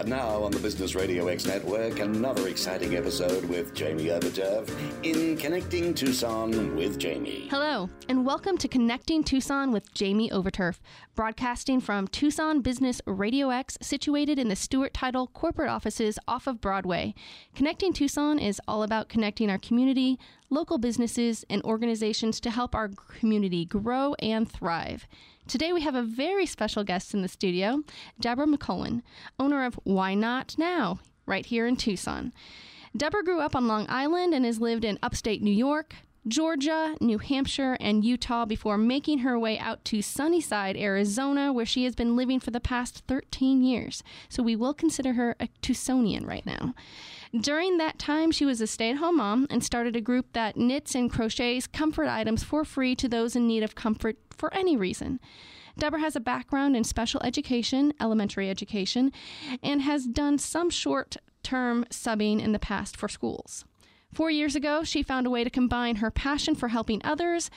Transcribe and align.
And 0.00 0.08
now 0.08 0.42
on 0.44 0.50
the 0.50 0.58
Business 0.58 0.94
Radio 0.94 1.28
X 1.28 1.44
network, 1.44 1.98
another 1.98 2.48
exciting 2.48 2.96
episode 2.96 3.44
with 3.44 3.74
Jamie 3.74 4.06
Overturf 4.06 4.66
in 5.02 5.36
Connecting 5.36 5.92
Tucson 5.92 6.74
with 6.74 6.98
Jamie. 6.98 7.48
Hello, 7.50 7.90
and 8.08 8.24
welcome 8.24 8.56
to 8.56 8.66
Connecting 8.66 9.22
Tucson 9.22 9.72
with 9.72 9.92
Jamie 9.92 10.30
Overturf, 10.30 10.78
broadcasting 11.14 11.82
from 11.82 12.08
Tucson 12.08 12.62
Business 12.62 13.02
Radio 13.04 13.50
X, 13.50 13.76
situated 13.82 14.38
in 14.38 14.48
the 14.48 14.56
Stewart 14.56 14.94
Title 14.94 15.26
corporate 15.26 15.68
offices 15.68 16.18
off 16.26 16.46
of 16.46 16.62
Broadway. 16.62 17.14
Connecting 17.54 17.92
Tucson 17.92 18.38
is 18.38 18.58
all 18.66 18.82
about 18.82 19.10
connecting 19.10 19.50
our 19.50 19.58
community, 19.58 20.18
local 20.48 20.78
businesses, 20.78 21.44
and 21.50 21.62
organizations 21.62 22.40
to 22.40 22.50
help 22.50 22.74
our 22.74 22.88
community 23.18 23.66
grow 23.66 24.14
and 24.14 24.50
thrive. 24.50 25.06
Today 25.50 25.72
we 25.72 25.80
have 25.80 25.96
a 25.96 26.02
very 26.04 26.46
special 26.46 26.84
guest 26.84 27.12
in 27.12 27.22
the 27.22 27.28
studio, 27.28 27.82
Deborah 28.20 28.46
McCullen, 28.46 29.02
owner 29.36 29.64
of 29.64 29.80
Why 29.82 30.14
Knot 30.14 30.54
Now, 30.56 31.00
right 31.26 31.44
here 31.44 31.66
in 31.66 31.74
Tucson. 31.74 32.32
Deborah 32.96 33.24
grew 33.24 33.40
up 33.40 33.56
on 33.56 33.66
Long 33.66 33.84
Island 33.88 34.32
and 34.32 34.44
has 34.44 34.60
lived 34.60 34.84
in 34.84 34.96
upstate 35.02 35.42
New 35.42 35.50
York, 35.50 35.96
Georgia, 36.28 36.94
New 37.00 37.18
Hampshire, 37.18 37.76
and 37.80 38.04
Utah 38.04 38.44
before 38.44 38.78
making 38.78 39.18
her 39.18 39.36
way 39.36 39.58
out 39.58 39.84
to 39.86 40.02
Sunnyside, 40.02 40.76
Arizona, 40.76 41.52
where 41.52 41.66
she 41.66 41.82
has 41.82 41.96
been 41.96 42.14
living 42.14 42.38
for 42.38 42.52
the 42.52 42.60
past 42.60 43.02
13 43.08 43.64
years. 43.64 44.04
So 44.28 44.44
we 44.44 44.54
will 44.54 44.72
consider 44.72 45.14
her 45.14 45.34
a 45.40 45.48
Tucsonian 45.62 46.28
right 46.28 46.46
now. 46.46 46.74
During 47.38 47.78
that 47.78 47.98
time, 47.98 48.32
she 48.32 48.44
was 48.44 48.60
a 48.60 48.66
stay 48.66 48.90
at 48.90 48.96
home 48.96 49.18
mom 49.18 49.46
and 49.50 49.62
started 49.62 49.94
a 49.94 50.00
group 50.00 50.32
that 50.32 50.56
knits 50.56 50.96
and 50.96 51.10
crochets 51.10 51.68
comfort 51.68 52.08
items 52.08 52.42
for 52.42 52.64
free 52.64 52.96
to 52.96 53.08
those 53.08 53.36
in 53.36 53.46
need 53.46 53.62
of 53.62 53.76
comfort 53.76 54.16
for 54.30 54.52
any 54.52 54.76
reason. 54.76 55.20
Deborah 55.78 56.00
has 56.00 56.16
a 56.16 56.20
background 56.20 56.76
in 56.76 56.82
special 56.82 57.22
education, 57.22 57.92
elementary 58.00 58.50
education, 58.50 59.12
and 59.62 59.82
has 59.82 60.06
done 60.06 60.38
some 60.38 60.70
short 60.70 61.16
term 61.44 61.84
subbing 61.90 62.40
in 62.42 62.52
the 62.52 62.58
past 62.58 62.96
for 62.96 63.08
schools. 63.08 63.64
Four 64.12 64.30
years 64.30 64.56
ago, 64.56 64.82
she 64.82 65.02
found 65.04 65.26
a 65.26 65.30
way 65.30 65.44
to 65.44 65.50
combine 65.50 65.96
her 65.96 66.10
passion 66.10 66.56
for 66.56 66.68
helping 66.68 67.00
others 67.04 67.48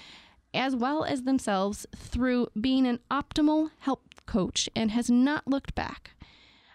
as 0.53 0.75
well 0.75 1.03
as 1.03 1.23
themselves 1.23 1.87
through 1.95 2.47
being 2.59 2.85
an 2.85 2.99
optimal 3.09 3.71
health 3.79 4.25
coach 4.27 4.69
and 4.75 4.91
has 4.91 5.09
not 5.09 5.47
looked 5.47 5.73
back. 5.73 6.11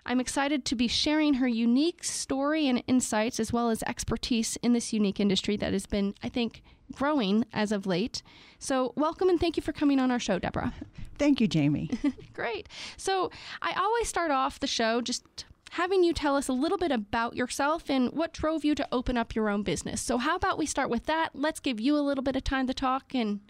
I'm 0.09 0.21
excited 0.21 0.65
to 0.65 0.75
be 0.75 0.89
sharing 0.89 1.35
her 1.35 1.47
unique 1.47 2.03
story 2.03 2.67
and 2.67 2.83
insights 2.87 3.39
as 3.39 3.53
well 3.53 3.69
as 3.69 3.83
expertise 3.83 4.57
in 4.63 4.73
this 4.73 4.91
unique 4.91 5.21
industry 5.21 5.55
that 5.59 5.75
has 5.75 5.85
been, 5.85 6.15
I 6.23 6.31
think, 6.31 6.63
growing 6.93 7.45
as 7.53 7.73
of 7.73 7.85
late. 7.85 8.23
So, 8.59 8.95
welcome 8.97 9.29
and 9.29 9.39
thank 9.39 9.59
you 9.59 9.63
for 9.63 9.75
coming 9.75 10.01
on 10.01 10.11
our 10.11 10.19
show, 10.19 10.39
Deborah. 10.39 10.73
Thank 11.19 11.43
you, 11.43 11.47
Jamie. 11.47 11.91
Great. 12.33 12.71
So, 12.97 13.31
I 13.61 13.75
always 13.77 14.09
start 14.09 14.31
off 14.31 14.61
the 14.61 14.67
show 14.67 15.03
just 15.03 15.45
having 15.73 16.03
you 16.03 16.15
tell 16.15 16.37
us 16.37 16.49
a 16.49 16.55
little 16.55 16.79
bit 16.79 16.91
about 16.91 17.37
yourself 17.37 17.91
and 17.91 18.11
what 18.13 18.33
drove 18.33 18.65
you 18.65 18.75
to 18.77 18.89
open 18.91 19.19
up 19.19 19.35
your 19.35 19.51
own 19.51 19.63
business. 19.63 20.01
So, 20.01 20.17
how 20.17 20.37
about 20.37 20.57
we 20.57 20.65
start 20.65 20.89
with 20.89 21.05
that? 21.05 21.33
Let's 21.35 21.61
give 21.61 21.79
you 21.79 21.99
a 21.99 22.01
little 22.01 22.25
bit 22.25 22.35
of 22.35 22.45
time 22.45 22.67
to 22.69 22.73
talk 22.73 23.15
and 23.15 23.41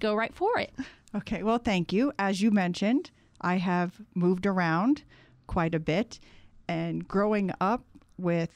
go 0.00 0.14
right 0.16 0.34
for 0.34 0.58
it. 0.58 0.74
Okay, 1.14 1.42
well, 1.42 1.56
thank 1.56 1.94
you. 1.94 2.12
As 2.18 2.42
you 2.42 2.50
mentioned, 2.50 3.10
I 3.40 3.56
have 3.56 4.02
moved 4.14 4.44
around 4.44 5.02
quite 5.46 5.74
a 5.74 5.80
bit, 5.80 6.20
and 6.68 7.06
growing 7.06 7.52
up 7.60 7.84
with 8.18 8.50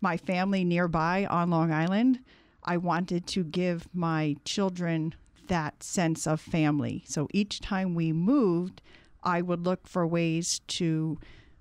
my 0.00 0.16
family 0.16 0.64
nearby 0.64 1.26
on 1.26 1.50
Long 1.50 1.72
Island, 1.72 2.20
I 2.62 2.76
wanted 2.76 3.26
to 3.28 3.44
give 3.44 3.88
my 3.94 4.36
children 4.44 5.14
that 5.48 5.82
sense 5.82 6.26
of 6.26 6.40
family. 6.40 7.04
So 7.06 7.28
each 7.32 7.60
time 7.60 7.94
we 7.94 8.12
moved, 8.12 8.82
I 9.22 9.42
would 9.42 9.64
look 9.64 9.86
for 9.86 10.06
ways 10.06 10.60
to 10.68 11.18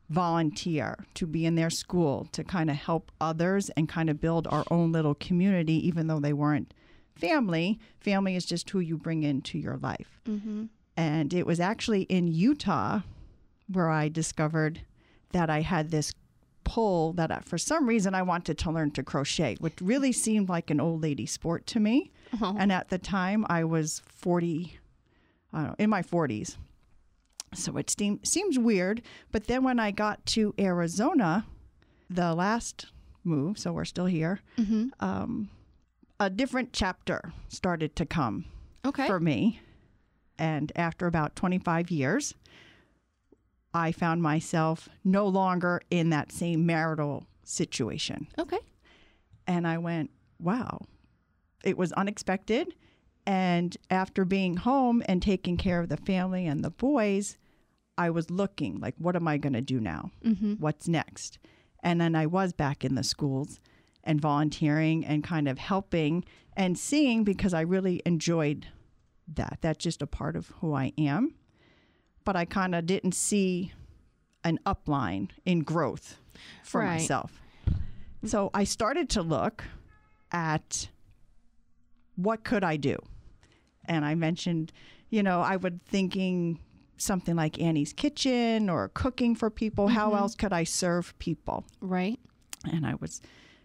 volunteer, 0.10 1.06
to 1.16 1.26
be 1.26 1.46
in 1.46 1.56
their 1.56 1.70
school, 1.70 2.28
to 2.34 2.44
kind 2.44 2.70
of 2.70 2.76
help 2.76 3.12
others 3.20 3.70
and 3.72 3.90
kind 3.90 4.10
of 4.10 4.22
build 4.22 4.48
our 4.48 4.64
own 4.70 4.92
little 4.92 5.16
community, 5.16 5.86
even 5.88 6.08
though 6.08 6.20
they 6.20 6.34
weren't 6.34 6.74
family. 7.16 7.80
Family 8.00 8.36
is 8.36 8.46
just 8.46 8.70
who 8.70 8.80
you 8.80 8.98
bring 8.98 9.24
into 9.24 9.58
your 9.58 9.78
life. 9.78 10.20
Mm-hmm. 10.26 10.66
And 10.96 11.34
it 11.34 11.46
was 11.46 11.60
actually 11.60 12.04
in 12.04 12.28
Utah 12.28 13.02
where 13.68 13.90
I 13.90 14.10
discovered 14.10 14.82
that 15.32 15.50
I 15.50 15.62
had 15.62 15.92
this 15.92 16.14
pull 16.64 17.14
that 17.14 17.32
I, 17.32 17.40
for 17.40 17.58
some 17.58 17.88
reason 17.88 18.16
I 18.16 18.22
wanted 18.22 18.58
to 18.60 18.72
learn 18.72 18.92
to 18.92 19.04
crochet, 19.04 19.58
which 19.60 19.74
really 19.82 20.12
seemed 20.12 20.50
like 20.50 20.70
an 20.70 20.80
old 20.80 21.02
lady 21.02 21.26
sport 21.26 21.66
to 21.68 21.80
me. 21.80 22.12
Uh-huh. 22.34 22.54
And 22.58 22.72
at 22.72 22.90
the 22.90 22.98
time, 22.98 23.46
I 23.50 23.64
was 23.64 24.02
40, 24.08 24.80
know, 25.52 25.76
in 25.78 25.90
my 25.90 26.02
40s. 26.02 26.58
So 27.54 27.78
it 27.78 27.90
seem, 27.90 28.20
seems 28.24 28.58
weird. 28.58 29.02
But 29.32 29.48
then 29.48 29.64
when 29.64 29.80
I 29.80 29.92
got 29.92 30.26
to 30.28 30.54
Arizona, 30.58 31.46
the 32.10 32.34
last 32.34 32.88
move, 33.24 33.60
so 33.60 33.72
we're 33.72 33.86
still 33.86 34.06
here, 34.06 34.40
mm-hmm. 34.58 34.88
um, 35.00 35.50
a 36.20 36.30
different 36.30 36.74
chapter 36.74 37.34
started 37.50 37.96
to 37.98 38.06
come 38.06 38.46
okay. 38.86 39.08
for 39.08 39.20
me. 39.20 39.60
And 40.40 40.72
after 40.76 41.06
about 41.06 41.36
25 41.36 41.92
years, 41.92 42.34
I 43.74 43.92
found 43.92 44.22
myself 44.22 44.88
no 45.04 45.28
longer 45.28 45.82
in 45.90 46.10
that 46.12 46.32
same 46.32 46.66
marital 46.66 47.26
situation. 47.44 48.28
Okay. 48.38 48.60
And 49.48 49.68
I 49.68 49.78
went, 49.78 50.12
wow, 50.40 50.80
it 51.64 51.78
was 51.78 51.92
unexpected. 51.94 52.76
And 53.26 53.76
after 53.90 54.26
being 54.26 54.58
home 54.58 55.02
and 55.08 55.22
taking 55.22 55.58
care 55.58 55.80
of 55.80 55.90
the 55.90 55.98
family 55.98 56.46
and 56.46 56.64
the 56.64 56.70
boys, 56.70 57.38
I 57.98 58.10
was 58.10 58.30
looking 58.30 58.80
like, 58.80 58.96
what 58.98 59.16
am 59.16 59.28
I 59.28 59.38
going 59.38 59.54
to 59.54 59.62
do 59.62 59.80
now? 59.80 60.12
Mm-hmm. 60.26 60.54
What's 60.56 60.88
next? 60.88 61.40
And 61.82 62.00
then 62.00 62.16
I 62.16 62.26
was 62.26 62.54
back 62.54 62.84
in 62.84 62.96
the 62.96 63.04
schools 63.04 63.60
and 64.04 64.20
volunteering 64.20 65.06
and 65.06 65.24
kind 65.24 65.48
of 65.48 65.58
helping 65.58 66.26
and 66.56 66.78
seeing 66.78 67.24
because 67.24 67.54
I 67.54 67.62
really 67.62 68.02
enjoyed 68.06 68.68
that. 69.34 69.60
That's 69.62 69.84
just 69.84 70.02
a 70.02 70.08
part 70.08 70.36
of 70.36 70.48
who 70.60 70.74
I 70.74 70.92
am 70.98 71.36
but 72.24 72.36
I 72.36 72.46
kind 72.46 72.76
of 72.76 72.86
didn't 72.86 73.14
see 73.14 73.74
an 74.44 74.60
upline 74.66 75.30
in 75.46 75.62
growth 75.62 76.18
for 76.64 76.82
right. 76.82 76.94
myself. 76.94 77.42
So 78.26 78.50
I 78.54 78.64
started 78.64 79.10
to 79.12 79.22
look 79.22 79.64
at 80.32 80.88
what 82.16 82.44
could 82.44 82.64
I 82.64 82.78
do? 82.78 82.98
And 83.86 84.06
I 84.06 84.16
mentioned, 84.16 84.72
you 85.10 85.24
know, 85.24 85.42
I 85.42 85.56
would 85.58 85.84
thinking 85.86 86.60
something 86.98 87.36
like 87.36 87.60
Annie's 87.60 87.94
Kitchen 87.94 88.70
or 88.70 88.90
cooking 88.90 89.36
for 89.36 89.50
people. 89.50 89.86
Mm-hmm. 89.86 89.96
How 89.96 90.16
else 90.16 90.36
could 90.36 90.54
I 90.54 90.64
serve 90.64 91.18
people? 91.20 91.66
Right. 91.82 92.20
And 92.72 92.86
I 92.86 92.96
was 92.96 93.22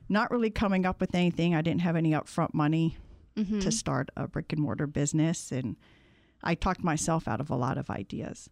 not 0.08 0.30
really 0.30 0.50
coming 0.50 0.86
up 0.86 1.00
with 1.00 1.14
anything. 1.14 1.54
I 1.54 1.62
didn't 1.62 1.82
have 1.82 1.94
any 1.94 2.12
upfront 2.12 2.54
money 2.54 2.96
mm-hmm. 3.36 3.60
to 3.60 3.70
start 3.70 4.10
a 4.16 4.26
brick 4.26 4.52
and 4.52 4.60
mortar 4.60 4.86
business 4.86 5.52
and 5.52 5.76
I 6.42 6.54
talked 6.54 6.84
myself 6.84 7.26
out 7.26 7.40
of 7.40 7.50
a 7.50 7.56
lot 7.56 7.78
of 7.78 7.90
ideas. 7.90 8.50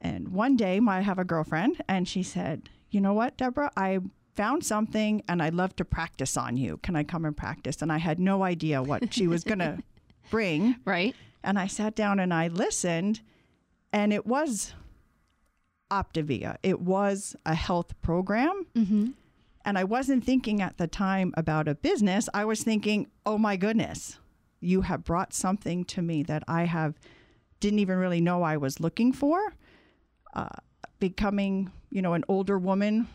And 0.00 0.28
one 0.28 0.56
day, 0.56 0.80
I 0.86 1.00
have 1.00 1.18
a 1.18 1.24
girlfriend, 1.24 1.82
and 1.88 2.08
she 2.08 2.22
said, 2.22 2.70
You 2.90 3.00
know 3.00 3.12
what, 3.12 3.36
Deborah? 3.36 3.70
I 3.76 4.00
found 4.34 4.64
something 4.64 5.22
and 5.28 5.42
I'd 5.42 5.54
love 5.54 5.76
to 5.76 5.84
practice 5.84 6.36
on 6.36 6.56
you. 6.56 6.78
Can 6.78 6.96
I 6.96 7.02
come 7.02 7.24
and 7.24 7.36
practice? 7.36 7.82
And 7.82 7.92
I 7.92 7.98
had 7.98 8.18
no 8.18 8.42
idea 8.42 8.82
what 8.82 9.12
she 9.12 9.26
was 9.26 9.44
going 9.44 9.58
to 9.58 9.82
bring. 10.30 10.76
Right. 10.84 11.14
And 11.42 11.58
I 11.58 11.66
sat 11.66 11.94
down 11.94 12.20
and 12.20 12.32
I 12.32 12.48
listened, 12.48 13.20
and 13.92 14.12
it 14.12 14.26
was 14.26 14.72
Optavia, 15.90 16.56
it 16.62 16.80
was 16.80 17.34
a 17.44 17.54
health 17.54 18.00
program. 18.02 18.66
Mm-hmm. 18.74 19.08
And 19.64 19.76
I 19.76 19.84
wasn't 19.84 20.24
thinking 20.24 20.62
at 20.62 20.78
the 20.78 20.86
time 20.86 21.34
about 21.36 21.68
a 21.68 21.74
business. 21.74 22.28
I 22.32 22.46
was 22.46 22.62
thinking, 22.62 23.08
oh 23.26 23.36
my 23.36 23.56
goodness, 23.56 24.18
you 24.60 24.82
have 24.82 25.04
brought 25.04 25.32
something 25.32 25.84
to 25.86 26.02
me 26.02 26.22
that 26.24 26.44
I 26.46 26.64
have 26.64 26.94
didn't 27.60 27.78
even 27.78 27.98
really 27.98 28.20
know 28.20 28.42
I 28.42 28.56
was 28.56 28.80
looking 28.80 29.12
for. 29.12 29.54
Uh, 30.34 30.48
becoming, 30.98 31.70
you 31.90 32.02
know, 32.02 32.14
an 32.14 32.24
older 32.28 32.58
woman. 32.58 33.08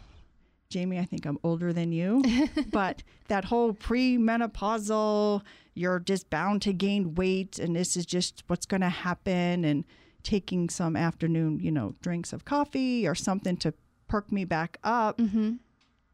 Jamie, 0.69 0.99
I 0.99 1.05
think 1.05 1.25
I'm 1.25 1.39
older 1.43 1.71
than 1.71 1.91
you, 1.91 2.23
but 2.71 3.03
that 3.27 3.45
whole 3.45 3.73
premenopausal, 3.73 5.43
you're 5.73 5.99
just 5.99 6.29
bound 6.29 6.63
to 6.63 6.73
gain 6.73 7.15
weight, 7.15 7.59
and 7.59 7.75
this 7.75 7.95
is 7.95 8.05
just 8.05 8.43
what's 8.47 8.65
going 8.65 8.81
to 8.81 8.89
happen, 8.89 9.63
and 9.63 9.85
taking 10.23 10.69
some 10.69 10.95
afternoon, 10.95 11.59
you 11.59 11.71
know, 11.71 11.93
drinks 12.01 12.33
of 12.33 12.45
coffee 12.45 13.07
or 13.07 13.13
something 13.13 13.55
to 13.57 13.73
perk 14.07 14.31
me 14.31 14.43
back 14.43 14.77
up. 14.83 15.19
Mm-hmm. 15.19 15.53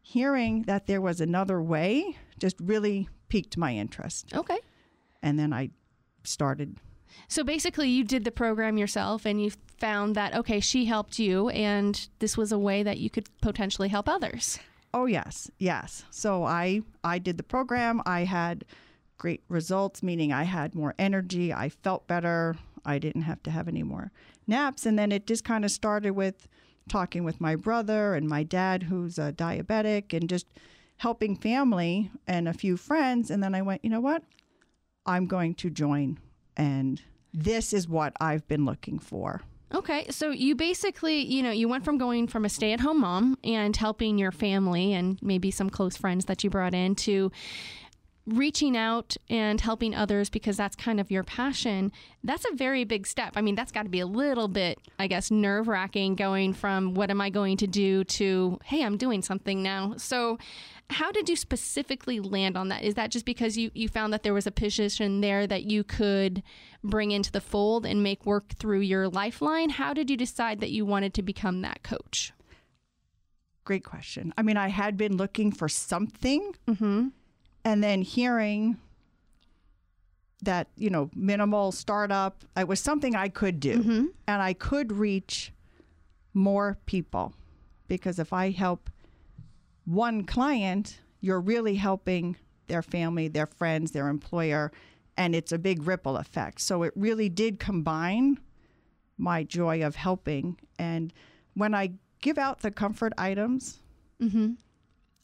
Hearing 0.02 0.62
that 0.62 0.86
there 0.86 1.00
was 1.00 1.20
another 1.20 1.62
way 1.62 2.18
just 2.38 2.56
really 2.60 3.08
piqued 3.28 3.56
my 3.56 3.74
interest. 3.74 4.34
Okay 4.34 4.58
and 5.22 5.38
then 5.38 5.52
I 5.52 5.70
started. 6.24 6.78
So 7.28 7.44
basically, 7.44 7.88
you 7.88 8.04
did 8.04 8.24
the 8.24 8.30
program 8.30 8.78
yourself, 8.78 9.26
and 9.26 9.42
you 9.42 9.52
found 9.78 10.14
that 10.14 10.34
okay, 10.34 10.60
she 10.60 10.84
helped 10.84 11.18
you, 11.18 11.48
and 11.50 12.08
this 12.18 12.36
was 12.36 12.52
a 12.52 12.58
way 12.58 12.82
that 12.82 12.98
you 12.98 13.10
could 13.10 13.28
potentially 13.40 13.88
help 13.88 14.08
others. 14.08 14.58
Oh 14.94 15.06
yes, 15.06 15.50
yes. 15.58 16.04
So 16.10 16.44
I 16.44 16.82
I 17.02 17.18
did 17.18 17.36
the 17.36 17.42
program. 17.42 18.02
I 18.06 18.24
had 18.24 18.64
great 19.18 19.42
results, 19.48 20.02
meaning 20.02 20.32
I 20.32 20.44
had 20.44 20.74
more 20.74 20.94
energy. 20.98 21.52
I 21.52 21.68
felt 21.68 22.06
better. 22.06 22.56
I 22.84 22.98
didn't 22.98 23.22
have 23.22 23.42
to 23.44 23.50
have 23.50 23.68
any 23.68 23.82
more 23.82 24.10
naps, 24.46 24.86
and 24.86 24.98
then 24.98 25.12
it 25.12 25.26
just 25.26 25.44
kind 25.44 25.64
of 25.64 25.70
started 25.70 26.12
with 26.12 26.48
talking 26.88 27.24
with 27.24 27.40
my 27.40 27.54
brother 27.54 28.14
and 28.14 28.28
my 28.28 28.42
dad, 28.42 28.84
who's 28.84 29.18
a 29.18 29.32
diabetic, 29.32 30.12
and 30.12 30.28
just 30.28 30.46
helping 30.98 31.36
family 31.36 32.10
and 32.26 32.48
a 32.48 32.52
few 32.52 32.76
friends. 32.76 33.30
And 33.30 33.42
then 33.42 33.54
I 33.54 33.62
went, 33.62 33.84
you 33.84 33.90
know 33.90 34.00
what? 34.00 34.22
I'm 35.06 35.26
going 35.26 35.54
to 35.56 35.70
join. 35.70 36.18
And 36.56 37.00
this 37.32 37.72
is 37.72 37.88
what 37.88 38.12
I've 38.20 38.46
been 38.48 38.64
looking 38.64 38.98
for. 38.98 39.42
Okay, 39.74 40.06
so 40.10 40.30
you 40.30 40.54
basically, 40.54 41.20
you 41.20 41.42
know, 41.42 41.50
you 41.50 41.66
went 41.66 41.84
from 41.84 41.96
going 41.96 42.26
from 42.26 42.44
a 42.44 42.50
stay 42.50 42.74
at 42.74 42.80
home 42.80 43.00
mom 43.00 43.38
and 43.42 43.74
helping 43.74 44.18
your 44.18 44.30
family 44.30 44.92
and 44.92 45.18
maybe 45.22 45.50
some 45.50 45.70
close 45.70 45.96
friends 45.96 46.26
that 46.26 46.44
you 46.44 46.50
brought 46.50 46.74
in 46.74 46.94
to 46.96 47.32
reaching 48.26 48.76
out 48.76 49.16
and 49.28 49.60
helping 49.60 49.94
others 49.94 50.30
because 50.30 50.56
that's 50.56 50.76
kind 50.76 51.00
of 51.00 51.10
your 51.10 51.24
passion, 51.24 51.90
that's 52.22 52.44
a 52.50 52.54
very 52.54 52.84
big 52.84 53.06
step. 53.06 53.32
I 53.36 53.40
mean, 53.40 53.54
that's 53.54 53.72
got 53.72 53.82
to 53.82 53.88
be 53.88 54.00
a 54.00 54.06
little 54.06 54.48
bit, 54.48 54.78
I 54.98 55.08
guess, 55.08 55.30
nerve 55.30 55.66
wracking 55.66 56.14
going 56.14 56.52
from 56.52 56.94
what 56.94 57.10
am 57.10 57.20
I 57.20 57.30
going 57.30 57.56
to 57.58 57.66
do 57.66 58.04
to, 58.04 58.58
hey, 58.64 58.84
I'm 58.84 58.96
doing 58.96 59.22
something 59.22 59.62
now. 59.62 59.94
So, 59.96 60.38
how 60.90 61.10
did 61.10 61.28
you 61.28 61.36
specifically 61.36 62.20
land 62.20 62.56
on 62.56 62.68
that? 62.68 62.82
Is 62.82 62.94
that 62.94 63.10
just 63.10 63.24
because 63.24 63.56
you, 63.56 63.70
you 63.72 63.88
found 63.88 64.12
that 64.12 64.24
there 64.24 64.34
was 64.34 64.46
a 64.46 64.50
position 64.50 65.22
there 65.22 65.46
that 65.46 65.64
you 65.64 65.84
could 65.84 66.42
bring 66.84 67.12
into 67.12 67.32
the 67.32 67.40
fold 67.40 67.86
and 67.86 68.02
make 68.02 68.26
work 68.26 68.52
through 68.56 68.80
your 68.80 69.08
lifeline? 69.08 69.70
How 69.70 69.94
did 69.94 70.10
you 70.10 70.18
decide 70.18 70.60
that 70.60 70.70
you 70.70 70.84
wanted 70.84 71.14
to 71.14 71.22
become 71.22 71.62
that 71.62 71.82
coach? 71.82 72.34
Great 73.64 73.84
question. 73.84 74.34
I 74.36 74.42
mean, 74.42 74.58
I 74.58 74.68
had 74.68 74.98
been 74.98 75.16
looking 75.16 75.50
for 75.50 75.68
something. 75.68 76.54
Mm-hmm 76.68 77.08
and 77.64 77.82
then 77.82 78.02
hearing 78.02 78.78
that 80.42 80.68
you 80.76 80.90
know 80.90 81.10
minimal 81.14 81.70
startup 81.70 82.44
it 82.56 82.66
was 82.66 82.80
something 82.80 83.14
i 83.14 83.28
could 83.28 83.60
do. 83.60 83.78
Mm-hmm. 83.78 84.06
and 84.26 84.42
i 84.42 84.52
could 84.52 84.92
reach 84.92 85.52
more 86.34 86.78
people 86.86 87.34
because 87.88 88.18
if 88.18 88.32
i 88.32 88.50
help 88.50 88.90
one 89.84 90.24
client 90.24 90.98
you're 91.20 91.40
really 91.40 91.76
helping 91.76 92.36
their 92.66 92.82
family 92.82 93.28
their 93.28 93.46
friends 93.46 93.92
their 93.92 94.08
employer 94.08 94.72
and 95.16 95.34
it's 95.34 95.52
a 95.52 95.58
big 95.58 95.86
ripple 95.86 96.16
effect. 96.16 96.60
So 96.60 96.82
it 96.82 96.92
really 96.96 97.28
did 97.28 97.58
combine 97.58 98.38
my 99.18 99.44
joy 99.44 99.84
of 99.84 99.96
helping. 99.96 100.58
And 100.78 101.12
when 101.54 101.74
i 101.74 101.92
give 102.20 102.38
out 102.38 102.60
the 102.60 102.70
comfort 102.70 103.12
items 103.18 103.80
mm-hmm 104.20 104.52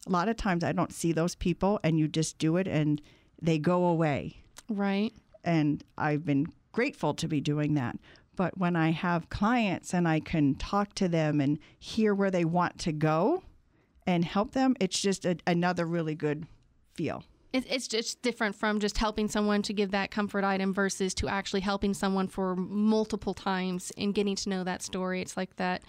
a 0.08 0.12
lot 0.12 0.28
of 0.28 0.37
times 0.37 0.64
I 0.64 0.72
don't 0.72 0.93
see 0.93 1.12
those 1.12 1.34
people 1.34 1.78
and 1.84 1.99
you 1.99 2.08
just 2.08 2.38
do 2.38 2.56
it 2.56 2.66
and 2.66 3.00
they 3.40 3.58
go 3.58 3.84
away. 3.84 4.38
Right. 4.69 5.12
And 5.44 5.84
I've 5.96 6.25
been 6.25 6.46
grateful 6.72 7.14
to 7.14 7.28
be 7.28 7.40
doing 7.40 7.75
that. 7.75 7.96
But 8.37 8.56
when 8.56 8.76
I 8.76 8.90
have 8.93 9.31
clients 9.31 9.93
and 9.93 10.06
I 10.06 10.20
can 10.20 10.55
talk 10.55 10.94
to 10.94 11.08
them 11.08 11.40
and 11.40 11.58
hear 11.78 12.14
where 12.14 12.31
they 12.31 12.44
want 12.44 12.78
to 12.81 12.93
go 12.93 13.43
and 14.06 14.25
help 14.25 14.52
them, 14.52 14.76
it's 14.81 14.99
just 14.99 15.25
a, 15.25 15.37
another 15.46 15.84
really 15.84 16.14
good 16.14 16.46
feel. 16.94 17.25
It's 17.52 17.88
just 17.88 18.20
different 18.20 18.55
from 18.55 18.78
just 18.78 18.99
helping 18.99 19.26
someone 19.26 19.62
to 19.62 19.72
give 19.72 19.90
that 19.93 20.10
comfort 20.10 20.44
item 20.44 20.75
versus 20.75 21.14
to 21.14 21.28
actually 21.28 21.60
helping 21.60 21.94
someone 21.94 22.28
for 22.28 22.55
multiple 22.55 23.32
times 23.32 23.90
and 23.96 24.14
getting 24.14 24.37
to 24.37 24.50
know 24.50 24.64
that 24.64 24.82
story. 24.82 25.22
It's 25.22 25.37
like 25.37 25.56
that 25.56 25.82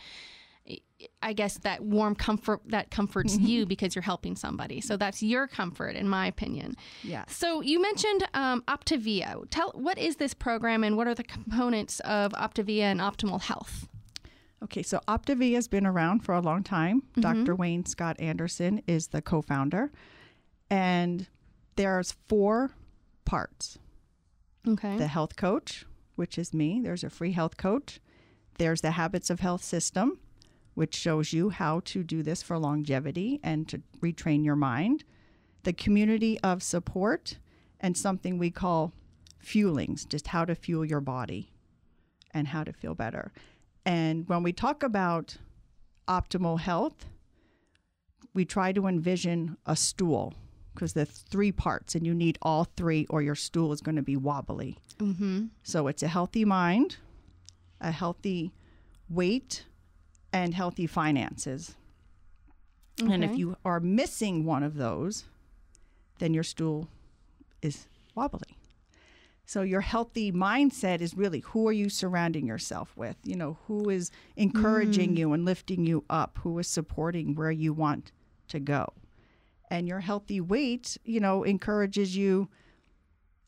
I 1.22 1.34
guess 1.34 1.57
that 1.60 1.81
warm 1.81 2.16
comfort 2.16 2.62
that 2.68 2.92
comforts 2.92 3.36
mm-hmm. 3.36 3.46
you 3.46 3.66
because 3.66 3.96
you're 3.96 4.01
helping 4.01 4.36
somebody. 4.36 4.81
So 4.81 4.98
that's 4.98 5.24
your 5.24 5.48
comfort, 5.48 5.96
in 5.96 6.10
my 6.10 6.28
opinion. 6.28 6.75
Yeah. 7.04 7.25
So 7.28 7.62
you 7.62 7.81
mentioned 7.81 8.28
um, 8.34 8.63
Optavia. 8.68 9.46
Tell 9.50 9.72
what 9.72 9.98
is 9.98 10.18
this 10.18 10.34
program 10.34 10.84
and 10.84 10.98
what 10.98 11.07
are 11.07 11.16
the 11.16 11.24
components 11.24 12.00
of 12.01 12.34
Optavia 12.34 12.84
and 12.84 13.00
Optimal 13.00 13.42
Health? 13.42 13.88
Okay, 14.62 14.84
so 14.84 15.00
Optavia 15.07 15.56
has 15.56 15.69
been 15.69 15.86
around 15.86 16.19
for 16.25 16.36
a 16.36 16.42
long 16.42 16.63
time. 16.63 17.02
Mm-hmm. 17.02 17.22
Dr. 17.22 17.56
Wayne 17.56 17.86
Scott 17.86 18.19
Andersen 18.19 18.81
is 18.88 19.07
the 19.07 19.22
co-founder, 19.22 19.92
and 20.69 21.28
there's 21.78 22.12
four 22.28 22.72
parts. 23.24 23.80
Okay. 24.68 24.98
The 24.98 25.07
health 25.07 25.38
coach, 25.38 25.86
which 26.16 26.38
is 26.38 26.54
me. 26.54 26.81
There's 26.84 27.06
a 27.06 27.10
free 27.10 27.31
health 27.31 27.56
coach. 27.56 28.02
There's 28.57 28.81
the 28.81 28.92
habits 28.92 29.30
of 29.30 29.40
health 29.40 29.63
system 29.63 30.19
which 30.80 30.96
shows 30.96 31.34
you 31.34 31.50
how 31.50 31.81
to 31.81 32.04
do 32.04 32.24
this 32.24 32.42
for 32.42 32.58
longevity 32.58 33.38
and 33.44 33.68
to 33.68 33.81
retrain 34.00 34.46
your 34.46 34.56
mind, 34.56 35.04
the 35.64 35.74
community 35.74 36.40
of 36.40 36.64
support, 36.64 37.38
and 37.81 37.98
something 37.98 38.38
we 38.38 38.50
call 38.50 38.94
fuelings, 39.46 40.08
just 40.08 40.28
how 40.28 40.46
to 40.46 40.56
fuel 40.56 40.86
your 40.86 41.02
body 41.02 41.52
and 42.34 42.48
how 42.48 42.64
to 42.64 42.72
feel 42.72 42.96
better. 42.96 43.34
And 43.86 44.26
when 44.30 44.42
we 44.42 44.54
talk 44.54 44.81
about 44.81 45.36
optimal 46.08 46.62
health, 46.62 47.08
we 48.34 48.46
try 48.46 48.72
to 48.72 48.88
envision 48.88 49.58
a 49.66 49.76
stool 49.76 50.34
because 50.74 50.94
there's 50.94 51.10
three 51.10 51.52
parts 51.52 51.94
and 51.94 52.06
you 52.06 52.14
need 52.14 52.38
all 52.42 52.64
three 52.78 53.06
or 53.10 53.22
your 53.22 53.36
stool 53.36 53.74
is 53.74 53.81
going 53.81 53.98
to 53.98 54.02
be 54.02 54.16
wobbly. 54.16 54.78
Mm-hmm. 54.98 55.48
So 55.62 55.88
it's 55.88 56.04
a 56.04 56.08
healthy 56.08 56.46
mind, 56.46 56.96
a 57.81 57.92
healthy 57.92 58.54
weight, 59.10 59.66
and 60.31 60.54
healthy 60.54 60.88
finances. 60.88 61.76
Okay. 63.02 63.14
And 63.14 63.24
if 63.24 63.38
you 63.38 63.56
are 63.64 63.80
missing 63.80 64.46
one 64.46 64.64
of 64.64 64.76
those, 64.76 65.26
then 66.20 66.34
your 66.34 66.44
stool 66.44 66.90
is 67.62 67.88
wobbly. 68.16 68.58
So 69.46 69.64
your 69.64 69.81
healthy 69.81 70.31
mindset 70.31 71.02
is 71.02 71.18
really 71.18 71.40
who 71.40 71.68
are 71.68 71.74
you 71.74 71.90
surrounding 71.90 72.46
yourself 72.46 72.94
with? 72.96 73.16
You 73.24 73.36
know, 73.36 73.58
who 73.66 73.90
is 73.90 74.12
encouraging 74.36 75.16
mm. 75.16 75.18
you 75.18 75.34
and 75.34 75.44
lifting 75.44 75.86
you 75.86 76.04
up? 76.08 76.38
Who 76.44 76.60
is 76.60 76.68
supporting 76.68 77.34
where 77.34 77.50
you 77.52 77.74
want 77.74 78.12
to 78.50 78.60
go? 78.60 78.94
And 79.72 79.88
your 79.88 80.02
healthy 80.02 80.40
weight, 80.40 80.98
you 81.04 81.20
know, 81.20 81.44
encourages 81.44 82.16
you 82.16 82.50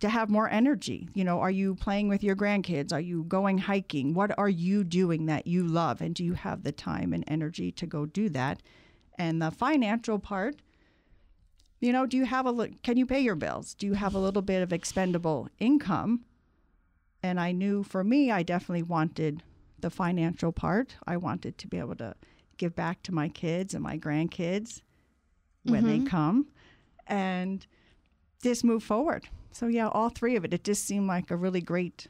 to 0.01 0.09
have 0.09 0.30
more 0.30 0.50
energy. 0.50 1.07
You 1.13 1.24
know, 1.24 1.39
are 1.39 1.51
you 1.51 1.75
playing 1.75 2.09
with 2.09 2.24
your 2.24 2.36
grandkids? 2.36 2.92
Are 2.92 3.00
you 3.00 3.24
going 3.24 3.59
hiking? 3.59 4.13
What 4.13 4.38
are 4.38 4.50
you 4.50 4.83
doing 4.83 5.27
that 5.27 5.48
you 5.48 5.63
love? 5.63 6.01
And 6.01 6.13
do 6.13 6.24
you 6.24 6.33
have 6.33 6.63
the 6.63 6.71
time 6.71 7.13
and 7.13 7.24
energy 7.27 7.71
to 7.74 7.86
go 7.86 8.06
do 8.06 8.27
that? 8.30 8.62
And 9.18 9.42
the 9.42 9.51
financial 9.51 10.19
part, 10.19 10.56
you 11.80 11.94
know, 11.94 12.06
do 12.06 12.18
you 12.18 12.25
have 12.25 12.45
a 12.45 12.69
can 12.83 12.98
you 12.98 13.06
pay 13.06 13.21
your 13.21 13.36
bills? 13.36 13.75
Do 13.75 13.86
you 13.86 13.94
have 13.94 14.15
a 14.15 14.19
little 14.19 14.42
bit 14.42 14.62
of 14.62 14.74
expendable 14.74 15.50
income? 15.59 16.25
And 17.24 17.39
I 17.39 17.51
knew 17.51 17.83
for 17.83 18.04
me, 18.04 18.31
I 18.31 18.42
definitely 18.42 18.83
wanted 18.83 19.44
the 19.80 19.92
financial 19.92 20.51
part. 20.51 20.95
I 21.06 21.18
wanted 21.18 21.59
to 21.59 21.68
be 21.68 21.77
able 21.77 21.95
to 21.95 22.15
give 22.57 22.75
back 22.75 23.04
to 23.04 23.12
my 23.12 23.30
kids 23.30 23.75
and 23.75 23.83
my 23.83 23.97
grandkids 23.97 24.81
when 25.64 25.83
mm-hmm. 25.83 26.04
they 26.04 26.09
come 26.09 26.47
and 27.06 27.68
just 28.42 28.64
move 28.64 28.83
forward 28.83 29.28
so 29.52 29.68
yeah, 29.68 29.88
all 29.90 30.10
three 30.10 30.36
of 30.36 30.45
it. 30.45 30.54
It 30.54 30.64
just 30.64 30.86
seemed 30.86 31.07
like 31.07 31.30
a 31.30 31.36
really 31.36 31.62
great. 31.62 32.07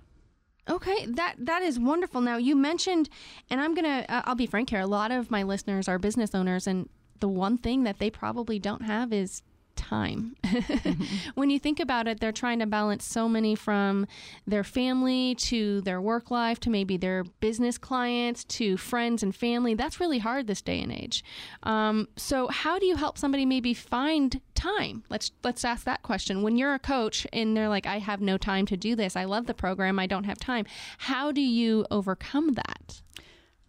Okay, 0.70 1.06
that 1.08 1.36
that 1.40 1.64
is 1.64 1.80
wonderful. 1.80 2.22
Now 2.22 2.38
you 2.38 2.56
mentioned, 2.56 3.10
and 3.50 3.60
I'm 3.60 3.74
gonna 3.74 4.06
uh, 4.08 4.22
I'll 4.26 4.36
be 4.36 4.46
frank 4.46 4.70
here. 4.70 4.80
A 4.80 4.88
lot 4.88 5.12
of 5.12 5.32
my 5.32 5.44
listeners 5.44 5.88
are 5.88 5.98
business 5.98 6.36
owners, 6.36 6.68
and 6.68 6.88
the 7.20 7.28
one 7.28 7.58
thing 7.58 7.84
that 7.84 8.00
they 8.00 8.10
probably 8.10 8.60
don't 8.60 8.84
have 8.84 9.12
is 9.12 9.42
time. 9.92 10.36
mm-hmm. 10.44 11.30
When 11.36 11.50
you 11.50 11.60
think 11.60 11.82
about 11.82 12.08
it, 12.08 12.22
they're 12.22 12.32
trying 12.32 12.60
to 12.60 12.66
balance 12.66 13.04
so 13.04 13.28
many 13.28 13.56
from 13.56 14.08
their 14.48 14.64
family 14.64 15.36
to 15.36 15.82
their 15.82 16.00
work 16.00 16.32
life 16.32 16.62
to 16.62 16.70
maybe 16.70 16.96
their 16.96 17.26
business 17.42 17.78
clients 17.78 18.46
to 18.46 18.78
friends 18.78 19.22
and 19.22 19.36
family. 19.36 19.74
That's 19.74 20.00
really 20.00 20.20
hard 20.20 20.48
this 20.48 20.62
day 20.62 20.82
and 20.82 20.94
age. 20.94 21.26
Um, 21.64 22.08
so, 22.16 22.48
how 22.48 22.80
do 22.80 22.86
you 22.86 22.96
help 22.96 23.18
somebody 23.18 23.46
maybe 23.46 23.74
find 23.74 24.40
time? 24.56 25.04
Let's 25.10 25.32
let's 25.44 25.66
ask 25.66 25.84
that 25.84 26.04
question. 26.04 26.42
When 26.42 26.56
you're 26.58 26.74
a 26.74 26.80
coach 26.80 27.28
and 27.34 27.56
they're 27.58 27.70
like, 27.70 27.86
"I 27.86 28.00
have 28.00 28.22
no 28.22 28.38
time 28.38 28.66
to 28.68 28.78
do 28.78 28.96
this. 28.96 29.18
I 29.18 29.26
love 29.26 29.46
the 29.46 29.54
program. 29.54 30.00
I 30.00 30.08
don't 30.08 30.24
have 30.24 30.40
time." 30.40 30.66
How 31.00 31.34
do 31.34 31.42
you 31.42 31.86
overcome 31.92 32.54
that? 32.54 33.02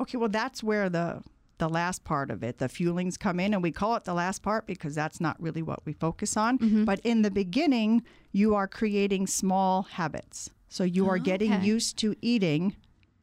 Okay, 0.00 0.18
well, 0.18 0.28
that's 0.28 0.62
where 0.62 0.88
the 0.88 1.22
the 1.62 1.68
last 1.68 2.02
part 2.02 2.32
of 2.32 2.42
it. 2.42 2.58
The 2.58 2.66
fuelings 2.66 3.16
come 3.16 3.38
in, 3.38 3.54
and 3.54 3.62
we 3.62 3.70
call 3.70 3.94
it 3.94 4.02
the 4.02 4.14
last 4.14 4.42
part 4.42 4.66
because 4.66 4.96
that's 4.96 5.20
not 5.20 5.40
really 5.40 5.62
what 5.62 5.78
we 5.86 5.92
focus 5.92 6.36
on. 6.36 6.58
Mm-hmm. 6.58 6.84
But 6.84 6.98
in 7.04 7.22
the 7.22 7.30
beginning, 7.30 8.02
you 8.32 8.56
are 8.56 8.66
creating 8.66 9.28
small 9.28 9.82
habits. 9.82 10.50
So 10.68 10.82
you 10.82 11.08
are 11.08 11.18
oh, 11.18 11.20
getting 11.20 11.62
used 11.62 11.98
to 11.98 12.16
eating 12.20 12.74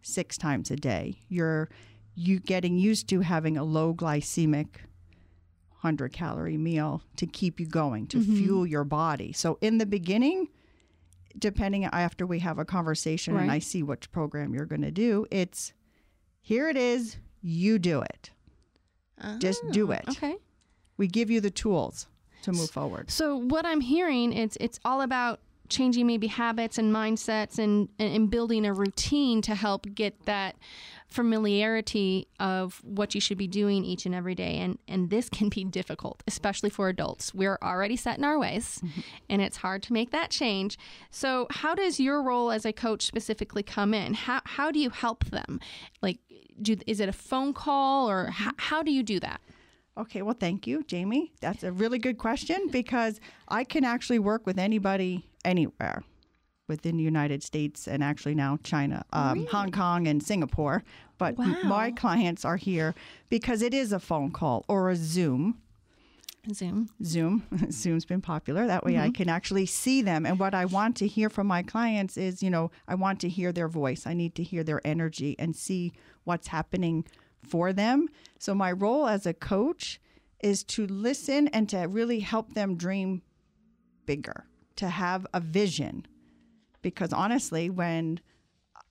six 0.04 0.38
times 0.38 0.72
a 0.72 0.78
day. 0.78 1.20
You're 1.28 1.70
you 2.16 2.40
getting 2.40 2.78
used 2.78 3.10
to 3.10 3.20
having 3.20 3.58
a 3.58 3.64
low 3.66 3.94
glycemic 3.94 4.68
100 5.82 6.14
calorie 6.14 6.58
meal 6.58 7.02
to 7.18 7.26
keep 7.26 7.60
you 7.60 7.66
going, 7.66 8.08
to 8.08 8.20
mm-hmm. 8.20 8.38
fuel 8.38 8.66
your 8.66 8.86
body. 8.86 9.34
So 9.34 9.58
in 9.60 9.80
the 9.80 9.86
beginning, 9.86 10.48
depending 11.38 11.84
after 11.84 12.26
we 12.26 12.40
have 12.40 12.58
a 12.58 12.64
conversation 12.64 13.34
right. 13.34 13.42
and 13.42 13.52
I 13.52 13.60
see 13.60 13.84
which 13.84 14.10
program 14.14 14.54
you're 14.54 14.66
going 14.66 14.84
to 14.84 14.92
do, 14.92 15.26
it's 15.30 15.74
here 16.42 16.70
it 16.70 16.78
is, 16.78 17.18
you 17.42 17.80
do 17.80 18.02
it. 18.02 18.32
Just 19.40 19.62
do 19.72 19.90
oh, 19.90 19.92
it. 19.92 20.06
Okay. 20.10 20.36
We 20.98 21.08
give 21.08 21.30
you 21.30 21.42
the 21.42 21.52
tools 21.52 22.08
to 22.44 22.52
move 22.52 22.70
forward. 22.70 23.12
So 23.12 23.38
what 23.38 23.66
I'm 23.66 23.82
hearing 23.82 24.34
it's 24.34 24.58
it's 24.60 24.80
all 24.86 25.02
about 25.02 25.40
changing 25.68 26.08
maybe 26.08 26.28
habits 26.28 26.78
and 26.78 26.94
mindsets 26.94 27.60
and, 27.60 27.90
and 28.00 28.30
building 28.30 28.66
a 28.66 28.74
routine 28.74 29.42
to 29.44 29.56
help 29.56 29.86
get 29.94 30.26
that 30.26 30.56
familiarity 31.10 32.28
of 32.40 32.82
what 32.84 33.16
you 33.16 33.22
should 33.22 33.38
be 33.38 33.48
doing 33.48 33.84
each 33.84 34.06
and 34.06 34.14
every 34.14 34.36
day. 34.36 34.58
And 34.58 34.78
and 34.88 35.10
this 35.10 35.30
can 35.30 35.50
be 35.50 35.64
difficult 35.64 36.24
especially 36.28 36.70
for 36.70 36.88
adults. 36.90 37.34
We're 37.34 37.58
already 37.62 37.96
set 37.96 38.18
in 38.18 38.24
our 38.24 38.38
ways 38.38 38.80
mm-hmm. 38.84 39.02
and 39.30 39.42
it's 39.42 39.58
hard 39.58 39.84
to 39.84 39.94
make 39.94 40.12
that 40.12 40.30
change. 40.30 40.78
So 41.10 41.48
how 41.50 41.74
does 41.76 42.00
your 42.00 42.22
role 42.22 42.52
as 42.52 42.66
a 42.66 42.74
coach 42.74 43.06
specifically 43.06 43.64
come 43.64 43.94
in? 43.94 44.14
How, 44.14 44.42
how 44.46 44.72
do 44.72 44.80
you 44.80 44.90
help 44.90 45.26
them? 45.26 45.60
Like 46.02 46.20
do, 46.62 46.78
is 46.86 47.00
it 47.00 47.10
a 47.10 47.14
phone 47.14 47.54
call 47.54 48.10
or 48.10 48.26
mm-hmm. 48.26 48.32
how, 48.32 48.52
how 48.58 48.84
do 48.84 48.92
you 48.92 49.04
do 49.04 49.20
that? 49.22 49.42
Okay, 49.98 50.22
well, 50.22 50.36
thank 50.40 50.66
you, 50.66 50.84
Jamie. 50.84 51.34
That's 51.42 51.64
a 51.64 51.74
really 51.74 52.00
good 52.00 52.18
question 52.18 52.70
because 52.72 53.20
I 53.50 53.66
can 53.66 53.84
actually 53.84 54.20
work 54.20 54.46
with 54.46 54.58
anybody 54.58 55.28
anywhere 55.44 56.04
within 56.70 56.98
the 56.98 57.04
United 57.04 57.44
States 57.44 57.88
and 57.88 58.04
actually 58.04 58.36
now 58.36 58.58
China, 58.64 59.04
um, 59.12 59.40
really? 59.40 59.48
Hong 59.48 59.72
Kong, 59.72 60.08
and 60.08 60.24
Singapore. 60.24 60.84
But 61.18 61.38
wow. 61.38 61.58
my 61.64 61.92
clients 61.92 62.46
are 62.46 62.56
here 62.56 62.96
because 63.28 63.62
it 63.62 63.74
is 63.74 63.92
a 63.92 64.00
phone 64.00 64.32
call 64.32 64.64
or 64.70 64.90
a 64.90 64.96
Zoom. 64.96 65.58
Zoom. 66.54 66.90
Zoom. 67.04 67.44
Zoom's 67.72 68.06
been 68.06 68.22
popular. 68.22 68.66
That 68.66 68.86
way 68.86 68.94
mm-hmm. 68.94 69.04
I 69.04 69.10
can 69.12 69.28
actually 69.28 69.66
see 69.66 70.02
them. 70.02 70.26
And 70.26 70.40
what 70.40 70.54
I 70.54 70.66
want 70.66 70.96
to 70.98 71.08
hear 71.08 71.30
from 71.30 71.48
my 71.48 71.64
clients 71.64 72.16
is, 72.16 72.42
you 72.42 72.50
know, 72.50 72.72
I 72.88 72.96
want 72.96 73.20
to 73.22 73.30
hear 73.30 73.52
their 73.52 73.68
voice. 73.68 74.08
I 74.08 74.14
need 74.14 74.36
to 74.36 74.44
hear 74.44 74.64
their 74.64 74.82
energy 74.86 75.36
and 75.38 75.56
see 75.56 75.92
what's 76.24 76.48
happening 76.48 77.06
for 77.44 77.74
them. 77.74 78.08
So, 78.38 78.56
my 78.56 78.72
role 78.72 79.08
as 79.08 79.26
a 79.26 79.34
coach 79.34 80.00
is 80.42 80.64
to 80.64 80.88
listen 80.88 81.48
and 81.50 81.68
to 81.70 81.80
really 81.80 82.20
help 82.20 82.54
them 82.54 82.76
dream 82.76 83.22
bigger, 84.06 84.46
to 84.78 84.90
have 84.90 85.28
a 85.34 85.40
vision. 85.40 86.06
Because 86.82 87.14
honestly, 87.14 87.70
when 87.70 88.20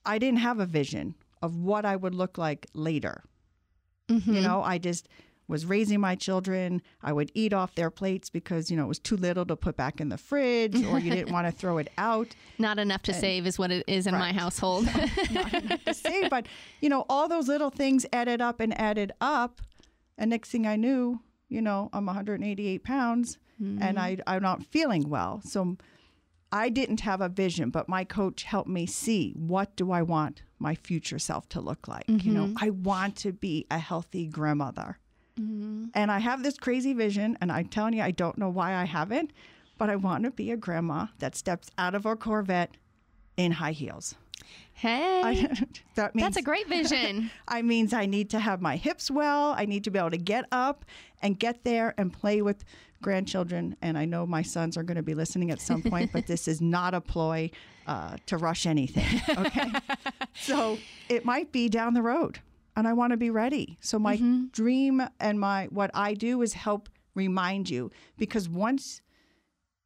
I 0.05 0.17
didn't 0.17 0.39
have 0.39 0.59
a 0.59 0.65
vision 0.65 1.15
of 1.41 1.55
what 1.55 1.85
I 1.85 1.95
would 1.95 2.15
look 2.15 2.37
like 2.37 2.67
later, 2.73 3.23
mm-hmm. 4.09 4.33
you 4.33 4.41
know, 4.41 4.61
I 4.61 4.77
just 4.77 5.07
was 5.49 5.65
raising 5.65 5.99
my 5.99 6.15
children. 6.15 6.81
I 7.01 7.11
would 7.11 7.31
eat 7.33 7.51
off 7.51 7.73
their 7.75 7.89
plates 7.89 8.29
because, 8.29 8.69
you 8.69 8.77
know, 8.77 8.85
it 8.85 8.87
was 8.87 8.99
too 8.99 9.17
little 9.17 9.45
to 9.47 9.55
put 9.55 9.75
back 9.75 9.99
in 9.99 10.09
the 10.09 10.17
fridge 10.17 10.75
or 10.85 10.99
you 10.99 11.11
didn't 11.11 11.33
want 11.33 11.47
to 11.47 11.51
throw 11.51 11.79
it 11.79 11.89
out. 11.97 12.35
Not 12.59 12.77
enough 12.77 13.01
to 13.03 13.11
and, 13.11 13.19
save 13.19 13.47
is 13.47 13.57
what 13.57 13.71
it 13.71 13.83
is 13.87 14.05
in 14.05 14.13
right. 14.13 14.19
my 14.19 14.39
household. 14.39 14.85
not 15.31 15.53
enough 15.53 15.83
to 15.85 15.93
save, 15.95 16.29
but, 16.29 16.45
you 16.81 16.87
know, 16.87 17.03
all 17.09 17.27
those 17.27 17.47
little 17.47 17.71
things 17.71 18.05
added 18.13 18.41
up 18.41 18.59
and 18.59 18.79
added 18.79 19.11
up. 19.19 19.59
And 20.17 20.29
next 20.29 20.51
thing 20.51 20.67
I 20.67 20.75
knew, 20.75 21.19
you 21.49 21.61
know, 21.61 21.89
I'm 21.93 22.05
188 22.05 22.83
pounds 22.83 23.39
mm-hmm. 23.61 23.81
and 23.81 23.97
I, 23.97 24.17
I'm 24.27 24.43
not 24.43 24.63
feeling 24.63 25.09
well. 25.09 25.41
So 25.43 25.77
I 26.51 26.69
didn't 26.69 27.01
have 27.01 27.21
a 27.21 27.29
vision, 27.29 27.69
but 27.69 27.87
my 27.87 28.03
coach 28.03 28.43
helped 28.43 28.69
me 28.69 28.85
see 28.85 29.33
what 29.35 29.75
do 29.75 29.91
I 29.91 30.01
want 30.01 30.41
my 30.57 30.75
future 30.75 31.19
self 31.19 31.47
to 31.49 31.61
look 31.61 31.87
like. 31.87 32.07
Mm-hmm. 32.07 32.27
You 32.27 32.33
know, 32.33 32.45
mm-hmm. 32.45 32.63
I 32.65 32.69
want 32.71 33.15
to 33.17 33.31
be 33.31 33.67
a 33.69 33.77
healthy 33.77 34.27
grandmother. 34.27 34.97
Mm-hmm. 35.39 35.85
And 35.93 36.11
I 36.11 36.19
have 36.19 36.43
this 36.43 36.57
crazy 36.57 36.93
vision, 36.93 37.37
and 37.39 37.51
I'm 37.51 37.67
telling 37.67 37.93
you, 37.93 38.01
I 38.01 38.11
don't 38.11 38.37
know 38.37 38.49
why 38.49 38.75
I 38.75 38.85
haven't, 38.85 39.31
but 39.77 39.89
I 39.89 39.95
want 39.95 40.25
to 40.25 40.31
be 40.31 40.51
a 40.51 40.57
grandma 40.57 41.07
that 41.19 41.35
steps 41.35 41.69
out 41.77 41.95
of 41.95 42.05
a 42.05 42.15
Corvette 42.15 42.75
in 43.37 43.53
high 43.53 43.71
heels. 43.71 44.15
Hey, 44.73 45.49
that 45.95 46.15
means, 46.15 46.25
that's 46.25 46.37
a 46.37 46.41
great 46.41 46.67
vision. 46.67 47.31
I 47.47 47.61
means 47.61 47.93
I 47.93 48.05
need 48.05 48.29
to 48.31 48.39
have 48.39 48.61
my 48.61 48.77
hips 48.77 49.11
well. 49.11 49.53
I 49.57 49.65
need 49.65 49.83
to 49.83 49.91
be 49.91 49.99
able 49.99 50.11
to 50.11 50.17
get 50.17 50.45
up 50.51 50.85
and 51.21 51.37
get 51.37 51.63
there 51.63 51.93
and 51.97 52.13
play 52.13 52.41
with 52.41 52.63
grandchildren. 53.01 53.75
And 53.81 53.97
I 53.97 54.05
know 54.05 54.25
my 54.25 54.41
sons 54.41 54.77
are 54.77 54.83
going 54.83 54.97
to 54.97 55.03
be 55.03 55.13
listening 55.13 55.51
at 55.51 55.59
some 55.59 55.81
point, 55.81 56.11
but 56.13 56.27
this 56.27 56.47
is 56.47 56.61
not 56.61 56.93
a 56.93 57.01
ploy 57.01 57.51
uh, 57.87 58.17
to 58.27 58.37
rush 58.37 58.65
anything. 58.65 59.21
Okay, 59.37 59.71
so 60.33 60.77
it 61.09 61.25
might 61.25 61.51
be 61.51 61.69
down 61.69 61.93
the 61.93 62.01
road 62.01 62.39
and 62.75 62.87
I 62.87 62.93
want 62.93 63.11
to 63.11 63.17
be 63.17 63.29
ready. 63.29 63.77
So 63.81 63.99
my 63.99 64.15
mm-hmm. 64.15 64.45
dream 64.51 65.01
and 65.19 65.39
my 65.39 65.65
what 65.65 65.91
I 65.93 66.13
do 66.13 66.41
is 66.41 66.53
help 66.53 66.87
remind 67.15 67.69
you 67.69 67.91
because 68.17 68.47
once 68.47 69.01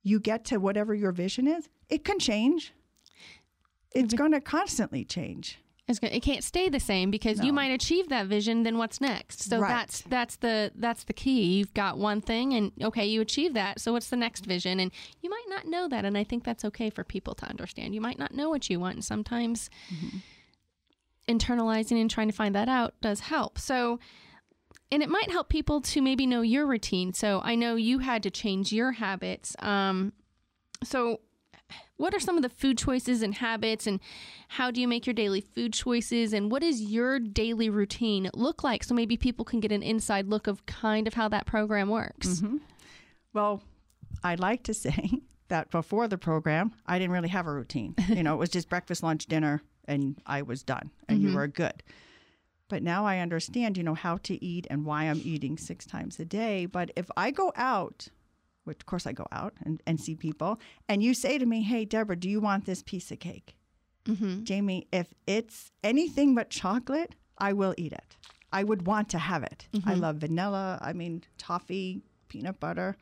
you 0.03 0.19
get 0.19 0.45
to 0.45 0.57
whatever 0.57 0.93
your 0.93 1.12
vision 1.12 1.48
is, 1.48 1.69
it 1.89 2.03
can 2.03 2.19
change. 2.19 2.74
It's 3.93 4.13
going 4.13 4.31
to 4.31 4.41
constantly 4.41 5.05
change. 5.05 5.59
Gonna, 6.00 6.13
it 6.13 6.21
can't 6.21 6.43
stay 6.43 6.69
the 6.69 6.79
same 6.79 7.12
because 7.12 7.38
no. 7.39 7.45
you 7.45 7.53
might 7.53 7.69
achieve 7.69 8.09
that 8.09 8.25
vision. 8.25 8.63
Then 8.63 8.77
what's 8.79 9.00
next? 9.00 9.43
So 9.43 9.59
right. 9.59 9.67
that's 9.67 10.01
that's 10.01 10.38
the 10.38 10.71
that's 10.75 11.03
the 11.03 11.13
key. 11.13 11.57
You've 11.57 11.73
got 11.73 12.00
one 12.00 12.19
thing, 12.19 12.53
and 12.53 12.71
okay, 12.81 13.05
you 13.05 13.21
achieve 13.21 13.53
that. 13.53 13.79
So 13.79 13.91
what's 13.91 14.09
the 14.09 14.15
next 14.15 14.45
vision? 14.45 14.79
And 14.79 14.91
you 15.21 15.29
might 15.29 15.45
not 15.50 15.67
know 15.67 15.88
that, 15.89 16.03
and 16.03 16.17
I 16.17 16.23
think 16.23 16.45
that's 16.45 16.65
okay 16.65 16.89
for 16.89 17.03
people 17.03 17.35
to 17.35 17.45
understand. 17.45 17.93
You 17.93 18.01
might 18.01 18.17
not 18.17 18.33
know 18.33 18.50
what 18.50 18.69
you 18.69 18.79
want, 18.79 18.95
and 18.95 19.05
sometimes. 19.05 19.69
Mm-hmm 19.93 20.17
internalizing 21.27 22.00
and 22.00 22.09
trying 22.09 22.27
to 22.27 22.35
find 22.35 22.55
that 22.55 22.69
out 22.69 22.93
does 23.01 23.21
help. 23.21 23.57
So, 23.57 24.00
and 24.91 25.01
it 25.01 25.09
might 25.09 25.31
help 25.31 25.50
people 25.50 25.81
to 25.81 26.01
maybe 26.01 26.25
know 26.25 26.41
your 26.41 26.65
routine. 26.65 27.13
So, 27.13 27.41
I 27.43 27.55
know 27.55 27.75
you 27.75 28.00
had 28.00 28.23
to 28.23 28.31
change 28.31 28.71
your 28.71 28.93
habits. 28.93 29.55
Um, 29.59 30.13
so, 30.83 31.21
what 31.97 32.13
are 32.13 32.19
some 32.19 32.37
of 32.37 32.43
the 32.43 32.49
food 32.49 32.77
choices 32.77 33.21
and 33.21 33.35
habits, 33.35 33.87
and 33.87 33.99
how 34.49 34.71
do 34.71 34.81
you 34.81 34.87
make 34.87 35.05
your 35.05 35.13
daily 35.13 35.41
food 35.41 35.73
choices, 35.73 36.33
and 36.33 36.51
what 36.51 36.61
does 36.61 36.81
your 36.81 37.19
daily 37.19 37.69
routine 37.69 38.29
look 38.33 38.63
like? 38.63 38.83
So, 38.83 38.93
maybe 38.95 39.17
people 39.17 39.45
can 39.45 39.59
get 39.59 39.71
an 39.71 39.83
inside 39.83 40.27
look 40.27 40.47
of 40.47 40.65
kind 40.65 41.07
of 41.07 41.13
how 41.13 41.27
that 41.29 41.45
program 41.45 41.89
works. 41.89 42.27
Mm-hmm. 42.27 42.57
Well, 43.33 43.61
I'd 44.23 44.39
like 44.39 44.63
to 44.63 44.73
say 44.73 45.09
that 45.49 45.69
before 45.69 46.07
the 46.07 46.17
program, 46.17 46.73
I 46.85 46.97
didn't 46.99 47.11
really 47.11 47.29
have 47.29 47.47
a 47.47 47.53
routine. 47.53 47.95
You 48.07 48.23
know, 48.23 48.33
it 48.33 48.37
was 48.37 48.49
just 48.49 48.69
breakfast, 48.69 49.03
lunch, 49.03 49.25
dinner, 49.27 49.61
and 49.85 50.19
I 50.25 50.41
was 50.41 50.63
done 50.63 50.91
and 51.07 51.19
mm-hmm. 51.19 51.29
you 51.29 51.35
were 51.35 51.47
good. 51.47 51.83
But 52.69 52.81
now 52.83 53.05
I 53.05 53.19
understand, 53.19 53.77
you 53.77 53.83
know, 53.83 53.93
how 53.93 54.17
to 54.23 54.43
eat 54.43 54.65
and 54.69 54.85
why 54.85 55.03
I'm 55.03 55.21
eating 55.23 55.57
six 55.57 55.85
times 55.85 56.19
a 56.19 56.25
day. 56.25 56.65
But 56.65 56.91
if 56.95 57.09
I 57.15 57.31
go 57.31 57.51
out, 57.55 58.07
which 58.63 58.82
of 58.82 58.86
course 58.86 59.05
I 59.05 59.12
go 59.12 59.27
out 59.32 59.53
and, 59.63 59.82
and 59.86 60.00
see 60.00 60.15
people, 60.15 60.60
and 60.88 61.03
you 61.03 61.13
say 61.13 61.38
to 61.38 61.46
me, 61.46 61.63
Hey, 61.63 61.86
Deborah, 61.86 62.15
do 62.15 62.29
you 62.29 62.39
want 62.39 62.65
this 62.65 62.84
piece 62.84 63.12
of 63.12 63.20
cake? 63.20 63.55
Mm-hmm. 64.05 64.43
Jamie, 64.43 64.88
if 64.91 65.13
it's 65.27 65.72
anything 65.84 66.36
but 66.36 66.50
chocolate, 66.50 67.15
I 67.38 67.53
will 67.53 67.74
eat 67.77 67.93
it. 67.93 68.17
I 68.51 68.63
would 68.63 68.86
want 68.86 69.10
to 69.10 69.17
have 69.17 69.43
it. 69.43 69.67
Mm-hmm. 69.74 69.89
I 69.89 69.93
love 69.96 70.17
vanilla, 70.17 70.77
I 70.82 70.93
mean, 70.93 71.24
toffee, 71.38 72.03
peanut 72.27 72.60
butter. 72.60 72.98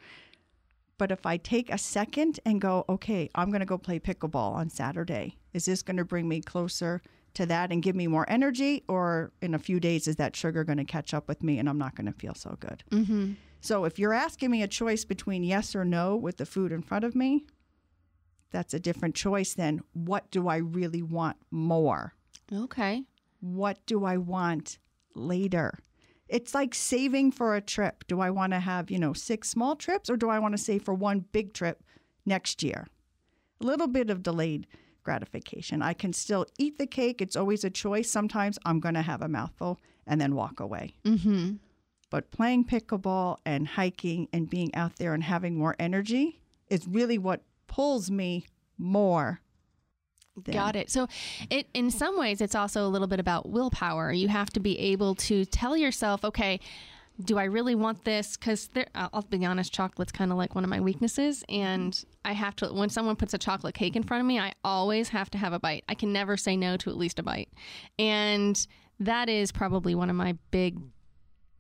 But 0.98 1.12
if 1.12 1.26
I 1.26 1.38
take 1.38 1.72
a 1.72 1.80
second 1.80 2.40
and 2.46 2.62
go, 2.62 2.86
okay, 2.88 3.30
I'm 3.34 3.50
going 3.50 3.62
to 3.62 3.66
go 3.66 3.78
play 3.78 4.00
pickleball 4.00 4.54
on 4.54 4.70
Saturday, 4.70 5.38
is 5.52 5.66
this 5.66 5.82
going 5.82 5.98
to 5.98 6.06
bring 6.06 6.28
me 6.28 6.42
closer 6.42 7.02
to 7.34 7.46
that 7.48 7.72
and 7.72 7.82
give 7.82 7.96
me 7.96 8.08
more 8.08 8.30
energy? 8.30 8.84
Or 8.88 9.32
in 9.42 9.56
a 9.56 9.60
few 9.60 9.80
days, 9.80 10.08
is 10.08 10.18
that 10.18 10.36
sugar 10.36 10.64
going 10.64 10.78
to 10.78 10.84
catch 10.84 11.14
up 11.14 11.28
with 11.28 11.42
me 11.42 11.58
and 11.58 11.68
I'm 11.68 11.80
not 11.80 11.96
going 11.96 12.06
to 12.06 12.18
feel 12.18 12.36
so 12.36 12.56
good? 12.60 12.84
Mm-hmm. 12.92 13.32
So 13.62 13.86
if 13.86 14.00
you're 14.00 14.14
asking 14.14 14.52
me 14.52 14.64
a 14.64 14.68
choice 14.68 15.06
between 15.06 15.44
yes 15.44 15.76
or 15.76 15.86
no 15.86 16.16
with 16.16 16.38
the 16.38 16.46
food 16.46 16.72
in 16.72 16.82
front 16.82 17.06
of 17.06 17.16
me, 17.16 17.46
that's 18.52 18.74
a 18.74 18.80
different 18.80 19.16
choice 19.16 19.54
than 19.54 19.82
what 19.94 20.30
do 20.32 20.48
I 20.48 20.58
really 20.58 21.02
want 21.02 21.38
more? 21.52 22.14
Okay. 22.52 23.04
What 23.40 23.78
do 23.86 24.04
I 24.04 24.18
want 24.18 24.80
later? 25.16 25.80
It's 26.28 26.54
like 26.56 26.74
saving 26.74 27.32
for 27.32 27.56
a 27.56 27.62
trip. 27.62 28.04
Do 28.08 28.20
I 28.20 28.30
want 28.30 28.54
to 28.54 28.60
have, 28.60 28.90
you 28.90 28.98
know, 29.00 29.14
six 29.14 29.50
small 29.50 29.76
trips 29.76 30.10
or 30.10 30.18
do 30.18 30.30
I 30.30 30.40
want 30.40 30.54
to 30.54 30.64
save 30.64 30.84
for 30.84 30.94
one 30.94 31.26
big 31.32 31.54
trip 31.54 31.84
next 32.26 32.64
year? 32.64 32.88
A 33.62 33.66
little 33.66 33.88
bit 33.88 34.10
of 34.10 34.24
delayed 34.24 34.68
gratification. 35.04 35.82
I 35.82 35.94
can 35.94 36.14
still 36.14 36.46
eat 36.58 36.78
the 36.78 36.88
cake. 36.88 37.22
It's 37.22 37.36
always 37.36 37.64
a 37.64 37.70
choice. 37.70 38.10
Sometimes 38.10 38.58
I'm 38.66 38.80
going 38.80 38.96
to 38.96 39.02
have 39.02 39.22
a 39.22 39.28
mouthful 39.28 39.80
and 40.08 40.20
then 40.20 40.36
walk 40.36 40.60
away. 40.60 40.96
Mm-hmm. 41.06 41.56
But 42.12 42.30
playing 42.30 42.66
pickleball 42.66 43.38
and 43.46 43.68
hiking 43.68 44.28
and 44.32 44.48
being 44.48 44.76
out 44.76 44.98
there 44.98 45.16
and 45.16 45.24
having 45.24 45.58
more 45.58 45.76
energy 45.80 46.40
is 46.70 46.88
really 46.88 47.18
what 47.18 47.42
pulls 47.66 48.12
me 48.12 48.46
more. 48.78 49.42
Got 50.44 50.76
it. 50.76 50.90
So, 50.90 51.08
it 51.50 51.68
in 51.74 51.92
some 51.92 52.18
ways, 52.18 52.40
it's 52.42 52.56
also 52.56 52.86
a 52.86 52.90
little 52.90 53.08
bit 53.08 53.20
about 53.20 53.50
willpower. 53.50 54.12
You 54.12 54.28
have 54.28 54.50
to 54.52 54.60
be 54.60 54.78
able 54.80 55.16
to 55.16 55.46
tell 55.46 55.76
yourself, 55.76 56.24
okay, 56.24 56.60
do 57.24 57.38
I 57.38 57.44
really 57.44 57.76
want 57.76 58.06
this? 58.06 58.38
Because 58.38 58.70
I'll 58.96 59.24
be 59.24 59.46
honest, 59.46 59.74
chocolate's 59.74 60.12
kind 60.12 60.32
of 60.32 60.38
like 60.38 60.56
one 60.56 60.64
of 60.64 60.70
my 60.70 60.80
weaknesses, 60.80 61.44
and 61.50 62.04
I 62.24 62.34
have 62.34 62.56
to. 62.58 62.74
When 62.74 62.90
someone 62.90 63.16
puts 63.18 63.34
a 63.34 63.38
chocolate 63.38 63.76
cake 63.76 63.96
in 63.96 64.04
front 64.04 64.22
of 64.22 64.28
me, 64.28 64.40
I 64.40 64.54
always 64.64 65.10
have 65.10 65.30
to 65.32 65.38
have 65.38 65.54
a 65.54 65.60
bite. 65.60 65.84
I 65.90 65.96
can 65.96 66.14
never 66.14 66.38
say 66.38 66.56
no 66.56 66.78
to 66.78 66.90
at 66.90 66.98
least 66.98 67.20
a 67.20 67.24
bite, 67.24 67.50
and 68.00 68.66
that 69.00 69.30
is 69.30 69.52
probably 69.52 69.96
one 69.96 70.10
of 70.10 70.16
my 70.16 70.38
big, 70.52 70.80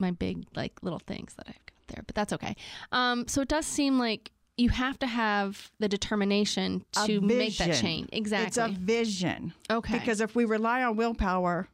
my 0.01 0.11
big 0.11 0.45
like 0.55 0.73
little 0.81 0.99
things 0.99 1.33
that 1.35 1.45
I've 1.47 1.65
got 1.65 1.87
there. 1.87 2.03
But 2.05 2.15
that's 2.15 2.33
okay. 2.33 2.55
Um, 2.91 3.27
so 3.27 3.41
it 3.41 3.47
does 3.47 3.65
seem 3.65 3.97
like 3.97 4.31
you 4.57 4.69
have 4.69 4.99
to 4.99 5.07
have 5.07 5.71
the 5.79 5.87
determination 5.87 6.83
to 7.05 7.21
make 7.21 7.57
that 7.57 7.79
change. 7.79 8.09
Exactly. 8.11 8.47
It's 8.47 8.57
a 8.57 8.67
vision. 8.67 9.53
Okay. 9.69 9.97
Because 9.97 10.19
if 10.19 10.35
we 10.35 10.45
rely 10.45 10.83
on 10.83 10.95
willpower, 10.97 11.67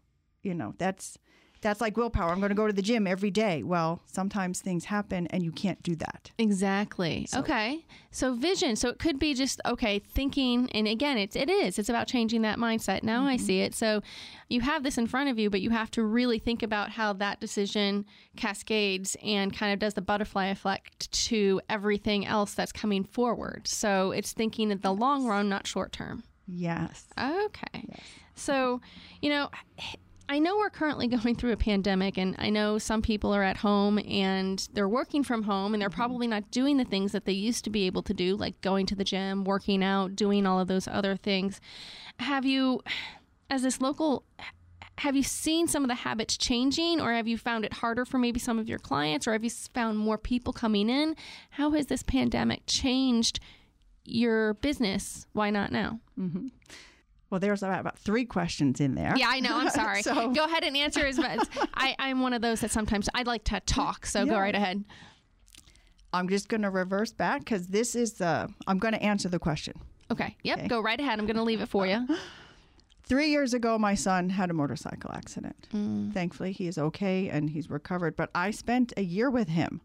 you 0.44 0.54
know, 0.54 0.76
that's 0.78 1.18
that's 1.62 1.82
like 1.82 1.98
willpower. 1.98 2.32
I'm 2.32 2.40
going 2.40 2.50
to 2.50 2.56
go 2.56 2.68
to 2.68 2.74
the 2.74 2.82
gym 2.82 3.08
every 3.08 3.32
day. 3.32 3.64
Well, 3.64 4.02
sometimes 4.06 4.62
things 4.62 4.86
happen 4.86 5.28
and 5.28 5.44
you 5.44 5.52
can't 5.52 5.82
do 5.84 5.96
that. 5.98 6.32
Exactly. 6.38 7.28
okay. 7.36 7.86
So 8.12 8.34
vision. 8.34 8.76
So 8.76 8.90
it 8.90 9.00
could 9.00 9.20
be 9.20 9.34
just 9.34 9.62
okay 9.66 10.00
thinking, 10.00 10.70
and 10.72 10.88
again, 10.88 11.18
it's 11.18 11.36
it 11.36 11.50
is. 11.50 11.78
It's 11.78 11.90
about 11.90 12.08
changing 12.08 12.42
that 12.44 12.58
mindset. 12.58 13.04
Now 13.04 13.26
I 13.26 13.36
mm-hmm. 13.36 13.46
see 13.46 13.60
it. 13.62 13.76
So 13.76 14.02
you 14.50 14.62
have 14.62 14.84
this 14.84 14.98
in 14.98 15.08
front 15.08 15.30
of 15.30 15.38
you, 15.38 15.50
but 15.50 15.62
you 15.62 15.70
have 15.72 15.92
to 15.92 16.04
really 16.04 16.40
think 16.40 16.64
about 16.64 16.90
how 16.92 17.14
that 17.14 17.40
decision 17.40 18.06
cascades 18.36 19.16
and 19.24 19.56
kind 19.56 19.74
of 19.74 19.80
does 19.80 19.94
the 19.94 20.02
butterfly 20.02 20.48
effect 20.48 21.12
to 21.12 21.62
everything 21.70 22.26
else 22.26 22.54
that's 22.54 22.72
coming 22.72 23.04
forward. 23.04 23.68
So 23.68 24.12
it's 24.12 24.34
thinking 24.34 24.72
in 24.72 24.80
the 24.80 24.94
long 24.94 25.26
run, 25.26 25.50
not 25.50 25.68
short 25.68 25.92
term. 25.92 26.24
Yes. 26.48 27.06
Okay. 27.20 27.88
So, 28.36 28.82
you 29.22 29.30
know, 29.30 29.50
I 30.30 30.40
know 30.40 30.58
we're 30.58 30.70
currently 30.70 31.08
going 31.08 31.36
through 31.36 31.54
a 31.54 31.58
pandemic, 31.58 32.18
and 32.18 32.36
I 32.38 32.50
know 32.50 32.78
some 32.78 33.02
people 33.02 33.34
are 33.34 33.44
at 33.44 33.58
home 33.58 34.00
and 34.00 34.68
they're 34.74 34.90
working 34.90 35.24
from 35.24 35.44
home 35.44 35.74
and 35.74 35.82
they're 35.82 35.90
mm-hmm. 35.90 36.00
probably 36.00 36.28
not 36.28 36.52
doing 36.52 36.78
the 36.78 36.86
things 36.86 37.12
that 37.12 37.26
they 37.26 37.34
used 37.34 37.64
to 37.66 37.70
be 37.70 37.86
able 37.86 38.04
to 38.04 38.14
do, 38.14 38.36
like 38.36 38.60
going 38.62 38.86
to 38.88 38.96
the 38.96 39.04
gym, 39.04 39.44
working 39.44 39.84
out, 39.84 40.16
doing 40.16 40.46
all 40.46 40.60
of 40.60 40.68
those 40.68 40.88
other 40.88 41.16
things. 41.16 41.62
Have 42.20 42.46
you, 42.46 42.82
as 43.50 43.62
this 43.62 43.80
local, 43.82 44.24
have 45.00 45.16
you 45.16 45.24
seen 45.24 45.68
some 45.68 45.84
of 45.84 45.90
the 45.90 45.96
habits 45.96 46.38
changing, 46.38 47.00
or 47.00 47.14
have 47.14 47.28
you 47.28 47.38
found 47.38 47.66
it 47.66 47.74
harder 47.74 48.04
for 48.04 48.18
maybe 48.18 48.40
some 48.40 48.58
of 48.58 48.68
your 48.68 48.80
clients, 48.80 49.28
or 49.28 49.34
have 49.34 49.44
you 49.44 49.50
found 49.50 49.98
more 49.98 50.18
people 50.18 50.52
coming 50.52 50.90
in? 50.90 51.16
How 51.52 51.72
has 51.72 51.86
this 51.86 52.04
pandemic 52.04 52.64
changed 52.66 53.40
your 54.04 54.56
business? 54.56 55.28
Why 55.34 55.52
not 55.52 55.72
now? 55.72 56.00
Mm-hmm. 56.20 56.48
Well, 57.30 57.40
there's 57.40 57.62
about, 57.62 57.82
about 57.82 58.00
three 58.00 58.26
questions 58.26 58.80
in 58.80 58.96
there. 58.96 59.14
Yeah, 59.18 59.28
I 59.30 59.40
know. 59.40 59.58
I'm 59.58 59.70
sorry. 59.72 60.02
So- 60.02 60.32
go 60.32 60.46
ahead 60.46 60.64
and 60.64 60.78
answer 60.78 61.06
as 61.06 61.18
much. 61.18 61.48
I, 61.74 61.96
I'm 62.00 62.22
one 62.22 62.34
of 62.34 62.42
those 62.42 62.62
that 62.62 62.72
sometimes 62.72 63.10
I'd 63.14 63.28
like 63.28 63.44
to 63.46 63.60
talk, 63.62 64.06
so 64.06 64.26
go 64.26 64.40
right 64.40 64.56
ahead. 64.56 64.84
I'm 66.14 66.30
just 66.30 66.48
going 66.48 66.62
to 66.62 66.70
reverse 66.70 67.12
back 67.12 67.40
because 67.40 67.68
this 67.68 67.96
is 67.96 68.14
the, 68.14 68.50
I'm 68.66 68.80
going 68.80 68.94
to 68.94 69.04
answer 69.04 69.28
the 69.30 69.40
question. 69.40 69.74
Okay. 70.10 70.36
Yep. 70.44 70.60
Okay. 70.60 70.68
Go 70.68 70.82
right 70.82 71.00
ahead. 71.00 71.20
I'm 71.20 71.26
going 71.26 71.36
to 71.36 71.44
leave 71.44 71.62
it 71.62 71.68
for 71.68 71.86
you. 71.86 72.08
Three 73.04 73.30
years 73.30 73.54
ago, 73.54 73.78
my 73.78 73.96
son 73.96 74.30
had 74.30 74.50
a 74.50 74.54
motorcycle 74.54 75.12
accident. 75.14 75.68
Mm. 75.74 76.14
Thankfully, 76.14 76.52
he 76.52 76.68
is 76.68 76.78
okay 76.78 77.30
and 77.30 77.50
he's 77.50 77.70
recovered. 77.70 78.16
But 78.16 78.30
I 78.36 78.52
spent 78.52 78.94
a 78.98 79.02
year 79.02 79.30
with 79.30 79.48
him. 79.48 79.82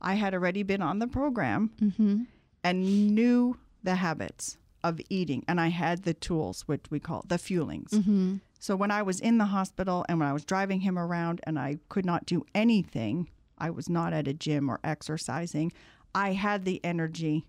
I 0.00 0.14
had 0.14 0.34
already 0.34 0.62
been 0.62 0.82
on 0.82 0.98
the 0.98 1.06
program 1.06 1.70
mm-hmm. 1.80 2.22
and 2.62 3.14
knew 3.14 3.56
the 3.82 3.94
habits 3.94 4.58
of 4.84 5.00
eating, 5.08 5.42
and 5.48 5.60
I 5.60 5.68
had 5.68 6.04
the 6.04 6.14
tools, 6.14 6.62
which 6.68 6.84
we 6.90 7.00
call 7.00 7.24
the 7.26 7.36
fuelings. 7.38 7.88
Mm-hmm. 7.88 8.36
So 8.60 8.76
when 8.76 8.90
I 8.90 9.02
was 9.02 9.18
in 9.18 9.38
the 9.38 9.46
hospital 9.46 10.04
and 10.08 10.20
when 10.20 10.28
I 10.28 10.32
was 10.32 10.44
driving 10.44 10.80
him 10.80 10.98
around 10.98 11.40
and 11.44 11.58
I 11.58 11.78
could 11.88 12.04
not 12.04 12.26
do 12.26 12.44
anything, 12.54 13.28
I 13.58 13.70
was 13.70 13.88
not 13.88 14.12
at 14.12 14.28
a 14.28 14.34
gym 14.34 14.70
or 14.70 14.78
exercising. 14.84 15.72
I 16.14 16.32
had 16.32 16.64
the 16.64 16.84
energy 16.84 17.46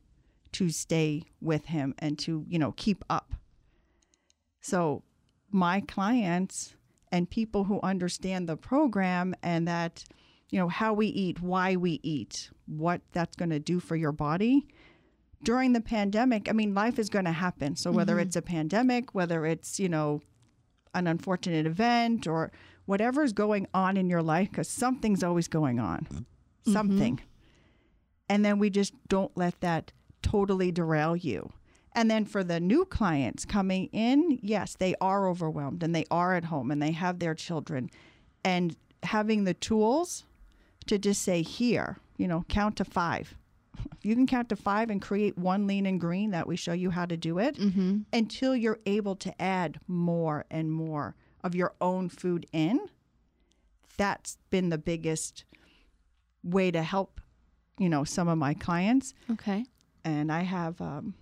to 0.54 0.70
stay 0.70 1.24
with 1.42 1.66
him 1.66 1.94
and 2.00 2.18
to, 2.20 2.46
you 2.48 2.58
know, 2.58 2.72
keep 2.72 3.04
up. 3.10 3.34
So, 4.62 5.04
my 5.52 5.82
clients 5.82 6.76
and 7.12 7.30
people 7.30 7.66
who 7.66 7.80
understand 7.82 8.48
the 8.48 8.58
program 8.58 9.36
and 9.44 9.68
that, 9.68 10.04
you 10.50 10.60
know, 10.60 10.70
how 10.70 10.94
we 10.94 11.08
eat, 11.08 11.42
why 11.42 11.76
we 11.76 12.00
eat, 12.02 12.50
what 12.66 13.02
that's 13.12 13.36
going 13.36 13.52
to 13.52 13.60
do 13.60 13.80
for 13.80 13.96
your 13.96 14.12
body 14.12 14.68
during 15.44 15.74
the 15.74 15.82
pandemic, 15.82 16.50
I 16.50 16.54
mean, 16.54 16.74
life 16.74 17.00
is 17.00 17.10
going 17.10 17.26
to 17.26 17.32
happen. 17.32 17.76
So, 17.76 17.92
whether 17.92 18.14
mm-hmm. 18.14 18.28
it's 18.28 18.36
a 18.36 18.42
pandemic, 18.42 19.14
whether 19.14 19.46
it's, 19.46 19.80
you 19.80 19.90
know, 19.90 20.22
an 20.94 21.08
unfortunate 21.08 21.66
event 21.66 22.28
or 22.28 22.52
whatever's 22.86 23.34
going 23.34 23.68
on 23.74 23.98
in 23.98 24.10
your 24.10 24.24
life, 24.24 24.50
because 24.50 24.70
something's 24.70 25.24
always 25.24 25.48
going 25.48 25.80
on, 25.80 26.08
mm-hmm. 26.12 26.74
something. 26.74 27.22
And 28.30 28.44
then 28.44 28.60
we 28.60 28.70
just 28.70 28.94
don't 29.08 29.36
let 29.36 29.60
that 29.62 29.92
totally 30.22 30.72
derail 30.72 31.16
you. 31.16 31.52
And 31.94 32.12
then 32.12 32.26
for 32.26 32.44
the 32.44 32.60
new 32.60 32.84
clients 32.84 33.46
coming 33.46 33.86
in, 33.94 34.40
yes, 34.42 34.76
they 34.76 34.96
are 35.00 35.30
overwhelmed 35.30 35.82
and 35.82 35.96
they 35.96 36.06
are 36.12 36.36
at 36.36 36.46
home 36.46 36.70
and 36.70 36.82
they 36.82 36.92
have 36.92 37.20
their 37.20 37.34
children. 37.34 37.90
And 38.44 38.76
having 39.04 39.46
the 39.46 39.54
tools 39.54 40.26
to 40.88 40.98
just 40.98 41.22
say, 41.22 41.42
here, 41.42 41.98
you 42.18 42.28
know, 42.28 42.44
count 42.50 42.76
to 42.78 42.86
five. 42.86 43.38
If 43.98 44.06
you 44.06 44.16
can 44.16 44.28
count 44.28 44.50
to 44.50 44.56
five 44.56 44.90
and 44.90 45.02
create 45.02 45.38
one 45.38 45.68
lean 45.68 45.86
and 45.86 46.00
green, 46.00 46.32
that 46.32 46.48
we 46.48 46.56
show 46.56 46.74
you 46.74 46.90
how 46.92 47.06
to 47.06 47.18
do 47.18 47.40
it 47.40 47.58
until 48.14 48.56
you're 48.56 48.80
able 48.86 49.16
to 49.18 49.42
add 49.42 49.80
more 49.88 50.46
and 50.52 50.72
more 50.72 51.16
of 51.44 51.56
your 51.56 51.74
own 51.82 52.10
food 52.10 52.46
in. 52.52 52.80
That's 53.98 54.38
been 54.50 54.70
the 54.70 54.78
biggest 54.78 55.46
way 56.44 56.70
to 56.72 56.84
help, 56.84 57.22
you 57.80 57.90
know, 57.90 58.04
some 58.04 58.28
of 58.28 58.38
my 58.38 58.54
clients 58.54 59.14
Okay. 59.32 59.66
and 60.04 60.32
I 60.32 60.42
have 60.42 60.80
um, 60.82 61.14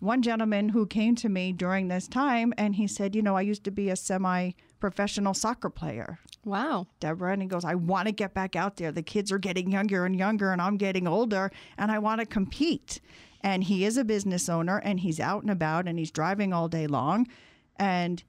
one 0.00 0.22
gentleman 0.22 0.70
who 0.70 0.86
came 0.86 1.14
to 1.16 1.28
me 1.28 1.52
during 1.52 1.88
this 1.88 2.08
time, 2.08 2.52
and 2.58 2.74
he 2.76 2.86
said, 2.86 3.14
"You 3.14 3.22
know, 3.22 3.36
I 3.36 3.40
used 3.42 3.64
to 3.64 3.70
be 3.70 3.88
a 3.90 3.96
semi-professional 3.96 5.34
soccer 5.34 5.70
player, 5.70 6.18
Wow. 6.46 6.86
Deborah." 7.00 7.34
And 7.34 7.42
he 7.42 7.48
goes, 7.48 7.64
"I 7.64 7.74
want 7.74 8.06
to 8.06 8.12
get 8.12 8.32
back 8.32 8.56
out 8.56 8.76
there. 8.76 8.90
The 8.90 9.02
kids 9.02 9.30
are 9.30 9.38
getting 9.38 9.70
younger 9.70 10.06
and 10.06 10.16
younger, 10.16 10.52
and 10.52 10.62
I'm 10.62 10.78
getting 10.78 11.06
older, 11.06 11.50
and 11.76 11.92
I 11.92 11.98
want 11.98 12.20
to 12.20 12.26
compete." 12.26 13.00
And 13.42 13.64
he 13.64 13.84
is 13.84 13.98
a 13.98 14.04
business 14.04 14.48
owner, 14.48 14.78
and 14.78 15.00
he's 15.00 15.20
out 15.20 15.42
and 15.42 15.50
about, 15.50 15.86
and 15.86 15.98
he's 15.98 16.10
driving 16.10 16.54
all 16.54 16.68
day 16.68 16.86
long, 16.86 17.26
and 17.76 18.22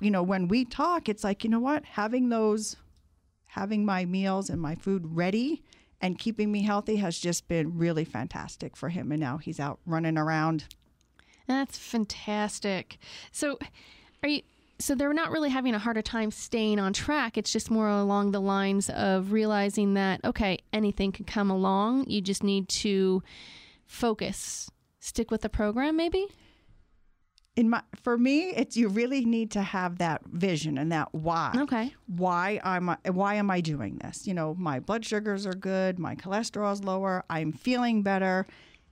you 0.00 0.10
know, 0.10 0.22
when 0.22 0.48
we 0.48 0.64
talk, 0.64 1.08
it's 1.08 1.24
like, 1.24 1.44
you 1.44 1.50
know 1.50 1.60
what, 1.60 1.84
having 1.84 2.28
those 2.28 2.76
having 3.46 3.84
my 3.84 4.04
meals 4.04 4.48
and 4.48 4.60
my 4.60 4.74
food 4.74 5.02
ready 5.04 5.62
and 6.00 6.18
keeping 6.18 6.50
me 6.50 6.62
healthy 6.62 6.96
has 6.96 7.18
just 7.18 7.46
been 7.48 7.78
really 7.78 8.04
fantastic 8.04 8.76
for 8.76 8.88
him. 8.88 9.12
And 9.12 9.20
now 9.20 9.38
he's 9.38 9.60
out 9.60 9.78
running 9.86 10.16
around. 10.16 10.64
That's 11.46 11.76
fantastic. 11.78 12.98
So, 13.30 13.58
are 14.22 14.28
you? 14.28 14.42
So 14.82 14.96
they're 14.96 15.12
not 15.12 15.30
really 15.30 15.50
having 15.50 15.74
a 15.74 15.78
harder 15.78 16.02
time 16.02 16.32
staying 16.32 16.80
on 16.80 16.92
track. 16.92 17.38
It's 17.38 17.52
just 17.52 17.70
more 17.70 17.88
along 17.88 18.32
the 18.32 18.40
lines 18.40 18.90
of 18.90 19.30
realizing 19.30 19.94
that 19.94 20.20
okay, 20.24 20.58
anything 20.72 21.12
can 21.12 21.24
come 21.24 21.50
along. 21.50 22.08
You 22.08 22.20
just 22.20 22.42
need 22.42 22.68
to 22.68 23.22
focus, 23.86 24.70
stick 24.98 25.30
with 25.30 25.42
the 25.42 25.48
program, 25.48 25.96
maybe. 25.96 26.26
In 27.54 27.70
my, 27.70 27.82
for 28.02 28.18
me, 28.18 28.50
it's 28.50 28.76
you 28.76 28.88
really 28.88 29.24
need 29.24 29.50
to 29.52 29.62
have 29.62 29.98
that 29.98 30.22
vision 30.26 30.78
and 30.78 30.90
that 30.90 31.14
why. 31.14 31.52
Okay. 31.54 31.94
Why 32.06 32.58
am 32.64 32.88
I, 32.88 32.96
why 33.10 33.34
am 33.34 33.50
I 33.50 33.60
doing 33.60 33.98
this? 33.98 34.26
You 34.26 34.34
know, 34.34 34.56
my 34.58 34.80
blood 34.80 35.04
sugars 35.04 35.46
are 35.46 35.52
good, 35.52 35.98
my 35.98 36.16
cholesterol 36.16 36.72
is 36.72 36.82
lower, 36.82 37.24
I'm 37.30 37.52
feeling 37.52 38.02
better, 38.02 38.46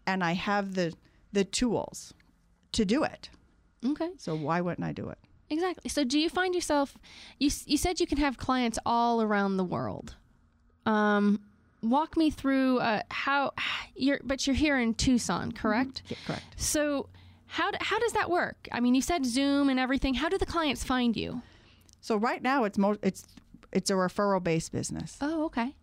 and 0.06 0.22
I 0.22 0.32
have 0.32 0.74
the 0.74 0.94
the 1.32 1.44
tools 1.44 2.14
to 2.72 2.84
do 2.84 3.02
it. 3.02 3.30
Okay. 3.84 4.10
So 4.18 4.36
why 4.36 4.60
wouldn't 4.60 4.86
I 4.86 4.92
do 4.92 5.08
it? 5.08 5.18
Exactly. 5.50 5.88
So, 5.88 6.04
do 6.04 6.18
you 6.18 6.28
find 6.30 6.54
yourself? 6.54 6.96
You 7.38 7.50
you 7.66 7.76
said 7.76 8.00
you 8.00 8.06
can 8.06 8.18
have 8.18 8.38
clients 8.38 8.78
all 8.86 9.20
around 9.20 9.56
the 9.56 9.64
world. 9.64 10.14
Um, 10.86 11.40
walk 11.82 12.16
me 12.16 12.30
through 12.30 12.78
uh, 12.78 13.02
how 13.10 13.52
you're, 13.96 14.20
but 14.22 14.46
you're 14.46 14.56
here 14.56 14.78
in 14.78 14.94
Tucson, 14.94 15.52
correct? 15.52 16.02
Yeah, 16.08 16.16
correct. 16.26 16.44
So, 16.56 17.08
how 17.46 17.70
d- 17.70 17.78
how 17.80 17.98
does 17.98 18.12
that 18.12 18.30
work? 18.30 18.68
I 18.72 18.80
mean, 18.80 18.94
you 18.94 19.02
said 19.02 19.26
Zoom 19.26 19.68
and 19.68 19.78
everything. 19.80 20.14
How 20.14 20.28
do 20.28 20.38
the 20.38 20.46
clients 20.46 20.84
find 20.84 21.16
you? 21.16 21.42
So 22.00 22.16
right 22.16 22.42
now 22.42 22.64
it's 22.64 22.78
mo- 22.78 22.96
it's 23.02 23.24
it's 23.72 23.90
a 23.90 23.94
referral 23.94 24.42
based 24.42 24.72
business. 24.72 25.16
Oh, 25.20 25.44
okay. 25.46 25.74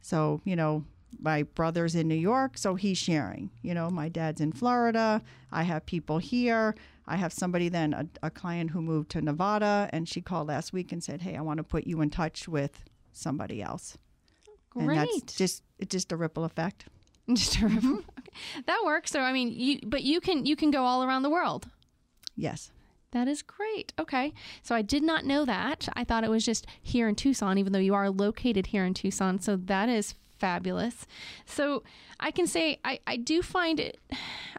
So, 0.00 0.40
you 0.44 0.54
know, 0.54 0.84
my 1.18 1.44
brother's 1.44 1.94
in 1.94 2.08
New 2.08 2.14
York, 2.14 2.58
so 2.58 2.74
he's 2.74 2.98
sharing. 2.98 3.50
You 3.62 3.72
know, 3.74 3.88
my 3.88 4.08
dad's 4.08 4.40
in 4.40 4.52
Florida. 4.52 5.22
I 5.50 5.62
have 5.62 5.86
people 5.86 6.18
here. 6.18 6.74
I 7.08 7.16
have 7.16 7.32
somebody 7.32 7.68
then, 7.68 7.92
a, 7.92 8.06
a 8.26 8.30
client 8.30 8.70
who 8.70 8.82
moved 8.82 9.10
to 9.10 9.20
Nevada, 9.20 9.88
and 9.92 10.08
she 10.08 10.20
called 10.20 10.48
last 10.48 10.72
week 10.72 10.92
and 10.92 11.02
said, 11.02 11.22
Hey, 11.22 11.36
I 11.36 11.40
want 11.40 11.58
to 11.58 11.64
put 11.64 11.86
you 11.86 12.00
in 12.00 12.10
touch 12.10 12.48
with 12.48 12.84
somebody 13.12 13.62
else. 13.62 13.96
Great. 14.70 14.98
And 14.98 15.08
that's 15.08 15.36
just 15.36 15.62
it's 15.78 15.92
just 15.92 16.12
a 16.12 16.16
ripple 16.16 16.44
effect. 16.44 16.86
Just 17.34 17.58
a 17.58 17.66
ripple. 17.66 17.80
Mm-hmm. 17.80 17.94
okay. 17.96 18.62
that 18.66 18.82
works. 18.84 19.10
So, 19.10 19.18
I 19.20 19.32
mean, 19.32 19.50
you 19.50 19.80
but 19.84 20.04
you 20.04 20.20
can 20.20 20.46
you 20.46 20.54
can 20.54 20.70
go 20.70 20.84
all 20.84 21.02
around 21.02 21.22
the 21.22 21.30
world. 21.30 21.66
Yes. 22.36 22.70
That 23.10 23.26
is 23.26 23.42
great. 23.42 23.92
Okay. 23.98 24.32
So 24.62 24.76
I 24.76 24.82
did 24.82 25.02
not 25.02 25.24
know 25.24 25.44
that. 25.44 25.88
I 25.94 26.04
thought 26.04 26.22
it 26.22 26.30
was 26.30 26.44
just 26.44 26.66
here 26.80 27.08
in 27.08 27.16
Tucson, 27.16 27.58
even 27.58 27.72
though 27.72 27.80
you 27.80 27.94
are 27.94 28.10
located 28.10 28.66
here 28.68 28.84
in 28.84 28.94
Tucson. 28.94 29.40
So 29.40 29.56
that 29.56 29.88
is 29.88 30.14
fabulous. 30.38 31.06
So 31.44 31.82
I 32.20 32.30
can 32.30 32.46
say 32.46 32.78
I, 32.84 33.00
I 33.06 33.16
do 33.16 33.42
find 33.42 33.80
it, 33.80 33.98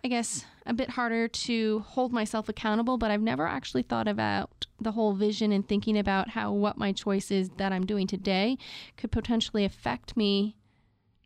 I 0.03 0.07
guess, 0.07 0.45
a 0.65 0.73
bit 0.73 0.91
harder 0.91 1.27
to 1.27 1.79
hold 1.79 2.11
myself 2.11 2.49
accountable, 2.49 2.97
but 2.97 3.11
I've 3.11 3.21
never 3.21 3.47
actually 3.47 3.83
thought 3.83 4.07
about 4.07 4.65
the 4.79 4.91
whole 4.91 5.13
vision 5.13 5.51
and 5.51 5.67
thinking 5.67 5.97
about 5.97 6.29
how 6.29 6.51
what 6.51 6.77
my 6.77 6.91
choices 6.91 7.49
that 7.57 7.71
I'm 7.71 7.85
doing 7.85 8.07
today 8.07 8.57
could 8.95 9.11
potentially 9.11 9.65
affect 9.65 10.15
me 10.15 10.55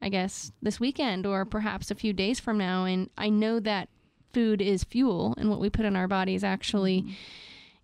I 0.01 0.09
guess, 0.09 0.51
this 0.61 0.79
weekend 0.79 1.25
or 1.25 1.45
perhaps 1.45 1.91
a 1.91 1.95
few 1.95 2.11
days 2.11 2.39
from 2.39 2.57
now. 2.57 2.85
And 2.85 3.09
I 3.17 3.29
know 3.29 3.59
that 3.59 3.89
food 4.33 4.61
is 4.61 4.83
fuel, 4.83 5.35
and 5.37 5.49
what 5.49 5.59
we 5.59 5.69
put 5.69 5.85
in 5.85 5.95
our 5.95 6.07
bodies 6.07 6.43
actually 6.43 7.01
mm-hmm. 7.01 7.11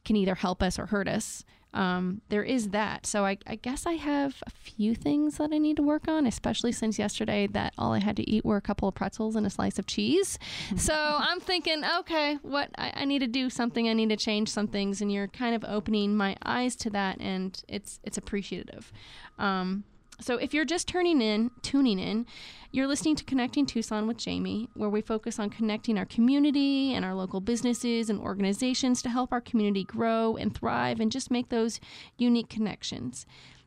can 0.06 0.16
either 0.16 0.36
help 0.36 0.64
us 0.64 0.80
or 0.80 0.88
hurt 0.88 1.08
us. 1.08 1.44
Um, 1.78 2.22
there 2.30 2.44
is 2.44 2.70
that. 2.70 3.06
So 3.06 3.24
I, 3.24 3.38
I 3.46 3.54
guess 3.54 3.86
I 3.86 3.94
have 3.94 4.42
a 4.48 4.50
few 4.50 4.96
things 4.96 5.38
that 5.38 5.52
I 5.54 5.60
need 5.60 5.78
to 5.78 5.84
work 5.84 6.08
on, 6.08 6.26
especially 6.26 6.72
since 6.72 6.98
yesterday 6.98 7.46
that 7.48 7.74
all 7.78 7.94
I 7.94 8.00
had 8.00 8.18
to 8.18 8.28
eat 8.28 8.44
were 8.44 8.58
a 8.58 8.62
couple 8.62 8.88
of 8.88 8.96
pretzels 8.96 9.36
and 9.36 9.46
a 9.46 9.50
slice 9.52 9.78
of 9.78 9.86
cheese. 9.86 10.40
so 10.76 10.96
I'm 10.96 11.40
thinking, 11.40 11.84
okay, 12.00 12.40
what 12.42 12.72
I, 12.80 12.94
I 12.96 13.06
need 13.06 13.20
to 13.20 13.28
do 13.28 13.52
something. 13.52 13.88
I 13.88 13.94
need 13.94 14.10
to 14.10 14.18
change 14.18 14.50
some 14.50 14.68
things, 14.68 15.02
and 15.02 15.12
you're 15.12 15.28
kind 15.28 15.54
of 15.54 15.64
opening 15.68 16.18
my 16.18 16.36
eyes 16.44 16.76
to 16.78 16.90
that, 16.90 17.22
and 17.22 17.62
it's 17.68 18.00
it's 18.04 18.18
appreciative. 18.18 18.92
Um, 19.38 19.84
so 20.20 20.36
if 20.38 20.54
you're 20.54 20.66
just 20.66 20.88
turning 20.88 21.22
in, 21.22 21.52
tuning 21.62 22.00
in, 22.00 22.26
you're 22.72 22.88
listening 22.88 23.16
to 23.18 23.24
Connecting 23.24 23.66
Tucson 23.66 24.08
with 24.08 24.18
Jamie, 24.18 24.68
where 24.74 24.90
we 24.90 25.02
focus 25.02 25.40
on 25.40 25.50
connecting 25.50 25.98
our 25.98 26.06
community 26.06 26.94
and 26.94 27.06
our 27.06 27.14
local 27.14 27.40
businesses 27.40 28.10
and 28.10 28.20
organizations 28.20 29.02
to 29.04 29.10
help 29.10 29.32
our 29.32 29.42
community 29.42 29.84
grow 29.84 30.36
and 30.36 30.56
thrive 30.56 31.00
and 31.00 31.12
just 31.12 31.30
make 31.30 31.50
those 31.50 31.80
unique 32.18 32.50
connections. 32.50 33.26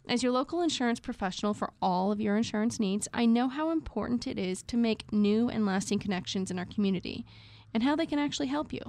As 0.09 0.23
your 0.25 0.33
local 0.33 0.61
insurance 0.61 0.99
professional 0.99 1.55
for 1.55 1.73
all 1.81 2.11
of 2.11 2.21
your 2.21 2.37
insurance 2.37 2.81
needs, 2.81 3.07
I 3.15 3.27
know 3.27 3.49
how 3.49 3.71
important 3.71 4.27
it 4.27 4.39
is 4.39 4.63
to 4.65 4.77
make 4.77 5.13
new 5.13 5.49
and 5.49 5.65
lasting 5.65 6.01
connections 6.01 6.51
in 6.51 6.59
our 6.59 6.65
community 6.65 7.25
and 7.73 7.85
how 7.85 7.95
they 7.95 8.07
can 8.07 8.19
actually 8.19 8.49
help 8.49 8.73
you. 8.73 8.81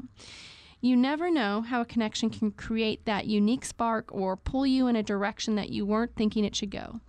You 0.80 0.98
never 0.98 1.30
know 1.30 1.62
how 1.62 1.82
a 1.82 1.86
connection 1.86 2.32
can 2.32 2.52
create 2.52 3.06
that 3.06 3.28
unique 3.28 3.66
spark 3.66 4.10
or 4.12 4.36
pull 4.36 4.66
you 4.66 4.88
in 4.88 4.96
a 4.96 5.04
direction 5.04 5.56
that 5.56 5.70
you 5.70 5.86
weren't 5.86 6.16
thinking 6.16 6.44
it 6.44 6.56
should 6.56 6.72
go. 6.72 7.02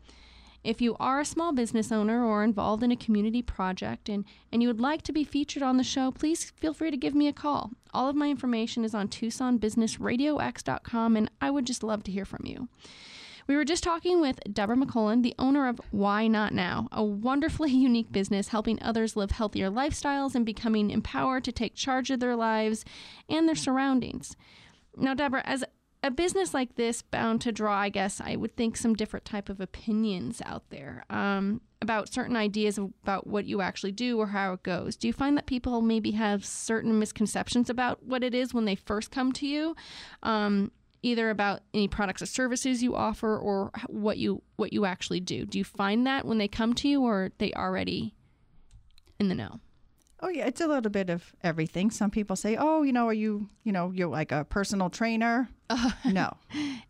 If 0.64 0.80
you 0.80 0.96
are 1.00 1.20
a 1.20 1.24
small 1.24 1.52
business 1.52 1.90
owner 1.90 2.24
or 2.24 2.44
involved 2.44 2.84
in 2.84 2.92
a 2.92 2.96
community 2.96 3.42
project 3.42 4.08
and, 4.08 4.24
and 4.52 4.62
you 4.62 4.68
would 4.68 4.80
like 4.80 5.02
to 5.02 5.12
be 5.12 5.24
featured 5.24 5.62
on 5.62 5.76
the 5.76 5.82
show, 5.82 6.12
please 6.12 6.50
feel 6.50 6.72
free 6.72 6.92
to 6.92 6.96
give 6.96 7.16
me 7.16 7.26
a 7.26 7.32
call. 7.32 7.72
All 7.92 8.08
of 8.08 8.14
my 8.14 8.30
information 8.30 8.84
is 8.84 8.94
on 8.94 9.08
TucsonBusinessRadioX.com, 9.08 11.16
and 11.16 11.28
I 11.40 11.50
would 11.50 11.66
just 11.66 11.82
love 11.82 12.04
to 12.04 12.12
hear 12.12 12.24
from 12.24 12.42
you. 12.44 12.68
We 13.48 13.56
were 13.56 13.64
just 13.64 13.82
talking 13.82 14.20
with 14.20 14.38
Deborah 14.52 14.76
McCullen, 14.76 15.24
the 15.24 15.34
owner 15.36 15.68
of 15.68 15.80
Why 15.90 16.28
Knot 16.28 16.54
Now, 16.54 16.86
a 16.92 17.02
wonderfully 17.02 17.70
unique 17.72 18.12
business 18.12 18.46
helping 18.48 18.80
others 18.80 19.16
live 19.16 19.32
healthier 19.32 19.68
lifestyles 19.68 20.36
and 20.36 20.46
becoming 20.46 20.90
empowered 20.90 21.42
to 21.44 21.52
take 21.52 21.74
charge 21.74 22.10
of 22.10 22.20
their 22.20 22.36
lives 22.36 22.84
and 23.28 23.48
their 23.48 23.56
surroundings. 23.56 24.36
Now, 24.96 25.14
Deborah, 25.14 25.42
as 25.44 25.64
a 26.02 26.10
business 26.10 26.52
like 26.52 26.74
this 26.74 27.02
bound 27.02 27.40
to 27.40 27.52
draw 27.52 27.76
i 27.76 27.88
guess 27.88 28.20
i 28.20 28.36
would 28.36 28.56
think 28.56 28.76
some 28.76 28.94
different 28.94 29.24
type 29.24 29.48
of 29.48 29.60
opinions 29.60 30.42
out 30.44 30.62
there 30.70 31.04
um, 31.10 31.60
about 31.82 32.10
certain 32.10 32.36
ideas 32.36 32.78
about 32.78 33.26
what 33.26 33.44
you 33.44 33.60
actually 33.60 33.92
do 33.92 34.18
or 34.18 34.28
how 34.28 34.54
it 34.54 34.62
goes. 34.62 34.96
Do 34.96 35.08
you 35.08 35.12
find 35.12 35.36
that 35.36 35.46
people 35.46 35.82
maybe 35.82 36.12
have 36.12 36.46
certain 36.46 36.98
misconceptions 36.98 37.68
about 37.68 38.04
what 38.04 38.22
it 38.22 38.34
is 38.34 38.54
when 38.54 38.64
they 38.64 38.76
first 38.76 39.10
come 39.10 39.32
to 39.32 39.46
you? 39.46 39.76
Um, 40.22 40.70
either 41.02 41.30
about 41.30 41.62
any 41.74 41.88
products 41.88 42.22
or 42.22 42.26
services 42.26 42.82
you 42.82 42.94
offer 42.94 43.36
or 43.36 43.72
what 43.88 44.16
you 44.16 44.40
what 44.56 44.72
you 44.72 44.84
actually 44.84 45.18
do. 45.20 45.44
Do 45.44 45.58
you 45.58 45.64
find 45.64 46.06
that 46.06 46.24
when 46.24 46.38
they 46.38 46.48
come 46.48 46.72
to 46.74 46.88
you 46.88 47.02
or 47.02 47.32
they 47.38 47.52
already 47.52 48.14
in 49.18 49.28
the 49.28 49.34
know 49.34 49.60
Oh 50.22 50.28
yeah, 50.28 50.46
it's 50.46 50.60
a 50.60 50.68
little 50.68 50.90
bit 50.90 51.10
of 51.10 51.34
everything. 51.42 51.90
Some 51.90 52.10
people 52.10 52.36
say, 52.36 52.56
"Oh, 52.56 52.82
you 52.84 52.92
know, 52.92 53.08
are 53.08 53.12
you, 53.12 53.48
you 53.64 53.72
know, 53.72 53.90
you're 53.90 54.08
like 54.08 54.30
a 54.30 54.44
personal 54.44 54.88
trainer?" 54.88 55.48
Uh, 55.68 55.90
no, 56.04 56.36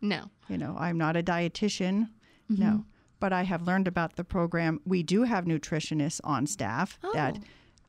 no. 0.01 0.29
You 0.47 0.59
know, 0.59 0.75
I'm 0.79 0.99
not 0.99 1.17
a 1.17 1.23
dietitian. 1.23 2.09
Mm-hmm. 2.51 2.61
No, 2.61 2.85
but 3.19 3.33
I 3.33 3.43
have 3.43 3.63
learned 3.63 3.87
about 3.87 4.17
the 4.17 4.23
program. 4.23 4.81
We 4.85 5.01
do 5.01 5.23
have 5.23 5.45
nutritionists 5.45 6.21
on 6.23 6.45
staff 6.45 6.99
oh. 7.03 7.11
that, 7.13 7.39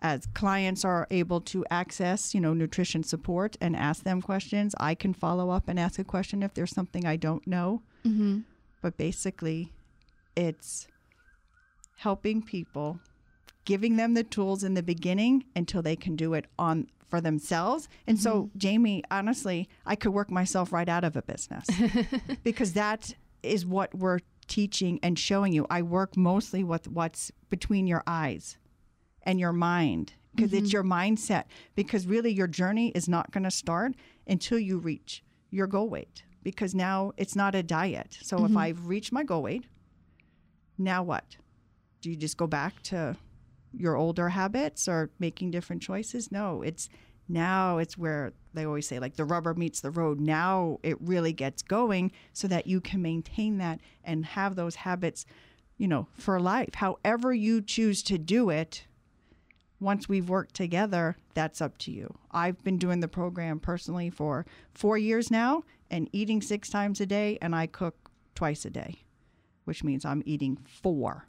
as 0.00 0.26
clients 0.33 0.83
are 0.83 1.07
able 1.11 1.42
to 1.42 1.66
access, 1.70 2.35
you 2.35 2.40
know, 2.40 2.54
nutrition 2.54 3.02
support 3.02 3.57
and 3.61 3.76
ask 3.76 4.02
them 4.02 4.22
questions. 4.22 4.74
I 4.80 4.94
can 4.94 5.12
follow 5.12 5.50
up 5.50 5.68
and 5.68 5.78
ask 5.78 5.98
a 5.98 6.04
question 6.04 6.42
if 6.42 6.54
there's 6.54 6.74
something 6.74 7.04
I 7.04 7.16
don't 7.16 7.46
know. 7.46 7.83
Mm-hmm. 8.07 8.40
But 8.80 8.96
basically, 8.96 9.72
it's 10.37 10.88
helping 11.96 12.40
people 12.40 12.98
giving 13.64 13.96
them 13.96 14.14
the 14.14 14.24
tools 14.24 14.62
in 14.62 14.74
the 14.74 14.83
beginning 14.83 15.44
until 15.57 15.83
they 15.83 15.96
can 15.96 16.16
do 16.16 16.35
it 16.35 16.46
on 16.59 16.88
for 17.09 17.20
themselves. 17.20 17.88
And 18.07 18.16
mm-hmm. 18.16 18.22
so, 18.22 18.50
Jamie, 18.57 19.03
honestly, 19.11 19.68
I 19.87 19.96
could 19.96 20.12
work 20.12 20.31
myself 20.31 20.72
right 20.72 20.88
out 20.88 21.05
of 21.05 21.16
a 21.16 21.22
business 21.22 21.66
because 22.42 22.72
that 22.72 23.14
is 23.42 23.64
what 23.64 23.94
we're 23.94 24.20
teaching 24.46 24.98
and 25.03 25.18
showing 25.18 25.53
you. 25.53 25.66
I 25.70 25.83
work 25.83 26.16
mostly 26.16 26.64
with 26.64 26.88
what's 26.88 27.31
between 27.50 27.87
your 27.87 28.03
eyes 28.07 28.59
and 29.22 29.38
your 29.40 29.53
mind 29.53 30.14
because 30.35 30.50
mm-hmm. 30.50 30.64
it's 30.64 30.72
your 30.72 30.85
mindset. 30.85 31.44
Because 31.74 32.07
really, 32.07 32.33
your 32.33 32.46
journey 32.46 32.88
is 32.94 33.09
not 33.09 33.31
going 33.31 33.44
to 33.44 33.50
start 33.50 33.94
until 34.27 34.59
you 34.59 34.79
reach 34.79 35.22
your 35.50 35.66
goal 35.66 35.88
weight 35.88 36.24
because 36.42 36.74
now 36.74 37.12
it's 37.16 37.37
not 37.37 37.55
a 37.55 37.62
diet. 37.62 38.18
So, 38.22 38.38
mm-hmm. 38.38 38.53
if 38.53 38.57
I've 38.57 38.87
reached 38.87 39.12
my 39.12 39.24
goal 39.24 39.42
weight, 39.42 39.66
now 40.77 41.03
what? 41.03 41.37
Do 42.00 42.11
you 42.11 42.16
just 42.16 42.37
go 42.37 42.46
back 42.46 42.83
to 42.85 43.16
your 43.76 43.96
older 43.96 44.30
habits 44.30 44.88
or 44.88 45.10
making 45.18 45.50
different 45.50 45.82
choices. 45.82 46.30
No, 46.32 46.62
it's 46.62 46.88
now 47.28 47.78
it's 47.78 47.96
where 47.96 48.32
they 48.52 48.64
always 48.64 48.87
say 48.87 48.98
like 48.98 49.16
the 49.16 49.24
rubber 49.24 49.54
meets 49.54 49.80
the 49.80 49.90
road. 49.90 50.20
Now 50.20 50.78
it 50.82 51.00
really 51.00 51.32
gets 51.32 51.62
going 51.62 52.12
so 52.32 52.46
that 52.48 52.66
you 52.66 52.80
can 52.80 53.02
maintain 53.02 53.58
that 53.58 53.80
and 54.04 54.26
have 54.26 54.56
those 54.56 54.74
habits, 54.76 55.24
you 55.78 55.88
know, 55.88 56.06
for 56.12 56.38
life. 56.38 56.74
However 56.74 57.32
you 57.32 57.62
choose 57.62 58.02
to 58.04 58.18
do 58.18 58.50
it, 58.50 58.87
once 59.80 60.08
we've 60.08 60.28
worked 60.28 60.54
together, 60.54 61.16
that's 61.34 61.60
up 61.60 61.76
to 61.78 61.90
you. 61.90 62.14
I've 62.30 62.62
been 62.62 62.78
doing 62.78 63.00
the 63.00 63.08
program 63.08 63.58
personally 63.58 64.08
for 64.08 64.46
4 64.72 64.98
years 64.98 65.30
now 65.30 65.64
and 65.90 66.08
eating 66.12 66.40
6 66.40 66.68
times 66.70 67.00
a 67.00 67.06
day 67.06 67.38
and 67.42 67.54
I 67.54 67.66
cook 67.66 68.10
twice 68.34 68.64
a 68.64 68.70
day, 68.70 69.02
which 69.64 69.82
means 69.82 70.04
I'm 70.04 70.22
eating 70.24 70.58
4 70.64 71.26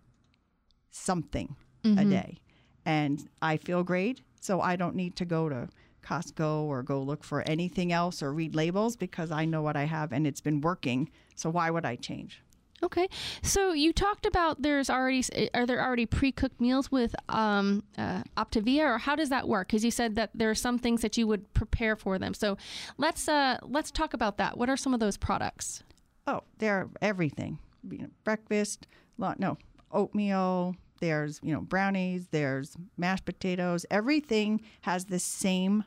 something 0.92 1.56
mm-hmm. 1.86 2.00
a 2.00 2.06
day. 2.06 2.40
And 2.86 3.28
I 3.42 3.58
feel 3.58 3.84
great. 3.84 4.22
So 4.42 4.62
I 4.62 4.76
don't 4.76 4.96
need 4.96 5.16
to 5.18 5.26
go 5.26 5.50
to 5.50 5.70
Costco 6.04 6.64
or 6.64 6.84
go 6.84 7.02
look 7.02 7.24
for 7.24 7.42
anything 7.44 7.92
else 7.92 8.22
or 8.22 8.32
read 8.32 8.56
labels 8.56 8.96
because 8.96 9.32
I 9.32 9.46
know 9.46 9.62
what 9.62 9.76
I 9.76 9.86
have 9.86 10.12
and 10.12 10.28
it's 10.28 10.42
been 10.42 10.62
working. 10.62 11.10
So 11.36 11.50
why 11.50 11.70
would 11.70 11.86
I 11.86 11.96
change? 11.96 12.42
Okay, 12.84 13.08
so 13.42 13.72
you 13.72 13.94
talked 13.94 14.26
about 14.26 14.62
there's 14.62 14.90
already 14.90 15.24
are 15.54 15.66
there 15.66 15.84
already 15.84 16.06
pre-cooked 16.06 16.60
meals 16.60 16.92
with 16.92 17.16
um, 17.30 17.84
uh, 17.98 18.22
Optavia, 18.38 18.84
or 18.84 18.98
how 18.98 19.16
does 19.16 19.30
that 19.30 19.48
work? 19.48 19.70
Because 19.70 19.84
you 19.84 19.92
said 19.92 20.16
that 20.16 20.32
there 20.36 20.50
are 20.50 20.56
some 20.56 20.78
things 20.78 21.02
that 21.02 21.18
you 21.18 21.26
would 21.26 21.52
prepare 21.54 21.96
for 21.96 22.20
them. 22.20 22.34
So 22.34 22.58
let's 22.98 23.28
uh, 23.28 23.58
let's 23.64 23.92
talk 23.92 24.14
about 24.14 24.38
that. 24.38 24.58
What 24.58 24.70
are 24.70 24.78
some 24.78 24.94
of 24.94 25.00
those 25.00 25.18
products? 25.18 25.84
Oh, 26.28 26.42
they're 26.60 26.90
everything. 27.02 27.60
You 27.90 28.00
know, 28.00 28.10
breakfast, 28.24 28.88
no 29.18 29.58
oatmeal, 29.92 30.76
there's 31.00 31.40
you 31.44 31.54
know 31.54 31.62
brownies 31.62 32.28
there's 32.32 32.76
mashed 32.98 33.26
potatoes. 33.26 33.86
Everything 33.90 34.62
has 34.82 35.06
the 35.06 35.20
same 35.20 35.84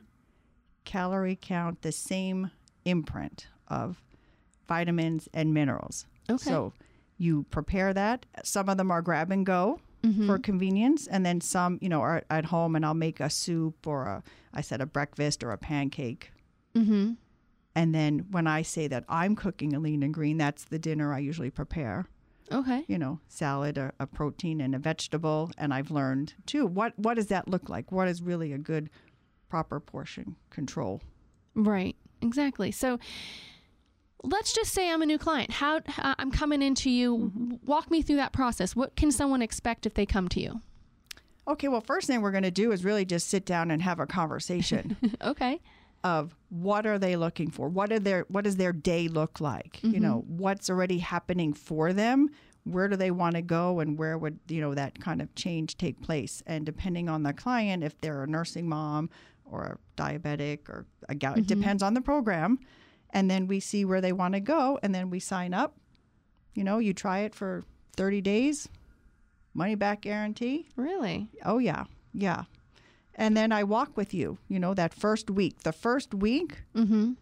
calorie 0.85 1.37
count 1.39 1.81
the 1.81 1.91
same 1.91 2.51
imprint 2.85 3.47
of 3.67 4.01
vitamins 4.67 5.27
and 5.33 5.53
minerals. 5.53 6.05
Okay. 6.29 6.37
So 6.43 6.73
you 7.17 7.43
prepare 7.51 7.93
that. 7.93 8.25
Some 8.43 8.69
of 8.69 8.77
them 8.77 8.91
are 8.91 9.01
grab 9.01 9.31
and 9.31 9.45
go 9.45 9.79
mm-hmm. 10.03 10.25
for 10.25 10.39
convenience 10.39 11.07
and 11.07 11.25
then 11.25 11.41
some 11.41 11.77
you 11.81 11.89
know 11.89 12.01
are 12.01 12.23
at 12.29 12.45
home 12.45 12.75
and 12.75 12.85
i'll 12.85 12.93
make 12.93 13.19
a 13.19 13.29
soup 13.29 13.85
or 13.85 14.05
a 14.05 14.23
i 14.53 14.61
said 14.61 14.81
a 14.81 14.85
breakfast 14.85 15.43
or 15.43 15.51
a 15.51 15.57
pancake. 15.57 16.31
Mm-hmm. 16.75 17.13
and 17.75 17.95
then 17.95 18.27
when 18.31 18.47
i 18.47 18.61
say 18.61 18.87
that 18.87 19.03
i'm 19.09 19.35
cooking 19.35 19.73
a 19.73 19.79
lean 19.79 20.03
and 20.03 20.13
green 20.13 20.37
that's 20.37 20.65
the 20.65 20.79
dinner 20.79 21.13
i 21.13 21.19
usually 21.19 21.49
prepare 21.49 22.07
Okay. 22.51 22.83
You 22.87 22.97
know, 22.97 23.19
salad, 23.27 23.77
a, 23.77 23.93
a, 23.99 24.07
protein, 24.07 24.61
and 24.61 24.75
a 24.75 24.79
vegetable. 24.79 25.51
And 25.57 25.73
I've 25.73 25.91
learned 25.91 26.33
too 26.45 26.65
what 26.65 26.97
what 26.97 27.15
does 27.15 27.27
that 27.27 27.47
look 27.47 27.69
like? 27.69 27.91
What 27.91 28.07
is 28.07 28.21
really 28.21 28.53
a 28.53 28.57
good, 28.57 28.89
proper 29.49 29.79
portion 29.79 30.35
control? 30.49 31.01
Right. 31.55 31.95
Exactly. 32.21 32.71
So. 32.71 32.99
Let's 34.21 34.51
just 34.51 34.73
say 34.73 34.91
I'm 34.91 35.01
a 35.01 35.05
new 35.05 35.17
client. 35.17 35.49
How 35.49 35.77
uh, 35.77 36.13
I'm 36.19 36.29
coming 36.29 36.61
into 36.61 36.89
you. 36.89 37.17
Mm-hmm. 37.17 37.53
Walk 37.65 37.89
me 37.89 38.01
through 38.01 38.17
that 38.17 38.33
process. 38.33 38.75
What 38.75 38.97
can 38.97 39.13
someone 39.13 39.41
expect 39.41 39.85
if 39.85 39.93
they 39.93 40.05
come 40.05 40.27
to 40.27 40.41
you? 40.41 40.59
Okay, 41.47 41.69
well, 41.69 41.79
first 41.79 42.07
thing 42.07 42.19
we're 42.19 42.31
going 42.31 42.43
to 42.43 42.51
do 42.51 42.73
is 42.73 42.83
really 42.83 43.05
just 43.05 43.29
sit 43.29 43.45
down 43.45 43.71
and 43.71 43.81
have 43.81 43.97
a 43.97 44.05
conversation. 44.05 44.97
okay 45.21 45.61
of 46.03 46.35
what 46.49 46.85
are 46.85 46.97
they 46.97 47.15
looking 47.15 47.51
for? 47.51 47.67
What 47.69 47.91
are 47.91 47.99
their 47.99 48.25
what 48.29 48.43
does 48.43 48.55
their 48.55 48.73
day 48.73 49.07
look 49.07 49.39
like? 49.39 49.77
Mm-hmm. 49.77 49.93
you 49.93 49.99
know 49.99 50.23
what's 50.27 50.69
already 50.69 50.99
happening 50.99 51.53
for 51.53 51.93
them? 51.93 52.29
Where 52.63 52.87
do 52.87 52.95
they 52.95 53.11
want 53.11 53.35
to 53.35 53.41
go 53.41 53.79
and 53.79 53.97
where 53.97 54.17
would 54.17 54.39
you 54.47 54.61
know 54.61 54.73
that 54.75 54.99
kind 54.99 55.21
of 55.21 55.33
change 55.35 55.77
take 55.77 56.01
place? 56.01 56.41
And 56.45 56.65
depending 56.65 57.09
on 57.09 57.23
the 57.23 57.33
client 57.33 57.83
if 57.83 57.99
they're 58.01 58.23
a 58.23 58.27
nursing 58.27 58.67
mom 58.67 59.09
or 59.45 59.79
a 59.97 60.01
diabetic 60.01 60.69
or 60.69 60.85
a 61.07 61.15
gout 61.15 61.33
mm-hmm. 61.33 61.41
it 61.41 61.47
depends 61.47 61.83
on 61.83 61.93
the 61.93 62.01
program. 62.01 62.59
And 63.11 63.29
then 63.29 63.47
we 63.47 63.59
see 63.59 63.85
where 63.85 64.01
they 64.01 64.11
want 64.11 64.35
to 64.35 64.39
go 64.39 64.79
and 64.83 64.93
then 64.93 65.09
we 65.09 65.19
sign 65.19 65.53
up. 65.53 65.77
You 66.53 66.63
know 66.63 66.79
you 66.79 66.93
try 66.93 67.19
it 67.19 67.35
for 67.35 67.63
30 67.95 68.21
days 68.21 68.69
money 69.53 69.75
back 69.75 70.01
guarantee. 70.01 70.69
Really? 70.75 71.29
Oh 71.43 71.57
yeah. 71.57 71.85
Yeah 72.13 72.43
and 73.15 73.35
then 73.35 73.51
I 73.51 73.63
walk 73.63 73.97
with 73.97 74.13
you, 74.13 74.37
you 74.47 74.59
know, 74.59 74.73
that 74.73 74.93
first 74.93 75.29
week. 75.29 75.59
The 75.63 75.73
first 75.73 76.13
week, 76.13 76.63
mm-hmm. 76.75 77.13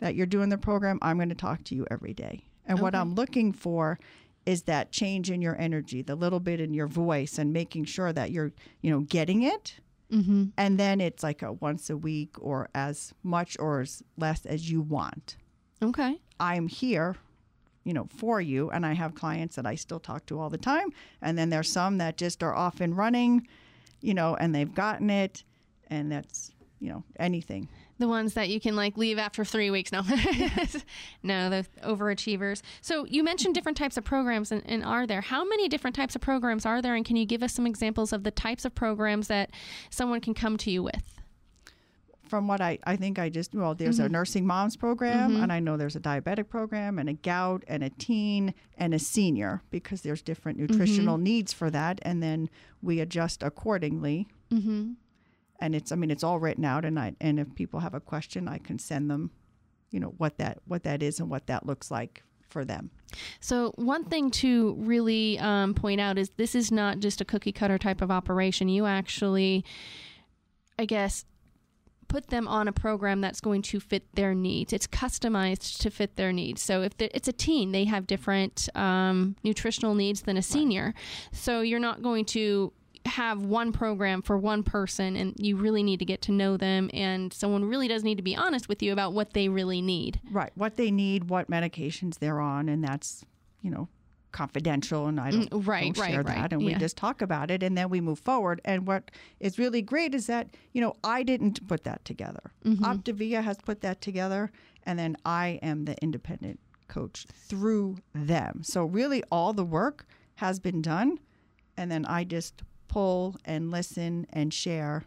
that 0.00 0.14
you're 0.14 0.26
doing 0.26 0.48
the 0.48 0.58
program, 0.58 0.98
I'm 1.02 1.16
going 1.16 1.28
to 1.28 1.34
talk 1.34 1.64
to 1.64 1.74
you 1.74 1.86
every 1.90 2.14
day. 2.14 2.44
And 2.66 2.80
what 2.80 2.94
I'm 2.96 3.14
looking 3.14 3.52
for 3.52 3.98
is 4.44 4.62
that 4.62 4.92
change 4.92 5.30
in 5.30 5.40
your 5.40 5.56
energy, 5.60 6.02
the 6.02 6.16
little 6.16 6.40
bit 6.40 6.60
in 6.60 6.74
your 6.74 6.86
voice, 6.86 7.38
and 7.38 7.52
making 7.52 7.84
sure 7.84 8.12
that 8.12 8.30
you're, 8.30 8.52
you 8.80 8.90
know, 8.90 9.00
getting 9.00 9.42
it. 9.42 9.80
Mm-hmm. 10.12 10.46
And 10.56 10.78
then 10.78 11.00
it's 11.00 11.22
like 11.22 11.42
a 11.42 11.52
once 11.52 11.90
a 11.90 11.96
week 11.96 12.36
or 12.40 12.68
as 12.74 13.12
much 13.22 13.56
or 13.58 13.80
as 13.80 14.02
less 14.16 14.46
as 14.46 14.70
you 14.70 14.80
want. 14.80 15.36
Okay. 15.82 16.20
I'm 16.38 16.68
here, 16.68 17.16
you 17.84 17.92
know, 17.92 18.08
for 18.16 18.40
you. 18.40 18.70
And 18.70 18.86
I 18.86 18.92
have 18.94 19.14
clients 19.14 19.56
that 19.56 19.66
I 19.66 19.74
still 19.74 20.00
talk 20.00 20.26
to 20.26 20.38
all 20.38 20.50
the 20.50 20.58
time. 20.58 20.88
And 21.20 21.36
then 21.36 21.50
there's 21.50 21.70
some 21.70 21.98
that 21.98 22.16
just 22.16 22.42
are 22.42 22.54
off 22.54 22.80
and 22.80 22.96
running, 22.96 23.48
you 24.06 24.14
know, 24.14 24.36
and 24.36 24.54
they've 24.54 24.72
gotten 24.72 25.10
it. 25.10 25.42
And 25.88 26.12
that's, 26.12 26.52
you 26.78 26.90
know, 26.90 27.02
anything. 27.18 27.68
The 27.98 28.06
ones 28.06 28.34
that 28.34 28.48
you 28.48 28.60
can 28.60 28.76
like 28.76 28.96
leave 28.96 29.18
after 29.18 29.44
three 29.44 29.70
weeks. 29.70 29.90
No, 29.90 30.02
no, 31.22 31.50
the 31.50 31.66
overachievers. 31.82 32.62
So 32.82 33.04
you 33.06 33.24
mentioned 33.24 33.54
different 33.54 33.76
types 33.76 33.96
of 33.96 34.04
programs, 34.04 34.52
and, 34.52 34.62
and 34.66 34.84
are 34.84 35.06
there? 35.06 35.22
How 35.22 35.44
many 35.44 35.68
different 35.68 35.96
types 35.96 36.14
of 36.14 36.20
programs 36.20 36.64
are 36.64 36.80
there? 36.80 36.94
And 36.94 37.04
can 37.04 37.16
you 37.16 37.24
give 37.24 37.42
us 37.42 37.52
some 37.54 37.66
examples 37.66 38.12
of 38.12 38.22
the 38.22 38.30
types 38.30 38.64
of 38.64 38.74
programs 38.74 39.28
that 39.28 39.50
someone 39.90 40.20
can 40.20 40.34
come 40.34 40.56
to 40.58 40.70
you 40.70 40.82
with? 40.82 41.15
From 42.28 42.48
what 42.48 42.60
I, 42.60 42.78
I 42.84 42.96
think 42.96 43.18
I 43.18 43.28
just, 43.28 43.54
well, 43.54 43.74
there's 43.74 43.98
a 44.00 44.08
nursing 44.08 44.46
moms 44.46 44.76
program, 44.76 45.32
Mhm. 45.32 45.42
and 45.44 45.52
I 45.52 45.60
know 45.60 45.76
there's 45.76 45.96
a 45.96 46.00
diabetic 46.00 46.48
program, 46.48 46.98
and 46.98 47.08
a 47.08 47.12
gout, 47.12 47.62
and 47.68 47.84
a 47.84 47.90
teen, 47.90 48.52
and 48.76 48.92
a 48.94 48.98
senior, 48.98 49.62
because 49.70 50.02
there's 50.02 50.22
different 50.22 50.58
nutritional 50.58 51.18
needs 51.18 51.52
for 51.52 51.70
that. 51.70 51.98
And 52.02 52.22
then 52.22 52.50
we 52.82 53.00
adjust 53.00 53.42
accordingly. 53.42 54.26
Mm-hmm. 54.50 54.92
and 55.58 55.74
it's 55.74 55.90
i 55.90 55.96
mean 55.96 56.10
it's 56.10 56.22
all 56.22 56.38
written 56.38 56.64
out 56.64 56.84
and 56.84 56.98
i 57.00 57.14
and 57.20 57.40
if 57.40 57.52
people 57.54 57.80
have 57.80 57.94
a 57.94 58.00
question 58.00 58.46
i 58.46 58.58
can 58.58 58.78
send 58.78 59.10
them 59.10 59.30
you 59.90 59.98
know 59.98 60.12
what 60.18 60.36
that 60.38 60.58
what 60.66 60.82
that 60.84 61.02
is 61.02 61.18
and 61.18 61.30
what 61.30 61.46
that 61.46 61.64
looks 61.66 61.90
like 61.90 62.22
for 62.48 62.62
them 62.64 62.90
So 63.40 63.72
one 63.76 64.04
thing 64.04 64.30
to 64.42 64.74
really 64.78 65.38
um, 65.38 65.72
point 65.74 66.00
out 66.00 66.18
is 66.18 66.30
this 66.36 66.54
is 66.54 66.70
not 66.70 67.00
just 67.00 67.20
a 67.22 67.24
cookie 67.24 67.52
cutter 67.52 67.78
type 67.78 68.02
of 68.02 68.10
operation. 68.10 68.68
You 68.68 68.84
actually, 68.86 69.64
I 70.78 70.84
guess, 70.84 71.24
put 72.16 72.28
them 72.28 72.48
on 72.48 72.66
a 72.66 72.72
program 72.72 73.20
that's 73.20 73.42
going 73.42 73.60
to 73.60 73.78
fit 73.78 74.02
their 74.14 74.34
needs. 74.34 74.72
It's 74.72 74.86
customized 74.86 75.80
to 75.80 75.90
fit 75.90 76.16
their 76.16 76.32
needs. 76.32 76.62
So 76.62 76.80
if 76.80 76.92
it's 76.98 77.28
a 77.28 77.32
teen, 77.32 77.72
they 77.72 77.84
have 77.84 78.06
different 78.06 78.70
um, 78.74 79.36
nutritional 79.44 79.94
needs 79.94 80.22
than 80.22 80.38
a 80.38 80.42
senior. 80.42 80.94
So 81.32 81.60
you're 81.60 81.78
not 81.78 82.00
going 82.00 82.24
to 82.36 82.72
have 83.04 83.42
one 83.42 83.70
program 83.70 84.22
for 84.22 84.38
one 84.38 84.62
person 84.62 85.14
and 85.14 85.34
you 85.36 85.56
really 85.58 85.82
need 85.82 85.98
to 85.98 86.06
get 86.06 86.22
to 86.22 86.32
know 86.32 86.56
them 86.56 86.88
and 86.94 87.34
someone 87.34 87.66
really 87.66 87.86
does 87.86 88.02
need 88.02 88.16
to 88.16 88.22
be 88.22 88.34
honest 88.34 88.66
with 88.66 88.82
you 88.82 88.94
about 88.94 89.12
what 89.12 89.34
they 89.34 89.50
really 89.50 89.82
need. 89.82 90.18
right 90.32 90.52
what 90.54 90.76
they 90.76 90.90
need 90.90 91.28
what 91.28 91.50
medications 91.50 92.18
they're 92.18 92.40
on 92.40 92.68
and 92.68 92.82
that's 92.82 93.24
you 93.62 93.70
know 93.70 93.88
confidential 94.40 95.06
and 95.06 95.18
i 95.18 95.30
don't, 95.30 95.50
Mm, 95.50 95.66
right, 95.66 95.84
don't 95.94 95.96
share 96.10 96.22
right. 96.22 96.36
that 96.42 96.52
and 96.52 96.62
we 96.62 96.74
just 96.74 96.96
talk 96.96 97.22
about 97.22 97.50
it 97.50 97.62
and 97.62 97.76
then 97.78 97.88
we 97.88 98.00
move 98.02 98.18
forward 98.18 98.60
and 98.64 98.86
what 98.86 99.10
is 99.40 99.58
really 99.58 99.80
great 99.92 100.14
is 100.14 100.26
that 100.26 100.44
you 100.74 100.80
know 100.82 100.94
i 101.02 101.22
didn't 101.22 101.66
put 101.66 101.84
that 101.84 102.04
together 102.04 102.44
Mm-hmm. 102.64 102.84
optavia 102.84 103.42
has 103.42 103.56
put 103.70 103.80
that 103.80 104.00
together 104.02 104.50
and 104.84 104.98
then 104.98 105.16
i 105.24 105.58
am 105.62 105.86
the 105.86 105.96
independent 106.02 106.60
coach 106.88 107.26
through 107.48 107.96
them 108.14 108.60
so 108.62 108.84
really 108.84 109.22
all 109.32 109.52
the 109.54 109.64
work 109.64 110.06
has 110.36 110.60
been 110.60 110.82
done 110.82 111.18
and 111.78 111.90
then 111.90 112.04
i 112.04 112.22
just 112.22 112.62
pull 112.88 113.36
and 113.44 113.70
listen 113.70 114.26
and 114.38 114.52
share 114.52 115.04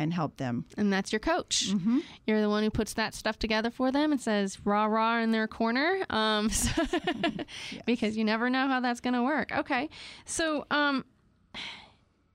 and 0.00 0.14
help 0.14 0.38
them 0.38 0.64
and 0.78 0.90
that's 0.90 1.12
your 1.12 1.20
coach. 1.20 1.66
Mm-hmm. 1.68 1.98
You're 2.26 2.40
the 2.40 2.48
one 2.48 2.62
who 2.62 2.70
puts 2.70 2.94
that 2.94 3.14
stuff 3.14 3.38
together 3.38 3.70
for 3.70 3.92
them 3.92 4.12
and 4.12 4.20
says 4.20 4.58
rah 4.64 4.86
rah 4.86 5.18
in 5.18 5.30
their 5.30 5.46
corner, 5.46 6.04
um, 6.08 6.48
so- 6.62 6.82
because 7.84 8.16
you 8.16 8.24
never 8.24 8.48
know 8.48 8.66
how 8.66 8.80
that's 8.80 9.00
going 9.00 9.14
to 9.14 9.22
work. 9.22 9.52
Okay, 9.56 9.90
so 10.24 10.64
um, 10.70 11.04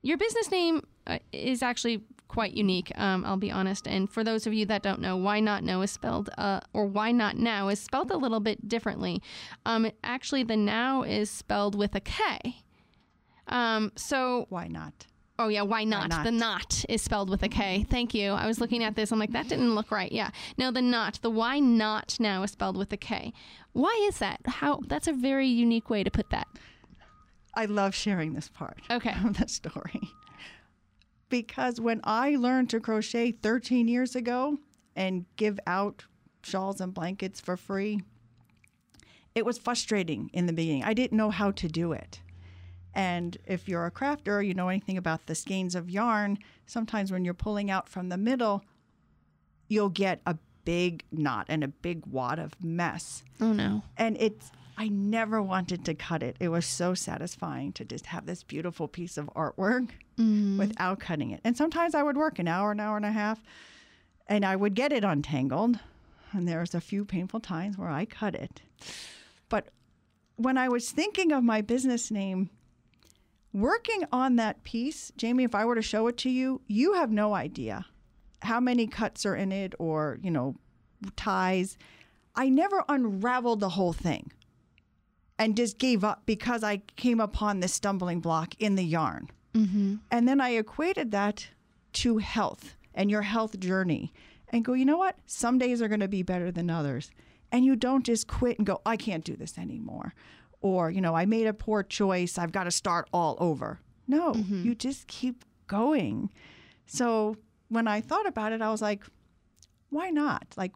your 0.03 0.17
business 0.17 0.51
name 0.51 0.85
uh, 1.07 1.17
is 1.31 1.63
actually 1.63 2.03
quite 2.27 2.53
unique. 2.53 2.91
Um, 2.95 3.25
I'll 3.25 3.37
be 3.37 3.51
honest, 3.51 3.87
and 3.87 4.07
for 4.09 4.23
those 4.23 4.45
of 4.45 4.53
you 4.53 4.67
that 4.67 4.83
don't 4.83 5.01
know, 5.01 5.17
why 5.17 5.39
not 5.39 5.63
know 5.63 5.81
is 5.81 5.89
spelled, 5.89 6.29
uh, 6.37 6.59
or 6.73 6.85
why 6.85 7.11
not 7.11 7.35
now 7.37 7.69
is 7.69 7.79
spelled 7.79 8.11
a 8.11 8.17
little 8.17 8.39
bit 8.39 8.67
differently. 8.69 9.23
Um, 9.65 9.89
actually, 10.03 10.43
the 10.43 10.55
now 10.55 11.01
is 11.01 11.31
spelled 11.31 11.73
with 11.73 11.95
a 11.95 12.01
K. 12.01 12.61
Um, 13.47 13.91
so 13.95 14.45
why 14.49 14.67
not 14.67 15.07
Oh 15.37 15.49
yeah, 15.49 15.63
why 15.63 15.83
not? 15.83 16.09
not? 16.09 16.23
The 16.23 16.31
not 16.31 16.85
is 16.87 17.01
spelled 17.01 17.29
with 17.29 17.43
a 17.43 17.49
K. 17.49 17.79
Mm-hmm. 17.79 17.91
Thank 17.91 18.13
you. 18.13 18.31
I 18.31 18.47
was 18.47 18.59
looking 18.61 18.83
at 18.83 18.95
this. 18.95 19.11
I'm 19.11 19.19
like, 19.19 19.31
that 19.33 19.49
didn't 19.49 19.75
look 19.75 19.91
right. 19.91 20.11
Yeah. 20.11 20.29
No, 20.57 20.71
the 20.71 20.81
not. 20.81 21.19
The 21.21 21.29
why 21.29 21.59
not 21.59 22.15
now 22.19 22.43
is 22.43 22.51
spelled 22.51 22.77
with 22.77 22.93
a 22.93 22.97
K. 22.97 23.33
Why 23.73 24.05
is 24.07 24.19
that? 24.19 24.39
How? 24.45 24.79
That's 24.87 25.07
a 25.07 25.13
very 25.13 25.47
unique 25.47 25.89
way 25.89 26.03
to 26.03 26.11
put 26.11 26.29
that. 26.29 26.47
I 27.53 27.65
love 27.65 27.93
sharing 27.95 28.33
this 28.33 28.47
part 28.49 28.79
Okay. 28.89 29.13
of 29.25 29.37
the 29.37 29.47
story. 29.47 30.09
Because 31.29 31.81
when 31.81 31.99
I 32.03 32.35
learned 32.35 32.69
to 32.69 32.79
crochet 32.79 33.31
13 33.31 33.87
years 33.87 34.15
ago 34.15 34.57
and 34.95 35.25
give 35.35 35.59
out 35.67 36.05
shawls 36.43 36.79
and 36.79 36.93
blankets 36.93 37.41
for 37.41 37.57
free, 37.57 38.01
it 39.33 39.45
was 39.45 39.57
frustrating 39.57 40.29
in 40.33 40.45
the 40.45 40.53
beginning. 40.53 40.83
I 40.83 40.93
didn't 40.93 41.17
know 41.17 41.29
how 41.31 41.51
to 41.51 41.67
do 41.67 41.91
it. 41.91 42.21
And 42.95 43.37
if 43.45 43.67
you're 43.67 43.85
a 43.85 43.91
crafter, 43.91 44.45
you 44.45 44.53
know 44.53 44.69
anything 44.69 44.97
about 44.97 45.25
the 45.27 45.35
skeins 45.35 45.75
of 45.75 45.89
yarn, 45.89 46.39
sometimes 46.65 47.11
when 47.11 47.25
you're 47.25 47.33
pulling 47.33 47.69
out 47.69 47.89
from 47.89 48.09
the 48.09 48.17
middle, 48.17 48.63
you'll 49.67 49.89
get 49.89 50.21
a 50.25 50.37
big 50.63 51.03
knot 51.11 51.45
and 51.49 51.63
a 51.63 51.67
big 51.67 52.05
wad 52.07 52.39
of 52.39 52.53
mess 52.63 53.23
Oh 53.39 53.53
no. 53.53 53.83
and 53.97 54.17
it's 54.19 54.51
I 54.77 54.89
never 54.89 55.41
wanted 55.41 55.85
to 55.85 55.93
cut 55.93 56.21
it. 56.21 56.35
It 56.39 56.49
was 56.49 56.65
so 56.65 56.93
satisfying 56.93 57.71
to 57.73 57.85
just 57.85 58.07
have 58.07 58.25
this 58.25 58.43
beautiful 58.43 58.87
piece 58.87 59.17
of 59.17 59.27
artwork 59.27 59.89
mm-hmm. 60.19 60.57
without 60.57 60.99
cutting 60.99 61.31
it. 61.31 61.39
And 61.45 61.55
sometimes 61.55 61.95
I 61.95 62.03
would 62.03 62.17
work 62.17 62.39
an 62.39 62.47
hour, 62.49 62.71
an 62.71 62.81
hour 62.81 62.97
and 62.97 63.05
a 63.05 63.11
half, 63.11 63.41
and 64.27 64.43
I 64.43 64.57
would 64.57 64.73
get 64.75 64.91
it 64.91 65.05
untangled. 65.05 65.79
And 66.33 66.45
there's 66.45 66.75
a 66.75 66.81
few 66.81 67.05
painful 67.05 67.39
times 67.39 67.77
where 67.77 67.89
I 67.89 68.03
cut 68.03 68.35
it. 68.35 68.61
But 69.47 69.69
when 70.35 70.57
I 70.57 70.67
was 70.67 70.91
thinking 70.91 71.31
of 71.31 71.41
my 71.41 71.61
business 71.61 72.11
name, 72.11 72.49
working 73.55 74.03
on 74.11 74.35
that 74.35 74.63
piece, 74.63 75.11
Jamie, 75.15 75.45
if 75.45 75.55
I 75.55 75.65
were 75.65 75.75
to 75.75 75.81
show 75.81 76.07
it 76.07 76.17
to 76.17 76.29
you, 76.29 76.61
you 76.67 76.93
have 76.93 77.11
no 77.11 77.33
idea 77.33 77.85
how 78.41 78.59
many 78.59 78.85
cuts 78.85 79.25
are 79.25 79.35
in 79.35 79.51
it 79.51 79.73
or, 79.79 80.19
you 80.21 80.29
know, 80.29 80.55
ties. 81.15 81.77
I 82.35 82.49
never 82.49 82.83
unraveled 82.89 83.61
the 83.61 83.69
whole 83.69 83.93
thing 83.93 84.31
and 85.39 85.55
just 85.55 85.77
gave 85.77 86.03
up 86.03 86.23
because 86.25 86.63
I 86.63 86.77
came 86.97 87.19
upon 87.19 87.59
this 87.61 87.73
stumbling 87.73 88.19
block 88.19 88.55
in 88.59 88.75
the 88.75 88.83
yarn. 88.83 89.29
Mm-hmm. 89.53 89.95
And 90.11 90.27
then 90.27 90.41
I 90.41 90.49
equated 90.49 91.11
that 91.11 91.47
to 91.93 92.17
health 92.17 92.75
and 92.93 93.09
your 93.09 93.21
health 93.21 93.57
journey 93.59 94.11
and 94.49 94.65
go, 94.65 94.73
you 94.73 94.85
know 94.85 94.97
what? 94.97 95.15
Some 95.25 95.57
days 95.57 95.81
are 95.81 95.87
going 95.87 96.01
to 96.01 96.07
be 96.09 96.23
better 96.23 96.51
than 96.51 96.69
others. 96.69 97.09
And 97.51 97.63
you 97.63 97.77
don't 97.77 98.05
just 98.05 98.27
quit 98.27 98.57
and 98.57 98.67
go, 98.67 98.81
I 98.85 98.97
can't 98.97 99.23
do 99.23 99.37
this 99.37 99.57
anymore. 99.57 100.13
Or, 100.65 100.89
you 100.89 100.99
know, 100.99 101.13
I 101.13 101.27
made 101.27 101.45
a 101.45 101.53
poor 101.53 101.83
choice. 101.83 102.39
I've 102.39 102.51
got 102.51 102.63
to 102.63 102.71
start 102.71 103.07
all 103.13 103.37
over. 103.39 103.79
No, 104.07 104.33
mm-hmm. 104.33 104.63
you 104.63 104.73
just 104.73 105.05
keep 105.05 105.45
going. 105.67 106.31
So 106.87 107.37
when 107.69 107.87
I 107.87 108.01
thought 108.01 108.25
about 108.25 108.51
it, 108.51 108.63
I 108.63 108.71
was 108.71 108.81
like, 108.81 109.03
why 109.91 110.09
not? 110.09 110.47
Like, 110.57 110.71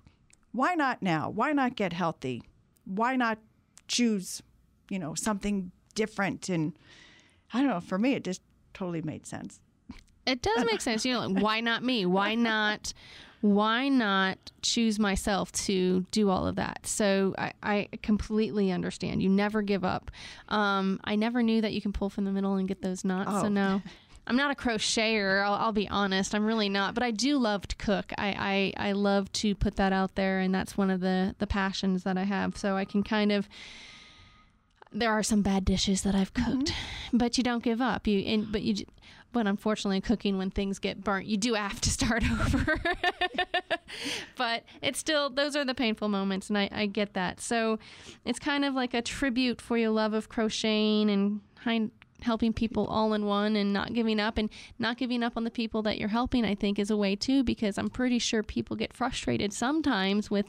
why 0.52 0.76
not 0.76 1.02
now? 1.02 1.32
Why 1.32 1.54
not 1.54 1.76
get 1.76 1.92
healthy? 1.92 2.44
Why 2.86 3.16
not 3.16 3.40
choose, 3.88 4.44
you 4.92 5.00
know, 5.00 5.16
something 5.16 5.72
different? 5.96 6.50
And 6.50 6.78
I 7.52 7.62
don't 7.62 7.70
know. 7.70 7.80
For 7.80 7.98
me, 7.98 8.14
it 8.14 8.24
just 8.24 8.44
totally 8.76 9.02
made 9.02 9.26
sense. 9.26 9.60
It 10.28 10.44
does 10.44 10.66
make 10.72 10.82
sense. 10.82 11.04
You 11.04 11.14
know, 11.14 11.26
like, 11.26 11.44
why 11.44 11.62
not 11.62 11.84
me? 11.84 12.06
Why 12.06 12.36
not? 12.52 12.94
Why 13.42 13.88
not 13.88 14.52
choose 14.62 15.00
myself 15.00 15.52
to 15.54 16.06
do 16.12 16.30
all 16.30 16.46
of 16.46 16.56
that? 16.58 16.86
So 16.86 17.34
I, 17.38 17.54
I 17.64 17.88
completely 18.04 18.72
understand. 18.72 19.24
You 19.24 19.30
never 19.30 19.62
give 19.62 19.86
up. 19.86 20.12
Um, 20.50 21.00
I 21.04 21.16
never 21.16 21.42
knew 21.42 21.62
that 21.62 21.74
you 21.74 21.82
can 21.82 21.94
pull 21.94 22.10
from 22.10 22.26
the 22.26 22.32
middle 22.32 22.56
and 22.56 22.68
get 22.68 22.82
those 22.82 23.06
knots. 23.06 23.32
Oh. 23.32 23.44
So 23.44 23.48
no. 23.48 23.82
I'm 24.28 24.36
not 24.36 24.52
a 24.52 24.56
crocheter. 24.56 25.44
I'll, 25.44 25.54
I'll 25.54 25.72
be 25.72 25.90
honest. 25.90 26.36
I'm 26.36 26.46
really 26.46 26.70
not. 26.70 26.94
But 26.94 27.02
I 27.02 27.10
do 27.10 27.38
love 27.38 27.68
to 27.68 27.76
cook. 27.78 28.14
I, 28.18 28.74
I, 28.78 28.90
I 28.90 28.92
love 28.92 29.32
to 29.34 29.56
put 29.56 29.78
that 29.78 29.92
out 29.92 30.14
there, 30.14 30.40
and 30.40 30.54
that's 30.54 30.78
one 30.78 30.92
of 30.92 31.00
the 31.00 31.34
the 31.40 31.48
passions 31.48 32.04
that 32.04 32.16
I 32.16 32.24
have. 32.26 32.56
So 32.56 32.78
I 32.78 32.86
can 32.86 33.02
kind 33.02 33.32
of 33.32 33.50
there 34.92 35.12
are 35.12 35.24
some 35.24 35.42
bad 35.42 35.66
dishes 35.66 36.02
that 36.04 36.16
I've 36.16 36.34
cooked, 36.34 36.74
but 37.14 37.38
you 37.38 37.44
don't 37.44 37.64
give 37.64 37.82
up. 37.82 38.08
You 38.08 38.20
and 38.20 38.52
but 38.52 38.62
you, 38.62 38.86
but 39.32 39.48
unfortunately, 39.48 40.02
cooking 40.02 40.38
when 40.38 40.50
things 40.50 40.80
get 40.80 41.04
burnt, 41.04 41.26
you 41.26 41.38
do 41.38 41.54
have 41.54 41.80
to 41.82 41.90
start 42.00 42.24
over. 42.30 42.78
but 44.38 44.64
it's 44.82 45.00
still 45.00 45.30
those 45.30 45.56
are 45.56 45.66
the 45.66 45.76
painful 45.76 46.08
moments, 46.10 46.50
and 46.50 46.58
I, 46.58 46.70
I 46.72 46.86
get 46.86 47.14
that. 47.14 47.40
So 47.42 47.80
it's 48.26 48.40
kind 48.40 48.66
of 48.66 48.74
like 48.74 48.94
a 48.94 49.02
tribute 49.02 49.62
for 49.62 49.78
your 49.78 49.92
love 49.92 50.14
of 50.14 50.30
crocheting 50.30 51.10
and 51.10 51.42
hind, 51.60 51.92
helping 52.22 52.54
people 52.54 52.86
all 52.88 53.14
in 53.14 53.26
one, 53.26 53.56
and 53.56 53.72
not 53.72 53.94
giving 53.94 54.20
up, 54.20 54.38
and 54.38 54.50
not 54.78 54.98
giving 54.98 55.24
up 55.24 55.34
on 55.36 55.44
the 55.44 55.52
people 55.52 55.82
that 55.84 55.98
you're 56.00 56.10
helping. 56.10 56.46
I 56.46 56.56
think 56.56 56.80
is 56.80 56.90
a 56.90 56.98
way 56.98 57.16
too, 57.16 57.44
because 57.44 57.78
I'm 57.78 57.90
pretty 57.90 58.20
sure 58.20 58.44
people 58.44 58.76
get 58.76 58.94
frustrated 58.94 59.54
sometimes 59.54 60.32
with 60.32 60.46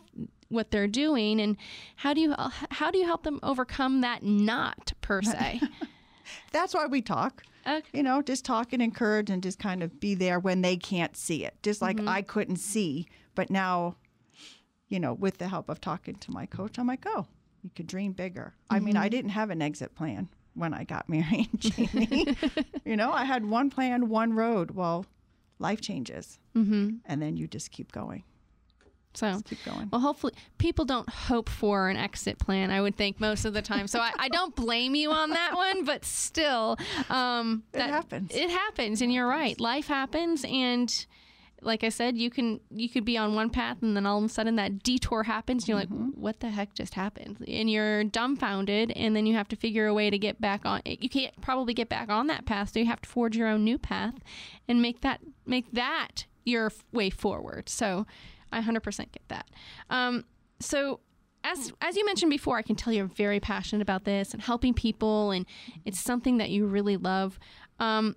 what 0.48 0.72
they're 0.72 0.88
doing 0.88 1.40
and 1.40 1.56
how 1.94 2.12
do 2.12 2.20
you 2.20 2.34
how 2.72 2.90
do 2.90 2.98
you 2.98 3.06
help 3.06 3.22
them 3.22 3.38
overcome 3.40 4.00
that 4.00 4.24
not 4.24 4.92
per 5.00 5.22
se 5.22 5.60
That's 6.52 6.74
why 6.74 6.86
we 6.86 7.02
talk. 7.02 7.42
Okay. 7.66 7.82
You 7.92 8.02
know, 8.02 8.22
just 8.22 8.44
talk 8.44 8.72
and 8.72 8.82
encourage 8.82 9.30
and 9.30 9.42
just 9.42 9.58
kind 9.58 9.82
of 9.82 10.00
be 10.00 10.14
there 10.14 10.38
when 10.38 10.62
they 10.62 10.76
can't 10.76 11.16
see 11.16 11.44
it. 11.44 11.54
Just 11.62 11.82
like 11.82 12.00
I 12.06 12.22
couldn't 12.22 12.56
see, 12.56 13.06
but 13.34 13.50
now, 13.50 13.96
you 14.88 15.00
know, 15.00 15.14
with 15.14 15.38
the 15.38 15.48
help 15.48 15.68
of 15.68 15.80
talking 15.80 16.14
to 16.16 16.30
my 16.30 16.46
coach, 16.46 16.78
I'm 16.78 16.86
like, 16.86 17.04
oh, 17.06 17.26
you 17.62 17.70
could 17.74 17.86
dream 17.86 18.12
bigger. 18.12 18.54
I 18.68 18.80
mean, 18.80 18.96
I 18.96 19.08
didn't 19.08 19.30
have 19.30 19.50
an 19.50 19.62
exit 19.62 19.94
plan 19.94 20.28
when 20.54 20.74
I 20.74 20.84
got 20.84 21.08
married, 21.08 21.48
Jamie. 21.56 22.36
you 22.84 22.96
know, 22.96 23.12
I 23.12 23.24
had 23.24 23.44
one 23.46 23.70
plan, 23.70 24.08
one 24.08 24.32
road. 24.34 24.72
Well, 24.72 25.06
life 25.58 25.80
changes. 25.80 26.38
Mm-hmm. 26.56 26.96
And 27.04 27.22
then 27.22 27.36
you 27.36 27.46
just 27.46 27.70
keep 27.70 27.92
going. 27.92 28.24
So 29.14 29.32
Just 29.32 29.44
keep 29.46 29.64
going. 29.64 29.88
well 29.90 30.00
hopefully 30.00 30.32
people 30.58 30.84
don't 30.84 31.08
hope 31.08 31.48
for 31.48 31.88
an 31.88 31.96
exit 31.96 32.38
plan 32.38 32.70
i 32.70 32.80
would 32.80 32.96
think 32.96 33.20
most 33.20 33.44
of 33.44 33.52
the 33.54 33.62
time 33.62 33.86
so 33.88 33.98
i, 34.00 34.12
I 34.18 34.28
don't 34.28 34.54
blame 34.54 34.94
you 34.94 35.10
on 35.10 35.30
that 35.30 35.54
one 35.54 35.84
but 35.84 36.04
still 36.04 36.76
um 37.08 37.64
It 37.72 37.78
that- 37.78 37.90
happens. 37.90 38.30
it 38.34 38.50
happens 38.50 39.02
and 39.02 39.12
you're 39.12 39.26
right 39.26 39.58
life 39.60 39.88
happens 39.88 40.44
and 40.48 41.06
like 41.62 41.84
i 41.84 41.88
said 41.90 42.16
you 42.16 42.30
can 42.30 42.58
you 42.70 42.88
could 42.88 43.04
be 43.04 43.18
on 43.18 43.34
one 43.34 43.50
path 43.50 43.76
and 43.82 43.94
then 43.96 44.06
all 44.06 44.16
of 44.18 44.24
a 44.24 44.28
sudden 44.28 44.56
that 44.56 44.82
detour 44.82 45.24
happens 45.24 45.64
and 45.64 45.68
you're 45.68 45.78
Mm-hmm. 45.80 46.04
like 46.06 46.14
what 46.14 46.40
the 46.40 46.48
heck 46.50 46.72
just 46.74 46.94
happened 46.94 47.36
and 47.46 47.70
you're 47.70 48.04
dumbfounded 48.04 48.92
and 48.92 49.14
then 49.14 49.26
you 49.26 49.34
have 49.34 49.48
to 49.48 49.56
figure 49.56 49.86
a 49.86 49.92
way 49.92 50.08
to 50.08 50.18
get 50.18 50.40
back 50.40 50.64
on 50.64 50.80
you 50.86 51.08
can't 51.10 51.38
probably 51.42 51.74
get 51.74 51.88
back 51.90 52.08
on 52.08 52.28
that 52.28 52.46
path 52.46 52.72
so 52.72 52.78
you 52.78 52.86
have 52.86 53.02
to 53.02 53.08
forge 53.08 53.36
your 53.36 53.46
own 53.48 53.62
new 53.64 53.76
path 53.76 54.14
and 54.68 54.80
make 54.80 55.00
that 55.02 55.20
make 55.44 55.70
that 55.72 56.24
your 56.46 56.72
way 56.92 57.10
forward 57.10 57.68
so 57.68 58.06
i 58.52 58.60
100% 58.60 58.98
get 58.98 59.22
that 59.28 59.48
um, 59.90 60.24
so 60.60 61.00
as 61.44 61.72
as 61.80 61.96
you 61.96 62.04
mentioned 62.04 62.30
before, 62.30 62.58
I 62.58 62.62
can 62.62 62.76
tell 62.76 62.92
you're 62.92 63.06
very 63.06 63.40
passionate 63.40 63.82
about 63.82 64.04
this 64.04 64.32
and 64.32 64.42
helping 64.42 64.74
people, 64.74 65.30
and 65.30 65.46
it's 65.84 66.00
something 66.00 66.38
that 66.38 66.50
you 66.50 66.66
really 66.66 66.96
love. 66.96 67.38
Um, 67.78 68.16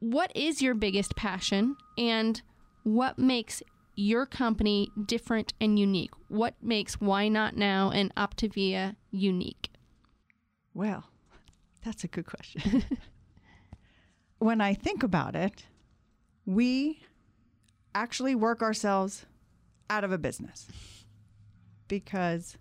what 0.00 0.34
is 0.34 0.60
your 0.60 0.74
biggest 0.74 1.16
passion, 1.16 1.76
and 1.96 2.40
what 2.82 3.18
makes 3.18 3.62
your 3.94 4.26
company 4.26 4.90
different 5.06 5.52
and 5.60 5.78
unique? 5.78 6.12
What 6.28 6.54
makes 6.62 7.00
Why 7.00 7.28
Knot 7.28 7.56
Now 7.56 7.90
and 7.90 8.14
Optavia 8.14 8.96
unique? 9.10 9.70
Well, 10.74 11.04
that's 11.84 12.04
a 12.04 12.08
good 12.08 12.26
question. 12.26 12.84
when 14.38 14.60
I 14.60 14.74
think 14.74 15.02
about 15.02 15.34
it, 15.36 15.64
we 16.46 17.02
actually 17.94 18.34
work 18.34 18.62
ourselves 18.62 19.26
out 19.88 20.04
of 20.04 20.12
a 20.12 20.18
business 20.18 20.66
because 21.88 22.56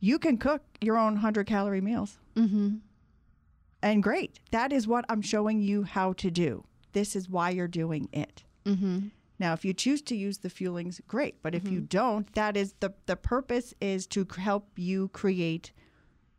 you 0.00 0.18
can 0.18 0.36
cook 0.36 0.62
your 0.80 0.96
own 0.96 1.14
100 1.14 1.46
calorie 1.46 1.80
meals. 1.80 2.18
Mm-hmm. 2.36 2.76
And 3.82 4.02
great. 4.02 4.40
That 4.50 4.72
is 4.72 4.86
what 4.86 5.04
I'm 5.08 5.22
showing 5.22 5.60
you 5.60 5.84
how 5.84 6.12
to 6.14 6.30
do. 6.30 6.64
This 6.92 7.14
is 7.14 7.28
why 7.28 7.50
you're 7.50 7.68
doing 7.68 8.08
it. 8.12 8.42
Mm-hmm. 8.64 9.08
Now, 9.38 9.52
if 9.52 9.64
you 9.64 9.72
choose 9.72 10.02
to 10.02 10.16
use 10.16 10.38
the 10.38 10.48
fuelings, 10.48 11.00
great. 11.06 11.42
But 11.42 11.54
if 11.54 11.68
you 11.68 11.80
don't, 11.80 12.32
that 12.34 12.56
is 12.56 12.74
the 12.80 12.92
the 13.06 13.14
purpose 13.14 13.72
is 13.80 14.06
to 14.08 14.26
help 14.36 14.68
you 14.76 15.08
create 15.08 15.72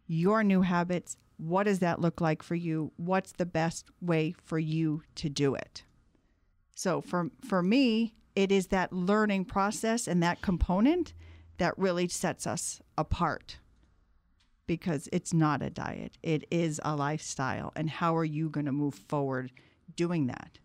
your 0.08 0.44
new 0.44 0.62
habits. 0.62 1.16
What 1.38 1.64
does 1.64 1.80
that 1.80 2.02
look 2.02 2.20
like 2.20 2.44
for 2.44 2.56
you? 2.56 2.92
What's 2.98 3.32
the 3.32 3.46
best 3.46 3.90
way 4.02 4.36
for 4.44 4.60
you 4.60 5.04
to 5.16 5.30
do 5.30 5.56
it? 5.56 5.84
So 6.80 7.02
for 7.02 7.30
for 7.46 7.62
me, 7.62 8.14
it 8.38 8.54
is 8.54 8.68
that 8.68 8.94
learning 8.94 9.44
process 9.44 10.08
and 10.08 10.24
that 10.24 10.42
component 10.42 11.14
that 11.58 11.78
really 11.78 12.08
sets 12.08 12.48
us 12.48 12.80
apart. 12.98 13.58
Because 14.66 15.10
it's 15.12 15.34
not 15.34 15.62
a 15.62 15.70
diet. 15.70 16.18
It 16.24 16.46
is 16.50 16.80
a 16.86 16.96
lifestyle. 16.96 17.74
And 17.76 17.90
how 17.90 18.16
are 18.16 18.24
you 18.24 18.50
going 18.50 18.66
to 18.66 18.72
move 18.72 18.94
forward 18.94 19.52
doing 19.94 20.28
that? 20.28 20.58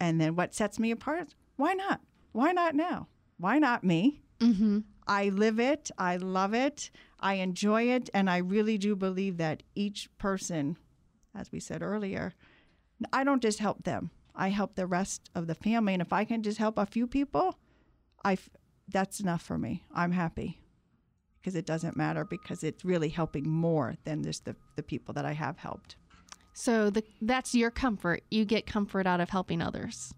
And 0.00 0.20
then 0.20 0.34
what 0.34 0.56
sets 0.56 0.80
me 0.80 0.90
apart? 0.90 1.36
Why 1.54 1.74
not? 1.74 2.00
Why 2.32 2.50
not 2.50 2.74
now? 2.74 3.06
Why 3.38 3.60
not 3.60 3.84
me? 3.84 4.22
Mm-hmm. 4.40 4.80
I 5.06 5.28
live 5.28 5.60
it. 5.60 5.88
I 5.96 6.16
love 6.16 6.52
it. 6.54 6.90
I 7.20 7.34
enjoy 7.34 7.90
it. 7.90 8.10
And 8.12 8.28
I 8.28 8.38
really 8.38 8.76
do 8.76 8.96
believe 8.96 9.36
that 9.36 9.62
each 9.76 10.08
person, 10.18 10.78
as 11.32 11.52
we 11.52 11.60
said 11.60 11.80
earlier, 11.80 12.34
I 13.12 13.22
don't 13.22 13.42
just 13.42 13.60
help 13.60 13.84
them, 13.84 14.10
I 14.34 14.48
help 14.48 14.74
the 14.74 14.86
rest 14.86 15.30
of 15.34 15.46
the 15.46 15.54
family. 15.54 15.94
And 15.94 16.02
if 16.02 16.12
I 16.12 16.24
can 16.24 16.42
just 16.42 16.58
help 16.58 16.78
a 16.78 16.86
few 16.86 17.06
people, 17.06 17.58
I 18.24 18.38
that's 18.88 19.20
enough 19.20 19.42
for 19.42 19.58
me. 19.58 19.84
I'm 19.94 20.12
happy 20.12 20.60
because 21.40 21.54
it 21.54 21.66
doesn't 21.66 21.96
matter 21.96 22.24
because 22.24 22.64
it's 22.64 22.84
really 22.84 23.08
helping 23.08 23.48
more 23.48 23.96
than 24.04 24.22
just 24.22 24.44
the, 24.44 24.56
the 24.76 24.82
people 24.82 25.12
that 25.14 25.24
I 25.24 25.32
have 25.32 25.58
helped. 25.58 25.96
So 26.54 26.88
the, 26.88 27.02
that's 27.20 27.54
your 27.54 27.70
comfort. 27.70 28.22
You 28.30 28.44
get 28.44 28.66
comfort 28.66 29.06
out 29.06 29.20
of 29.20 29.30
helping 29.30 29.60
others. 29.60 30.14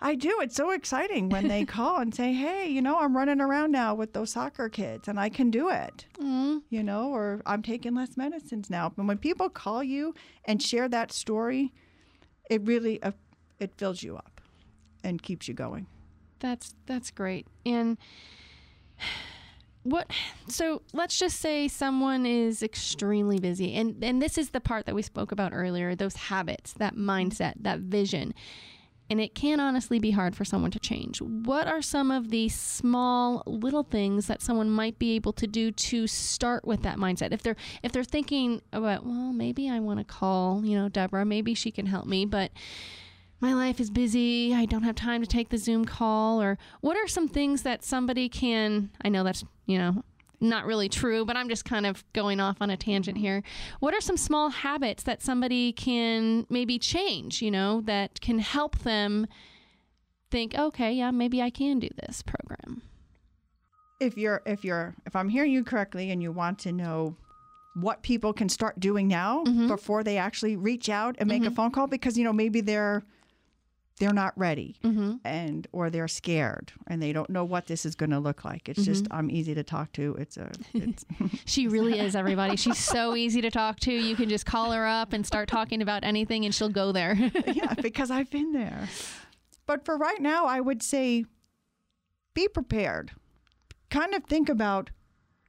I 0.00 0.14
do. 0.14 0.38
It's 0.40 0.54
so 0.54 0.70
exciting 0.70 1.28
when 1.28 1.48
they 1.48 1.64
call 1.66 1.98
and 1.98 2.14
say, 2.14 2.32
"Hey, 2.32 2.68
you 2.68 2.80
know, 2.80 2.98
I'm 2.98 3.16
running 3.16 3.40
around 3.40 3.72
now 3.72 3.94
with 3.94 4.12
those 4.12 4.30
soccer 4.30 4.68
kids, 4.68 5.08
and 5.08 5.18
I 5.18 5.28
can 5.28 5.50
do 5.50 5.68
it." 5.70 6.06
Mm. 6.20 6.62
You 6.70 6.84
know, 6.84 7.12
or 7.12 7.42
I'm 7.46 7.62
taking 7.62 7.94
less 7.94 8.16
medicines 8.16 8.70
now. 8.70 8.92
And 8.96 9.08
when 9.08 9.18
people 9.18 9.48
call 9.48 9.82
you 9.82 10.14
and 10.44 10.62
share 10.62 10.88
that 10.88 11.10
story, 11.10 11.72
it 12.48 12.62
really 12.66 13.02
uh, 13.02 13.12
it 13.58 13.72
fills 13.76 14.02
you 14.02 14.16
up 14.16 14.40
and 15.04 15.22
keeps 15.22 15.48
you 15.48 15.54
going. 15.54 15.86
That's 16.40 16.74
that's 16.86 17.10
great. 17.10 17.46
And 17.66 17.98
what 19.82 20.10
so 20.48 20.82
let's 20.92 21.18
just 21.18 21.40
say 21.40 21.68
someone 21.68 22.26
is 22.26 22.62
extremely 22.62 23.38
busy 23.38 23.74
and 23.74 24.02
and 24.02 24.20
this 24.20 24.36
is 24.36 24.50
the 24.50 24.60
part 24.60 24.86
that 24.86 24.94
we 24.94 25.02
spoke 25.02 25.32
about 25.32 25.52
earlier, 25.54 25.94
those 25.94 26.16
habits, 26.16 26.72
that 26.74 26.94
mindset, 26.94 27.54
that 27.60 27.80
vision. 27.80 28.34
And 29.10 29.20
it 29.20 29.34
can 29.34 29.58
honestly 29.58 29.98
be 29.98 30.10
hard 30.10 30.36
for 30.36 30.44
someone 30.44 30.70
to 30.72 30.78
change. 30.78 31.22
What 31.22 31.66
are 31.66 31.80
some 31.80 32.10
of 32.10 32.30
the 32.30 32.48
small 32.50 33.42
little 33.46 33.82
things 33.82 34.26
that 34.26 34.42
someone 34.42 34.68
might 34.68 34.98
be 34.98 35.14
able 35.16 35.32
to 35.34 35.46
do 35.46 35.70
to 35.70 36.06
start 36.06 36.66
with 36.66 36.82
that 36.82 36.98
mindset? 36.98 37.32
If 37.32 37.42
they're 37.42 37.56
if 37.82 37.92
they're 37.92 38.04
thinking 38.04 38.60
about, 38.72 39.06
well, 39.06 39.32
maybe 39.32 39.70
I 39.70 39.80
want 39.80 39.98
to 40.00 40.04
call, 40.04 40.64
you 40.64 40.76
know, 40.76 40.88
Deborah, 40.88 41.24
maybe 41.24 41.54
she 41.54 41.70
can 41.70 41.86
help 41.86 42.06
me, 42.06 42.26
but 42.26 42.50
my 43.40 43.54
life 43.54 43.80
is 43.80 43.90
busy. 43.90 44.52
I 44.54 44.66
don't 44.66 44.82
have 44.82 44.96
time 44.96 45.22
to 45.22 45.26
take 45.26 45.48
the 45.48 45.58
Zoom 45.58 45.84
call. 45.84 46.42
Or 46.42 46.58
what 46.80 46.96
are 46.96 47.06
some 47.06 47.28
things 47.28 47.62
that 47.62 47.84
somebody 47.84 48.28
can? 48.28 48.90
I 49.02 49.08
know 49.08 49.22
that's, 49.22 49.44
you 49.64 49.78
know, 49.78 50.02
not 50.40 50.66
really 50.66 50.88
true, 50.88 51.24
but 51.24 51.36
I'm 51.36 51.48
just 51.48 51.64
kind 51.64 51.86
of 51.86 52.04
going 52.12 52.40
off 52.40 52.58
on 52.60 52.70
a 52.70 52.76
tangent 52.76 53.18
here. 53.18 53.42
What 53.80 53.94
are 53.94 54.00
some 54.00 54.16
small 54.16 54.50
habits 54.50 55.02
that 55.04 55.22
somebody 55.22 55.72
can 55.72 56.46
maybe 56.48 56.78
change, 56.78 57.42
you 57.42 57.50
know, 57.50 57.80
that 57.82 58.20
can 58.20 58.38
help 58.38 58.78
them 58.78 59.26
think, 60.30 60.54
okay, 60.56 60.92
yeah, 60.92 61.10
maybe 61.10 61.42
I 61.42 61.50
can 61.50 61.78
do 61.78 61.88
this 62.06 62.22
program? 62.22 62.82
If 64.00 64.16
you're 64.16 64.42
if 64.46 64.64
you're 64.64 64.94
if 65.06 65.16
I'm 65.16 65.28
hearing 65.28 65.50
you 65.50 65.64
correctly 65.64 66.12
and 66.12 66.22
you 66.22 66.30
want 66.30 66.60
to 66.60 66.72
know 66.72 67.16
what 67.74 68.02
people 68.02 68.32
can 68.32 68.48
start 68.48 68.78
doing 68.78 69.08
now 69.08 69.44
mm-hmm. 69.44 69.68
before 69.68 70.04
they 70.04 70.18
actually 70.18 70.56
reach 70.56 70.88
out 70.88 71.16
and 71.18 71.28
make 71.28 71.42
a 71.42 71.46
mm-hmm. 71.46 71.54
phone 71.54 71.70
call 71.70 71.86
because 71.86 72.16
you 72.16 72.24
know 72.24 72.32
maybe 72.32 72.60
they're 72.60 73.02
they're 73.98 74.12
not 74.12 74.32
ready 74.36 74.76
Mm-hmm. 74.84 75.16
and 75.24 75.66
or 75.72 75.90
they're 75.90 76.08
scared 76.08 76.72
and 76.86 77.02
they 77.02 77.12
don't 77.12 77.28
know 77.30 77.44
what 77.44 77.66
this 77.66 77.84
is 77.84 77.94
going 77.94 78.10
to 78.10 78.18
look 78.18 78.44
like. 78.44 78.68
It's 78.68 78.84
just 78.84 79.06
I'm 79.10 79.30
easy 79.30 79.54
to 79.54 79.62
talk 79.62 79.92
to. 79.92 80.14
It's 80.18 80.36
a 80.36 80.50
it's 80.74 81.04
She 81.44 81.68
really 81.68 81.98
is, 81.98 82.14
everybody. 82.16 82.56
She's 82.56 82.78
so 82.78 83.14
easy 83.24 83.40
to 83.42 83.50
talk 83.50 83.80
to. 83.80 83.92
You 83.92 84.16
can 84.16 84.28
just 84.28 84.46
call 84.46 84.72
her 84.72 84.86
up 84.86 85.12
and 85.12 85.26
start 85.26 85.48
talking 85.48 85.82
about 85.82 86.04
anything, 86.04 86.44
and 86.44 86.54
she'll 86.54 86.68
go 86.68 86.92
there. 86.92 87.14
yeah, 87.46 87.74
because 87.74 88.10
I've 88.10 88.30
been 88.30 88.52
there. 88.52 88.88
But 89.66 89.84
for 89.84 89.96
right 89.98 90.20
now, 90.20 90.46
I 90.46 90.60
would 90.60 90.82
say 90.82 91.24
be 92.34 92.48
prepared. 92.48 93.10
Kind 93.90 94.14
of 94.14 94.24
think 94.24 94.48
about, 94.48 94.90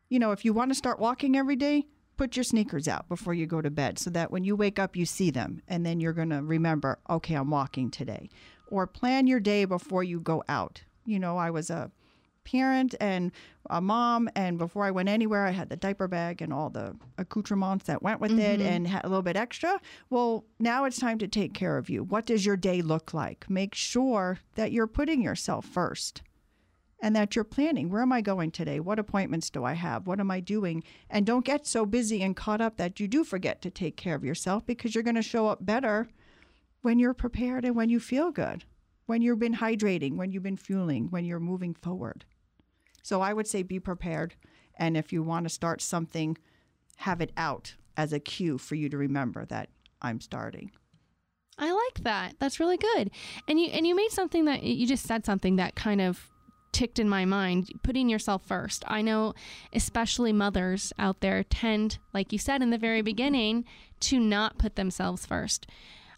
you 0.09 0.17
know, 0.19 0.31
if 0.31 0.43
you 0.45 0.53
want 0.53 0.71
to 0.71 0.75
start 0.75 0.99
walking 0.99 1.35
every 1.37 1.55
day, 1.55 1.85
put 2.19 2.35
your 2.35 2.43
sneakers 2.43 2.85
out 2.85 3.07
before 3.07 3.33
you 3.33 3.47
go 3.47 3.61
to 3.61 3.71
bed 3.71 3.97
so 3.97 4.09
that 4.09 4.29
when 4.29 4.43
you 4.43 4.53
wake 4.53 4.77
up, 4.77 4.93
you 4.93 5.05
see 5.05 5.31
them 5.31 5.61
and 5.69 5.85
then 5.85 6.01
you're 6.01 6.11
going 6.11 6.29
to 6.29 6.43
remember, 6.43 6.99
okay, 7.09 7.33
I'm 7.33 7.49
walking 7.49 7.89
today. 7.89 8.29
Or 8.67 8.85
plan 8.85 9.25
your 9.25 9.39
day 9.39 9.63
before 9.63 10.03
you 10.03 10.19
go 10.19 10.43
out. 10.49 10.83
You 11.05 11.17
know, 11.17 11.37
I 11.37 11.49
was 11.49 11.69
a 11.69 11.89
parent 12.43 12.93
and 12.99 13.31
a 13.69 13.79
mom, 13.79 14.29
and 14.35 14.57
before 14.57 14.83
I 14.83 14.91
went 14.91 15.07
anywhere, 15.07 15.45
I 15.45 15.51
had 15.51 15.69
the 15.69 15.77
diaper 15.77 16.09
bag 16.09 16.41
and 16.41 16.51
all 16.51 16.69
the 16.69 16.93
accoutrements 17.17 17.85
that 17.85 18.03
went 18.03 18.19
with 18.19 18.37
it 18.37 18.59
mm-hmm. 18.59 18.67
and 18.67 18.85
had 18.85 19.05
a 19.05 19.07
little 19.07 19.21
bit 19.21 19.37
extra. 19.37 19.79
Well, 20.09 20.43
now 20.59 20.83
it's 20.83 20.99
time 20.99 21.19
to 21.19 21.27
take 21.27 21.53
care 21.53 21.77
of 21.77 21.89
you. 21.89 22.03
What 22.03 22.25
does 22.25 22.45
your 22.45 22.57
day 22.57 22.81
look 22.81 23.13
like? 23.13 23.49
Make 23.49 23.75
sure 23.75 24.39
that 24.55 24.73
you're 24.73 24.87
putting 24.87 25.21
yourself 25.21 25.65
first 25.65 26.21
and 27.01 27.15
that 27.15 27.35
you're 27.35 27.43
planning 27.43 27.89
where 27.89 28.01
am 28.01 28.11
I 28.11 28.21
going 28.21 28.51
today? 28.51 28.79
What 28.79 28.99
appointments 28.99 29.49
do 29.49 29.63
I 29.63 29.73
have? 29.73 30.07
What 30.07 30.19
am 30.19 30.31
I 30.31 30.39
doing? 30.39 30.83
And 31.09 31.25
don't 31.25 31.45
get 31.45 31.65
so 31.65 31.85
busy 31.85 32.21
and 32.21 32.35
caught 32.35 32.61
up 32.61 32.77
that 32.77 32.99
you 32.99 33.07
do 33.07 33.23
forget 33.23 33.61
to 33.61 33.69
take 33.69 33.97
care 33.97 34.15
of 34.15 34.23
yourself 34.23 34.65
because 34.65 34.93
you're 34.93 35.03
going 35.03 35.15
to 35.15 35.21
show 35.21 35.47
up 35.47 35.65
better 35.65 36.09
when 36.81 36.99
you're 36.99 37.13
prepared 37.13 37.65
and 37.65 37.75
when 37.75 37.89
you 37.89 37.99
feel 37.99 38.31
good, 38.31 38.63
when 39.05 39.21
you've 39.21 39.39
been 39.39 39.55
hydrating, 39.55 40.15
when 40.15 40.31
you've 40.31 40.43
been 40.43 40.57
fueling, 40.57 41.07
when 41.09 41.25
you're 41.25 41.39
moving 41.39 41.73
forward. 41.73 42.25
So 43.03 43.21
I 43.21 43.33
would 43.33 43.47
say 43.47 43.63
be 43.63 43.79
prepared. 43.79 44.35
And 44.75 44.95
if 44.95 45.11
you 45.11 45.23
want 45.23 45.45
to 45.45 45.49
start 45.49 45.81
something, 45.81 46.37
have 46.97 47.21
it 47.21 47.31
out 47.35 47.75
as 47.97 48.13
a 48.13 48.19
cue 48.19 48.57
for 48.57 48.75
you 48.75 48.89
to 48.89 48.97
remember 48.97 49.45
that 49.45 49.69
I'm 50.01 50.21
starting. 50.21 50.71
I 51.57 51.71
like 51.71 52.03
that. 52.03 52.35
That's 52.39 52.59
really 52.59 52.77
good. 52.77 53.11
And 53.47 53.59
you 53.59 53.67
and 53.67 53.85
you 53.85 53.93
made 53.93 54.11
something 54.11 54.45
that 54.45 54.63
you 54.63 54.87
just 54.87 55.05
said 55.05 55.25
something 55.25 55.57
that 55.57 55.75
kind 55.75 55.99
of 55.99 56.29
ticked 56.71 56.99
in 56.99 57.09
my 57.09 57.25
mind 57.25 57.71
putting 57.83 58.09
yourself 58.09 58.43
first. 58.45 58.83
I 58.87 59.01
know 59.01 59.33
especially 59.73 60.33
mothers 60.33 60.93
out 60.97 61.21
there 61.21 61.43
tend 61.43 61.97
like 62.13 62.31
you 62.31 62.39
said 62.39 62.61
in 62.61 62.69
the 62.69 62.77
very 62.77 63.01
beginning 63.01 63.65
to 64.01 64.19
not 64.19 64.57
put 64.57 64.75
themselves 64.75 65.25
first. 65.25 65.67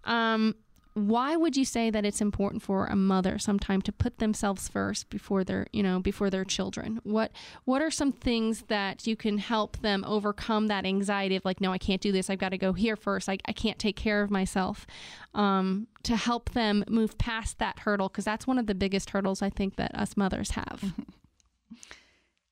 Um, 0.04 0.56
why 0.94 1.38
would 1.38 1.56
you 1.56 1.64
say 1.64 1.89
that 1.89 2.06
it's 2.06 2.20
important 2.20 2.62
for 2.62 2.86
a 2.88 2.96
mother 2.96 3.39
sometime 3.39 3.82
to 3.84 3.92
put 3.92 4.18
themselves 4.18 4.68
first 4.68 5.10
before 5.10 5.44
their 5.44 5.68
you 5.72 5.82
know 5.82 6.00
before 6.00 6.30
their 6.30 6.44
children? 6.44 7.00
What 7.04 7.32
what 7.64 7.82
are 7.82 7.92
some 7.92 8.12
things 8.12 8.64
that 8.64 9.08
you 9.08 9.16
can 9.16 9.38
help 9.38 9.78
them 9.78 10.04
overcome 10.06 10.68
that 10.68 10.86
anxiety 10.86 11.38
of 11.38 11.46
like 11.46 11.62
no 11.62 11.72
i 11.72 11.78
can't 11.78 12.02
do 12.02 12.12
this. 12.12 12.30
I've 12.30 12.39
got 12.39 12.50
to 12.50 12.58
go 12.58 12.74
here 12.74 12.96
first. 12.96 13.30
I, 13.30 13.38
I 13.46 13.54
can't 13.54 13.80
take 13.80 13.96
care 13.96 14.22
of 14.22 14.30
myself 14.30 14.86
um, 15.34 15.88
to 16.04 16.18
help 16.18 16.52
them 16.52 16.84
move 16.89 17.18
past 17.18 17.60
that 17.60 17.80
hurdle? 17.80 18.10
Because 18.10 18.26
that's 18.26 18.46
one 18.46 18.58
of 18.58 18.68
the 18.68 18.76
biggest 18.76 19.12
hurdles 19.12 19.42
i 19.42 19.50
think 19.50 19.78
that 19.78 19.96
us 19.96 20.18
mothers 20.18 20.52
have. 20.52 20.94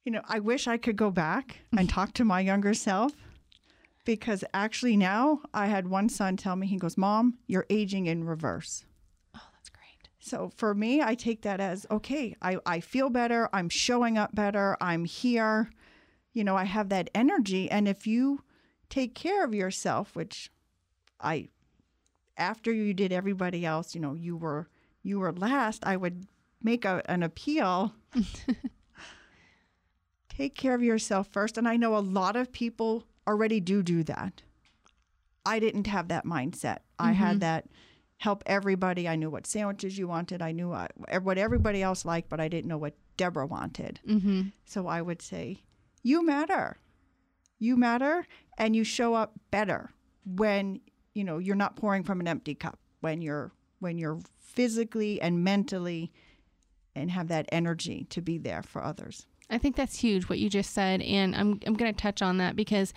You 0.05 0.13
know 0.13 0.21
i 0.27 0.39
wish 0.39 0.67
i 0.67 0.77
could 0.77 0.95
go 0.95 1.11
back 1.11 1.59
and 1.77 1.87
talk 1.97 2.13
to 2.13 2.25
my 2.25 2.39
younger 2.39 2.73
self 2.73 3.11
because 4.09 4.43
actually 4.55 4.97
now 4.97 5.39
I 5.53 5.67
had 5.67 5.87
one 5.87 6.09
son 6.09 6.35
tell 6.35 6.55
me, 6.55 6.65
he 6.65 6.77
goes, 6.77 6.97
Mom, 6.97 7.37
you're 7.45 7.67
aging 7.69 8.07
in 8.07 8.23
reverse. 8.23 8.83
Oh, 9.35 9.41
that's 9.53 9.69
great. 9.69 10.09
So 10.17 10.51
for 10.55 10.73
me, 10.73 10.99
I 10.99 11.13
take 11.13 11.43
that 11.43 11.59
as 11.59 11.85
okay, 11.91 12.35
I, 12.41 12.57
I 12.65 12.79
feel 12.79 13.11
better. 13.11 13.47
I'm 13.53 13.69
showing 13.69 14.17
up 14.17 14.33
better. 14.33 14.75
I'm 14.81 15.05
here. 15.05 15.69
You 16.33 16.43
know, 16.43 16.55
I 16.57 16.63
have 16.63 16.89
that 16.89 17.11
energy. 17.13 17.69
And 17.69 17.87
if 17.87 18.07
you 18.07 18.41
take 18.89 19.13
care 19.13 19.45
of 19.45 19.53
yourself, 19.53 20.15
which 20.15 20.51
I, 21.21 21.49
after 22.35 22.73
you 22.73 22.95
did 22.95 23.13
everybody 23.13 23.63
else, 23.63 23.93
you 23.93 24.01
know, 24.01 24.15
you 24.15 24.35
were 24.35 24.69
you 25.03 25.19
were 25.19 25.31
last, 25.33 25.85
I 25.85 25.97
would 25.97 26.25
make 26.63 26.83
a, 26.83 27.03
an 27.05 27.21
appeal. 27.21 27.93
take 30.29 30.55
care 30.55 30.73
of 30.73 30.81
yourself 30.81 31.27
first. 31.27 31.59
And 31.59 31.67
I 31.67 31.77
know 31.77 31.95
a 31.95 31.99
lot 31.99 32.35
of 32.35 32.51
people 32.51 33.05
already 33.29 33.59
do 33.59 33.83
do 33.83 34.03
that. 34.03 34.41
I 35.45 35.59
didn't 35.59 35.87
have 35.87 36.07
that 36.09 36.25
mindset. 36.25 36.79
Mm-hmm. 36.79 37.05
I 37.05 37.11
had 37.13 37.39
that 37.39 37.69
help 38.17 38.43
everybody. 38.45 39.07
I 39.07 39.15
knew 39.15 39.29
what 39.29 39.47
sandwiches 39.47 39.97
you 39.97 40.07
wanted. 40.07 40.41
I 40.41 40.51
knew 40.51 40.69
what 40.69 41.37
everybody 41.37 41.81
else 41.81 42.03
liked, 42.03 42.27
but 42.29 42.39
I 42.39 42.47
didn't 42.47 42.67
know 42.67 42.77
what 42.77 42.95
Deborah 43.15 43.45
wanted. 43.47 43.99
Mm-hmm. 44.07 44.41
So 44.65 44.87
I 44.87 45.01
would 45.01 45.21
say, 45.21 45.63
you 46.03 46.25
matter. 46.25 46.77
You 47.59 47.77
matter, 47.77 48.25
and 48.57 48.75
you 48.75 48.83
show 48.83 49.13
up 49.13 49.33
better 49.51 49.91
when 50.25 50.79
you 51.13 51.23
know 51.23 51.37
you're 51.37 51.55
not 51.55 51.75
pouring 51.75 52.03
from 52.03 52.19
an 52.21 52.27
empty 52.27 52.55
cup. 52.55 52.79
When 53.01 53.21
you're 53.21 53.51
when 53.79 53.97
you're 53.97 54.19
physically 54.39 55.21
and 55.21 55.43
mentally 55.43 56.11
and 56.95 57.11
have 57.11 57.27
that 57.27 57.47
energy 57.51 58.05
to 58.09 58.21
be 58.21 58.37
there 58.37 58.63
for 58.63 58.83
others. 58.83 59.25
I 59.49 59.57
think 59.57 59.75
that's 59.75 59.99
huge 59.99 60.29
what 60.29 60.37
you 60.39 60.49
just 60.49 60.73
said, 60.73 61.01
and 61.01 61.35
I'm 61.35 61.59
I'm 61.65 61.73
going 61.73 61.93
to 61.93 61.99
touch 61.99 62.21
on 62.21 62.37
that 62.37 62.55
because 62.55 62.93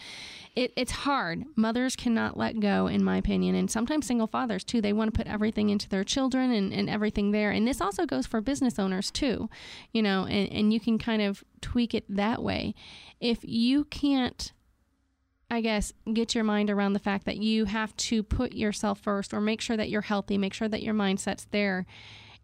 it, 0.55 0.73
it's 0.77 0.93
hard. 0.93 1.45
Mothers 1.57 1.97
cannot 1.97 2.37
let 2.37 2.61
go, 2.61 2.87
in 2.87 3.03
my 3.03 3.17
opinion, 3.17 3.55
and 3.55 3.71
sometimes 3.71 4.07
single 4.07 4.27
fathers 4.27 4.63
too. 4.63 4.83
They 4.83 4.93
want 4.93 5.13
to 5.13 5.17
put 5.17 5.27
everything 5.27 5.71
into 5.71 5.89
their 5.89 6.05
children 6.05 6.53
and, 6.53 6.73
and 6.73 6.91
everything 6.91 7.31
there, 7.31 7.51
and 7.51 7.67
this 7.67 7.81
also 7.81 8.05
goes 8.05 8.27
for 8.27 8.41
business 8.41 8.79
owners 8.79 9.11
too, 9.11 9.49
you 9.93 10.03
know. 10.03 10.27
And 10.27 10.53
and 10.53 10.73
you 10.73 10.81
can 10.81 10.99
kind 10.99 11.23
of 11.23 11.43
tweak 11.61 11.95
it 11.95 12.05
that 12.09 12.43
way. 12.43 12.75
If 13.21 13.39
you 13.43 13.85
can't 13.85 14.53
I 15.51 15.61
guess, 15.61 15.93
get 16.11 16.35
your 16.35 16.45
mind 16.45 16.71
around 16.71 16.95
the 16.95 16.99
fact 16.99 17.27
that 17.27 17.37
you 17.37 17.67
have 17.67 17.95
to 17.99 18.23
put 18.23 18.55
yourself 18.55 18.99
first 19.01 19.35
or 19.35 19.41
make 19.41 19.61
sure 19.61 19.77
that 19.77 19.91
you're 19.91 20.01
healthy, 20.01 20.39
make 20.39 20.55
sure 20.55 20.67
that 20.69 20.83
your 20.83 20.95
mindset's 20.95 21.47
there 21.51 21.85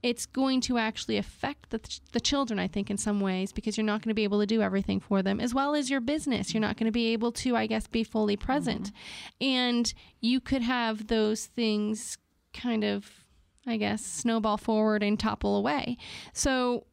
it's 0.02 0.26
going 0.26 0.60
to 0.62 0.78
actually 0.78 1.16
affect 1.16 1.70
the, 1.70 1.80
the 2.12 2.20
children, 2.20 2.58
I 2.58 2.68
think, 2.68 2.90
in 2.90 2.96
some 2.96 3.20
ways, 3.20 3.52
because 3.52 3.76
you're 3.76 3.84
not 3.84 4.02
going 4.02 4.10
to 4.10 4.14
be 4.14 4.24
able 4.24 4.40
to 4.40 4.46
do 4.46 4.62
everything 4.62 5.00
for 5.00 5.22
them, 5.22 5.40
as 5.40 5.54
well 5.54 5.74
as 5.74 5.90
your 5.90 6.00
business. 6.00 6.54
You're 6.54 6.60
not 6.60 6.76
going 6.76 6.86
to 6.86 6.92
be 6.92 7.12
able 7.12 7.32
to, 7.32 7.56
I 7.56 7.66
guess, 7.66 7.86
be 7.86 8.04
fully 8.04 8.36
present. 8.36 8.92
Mm-hmm. 9.40 9.44
And 9.44 9.94
you 10.20 10.40
could 10.40 10.62
have 10.62 11.08
those 11.08 11.46
things 11.46 12.16
kind 12.52 12.84
of, 12.84 13.24
I 13.66 13.76
guess, 13.76 14.04
snowball 14.04 14.56
forward 14.56 15.02
and 15.02 15.18
topple 15.18 15.56
away. 15.56 15.96
So, 16.32 16.84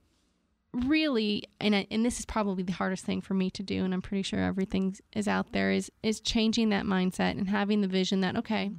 really 0.83 1.41
and 1.61 1.73
and 1.89 2.05
this 2.05 2.19
is 2.19 2.25
probably 2.25 2.61
the 2.61 2.73
hardest 2.73 3.05
thing 3.05 3.21
for 3.21 3.33
me 3.33 3.49
to 3.49 3.63
do 3.63 3.85
and 3.85 3.93
I'm 3.93 4.01
pretty 4.01 4.23
sure 4.23 4.39
everything 4.39 4.95
is 5.15 5.25
out 5.25 5.53
there 5.53 5.71
is 5.71 5.89
is 6.03 6.19
changing 6.19 6.69
that 6.69 6.83
mindset 6.83 7.31
and 7.31 7.47
having 7.47 7.79
the 7.79 7.87
vision 7.87 8.19
that 8.21 8.35
okay 8.35 8.71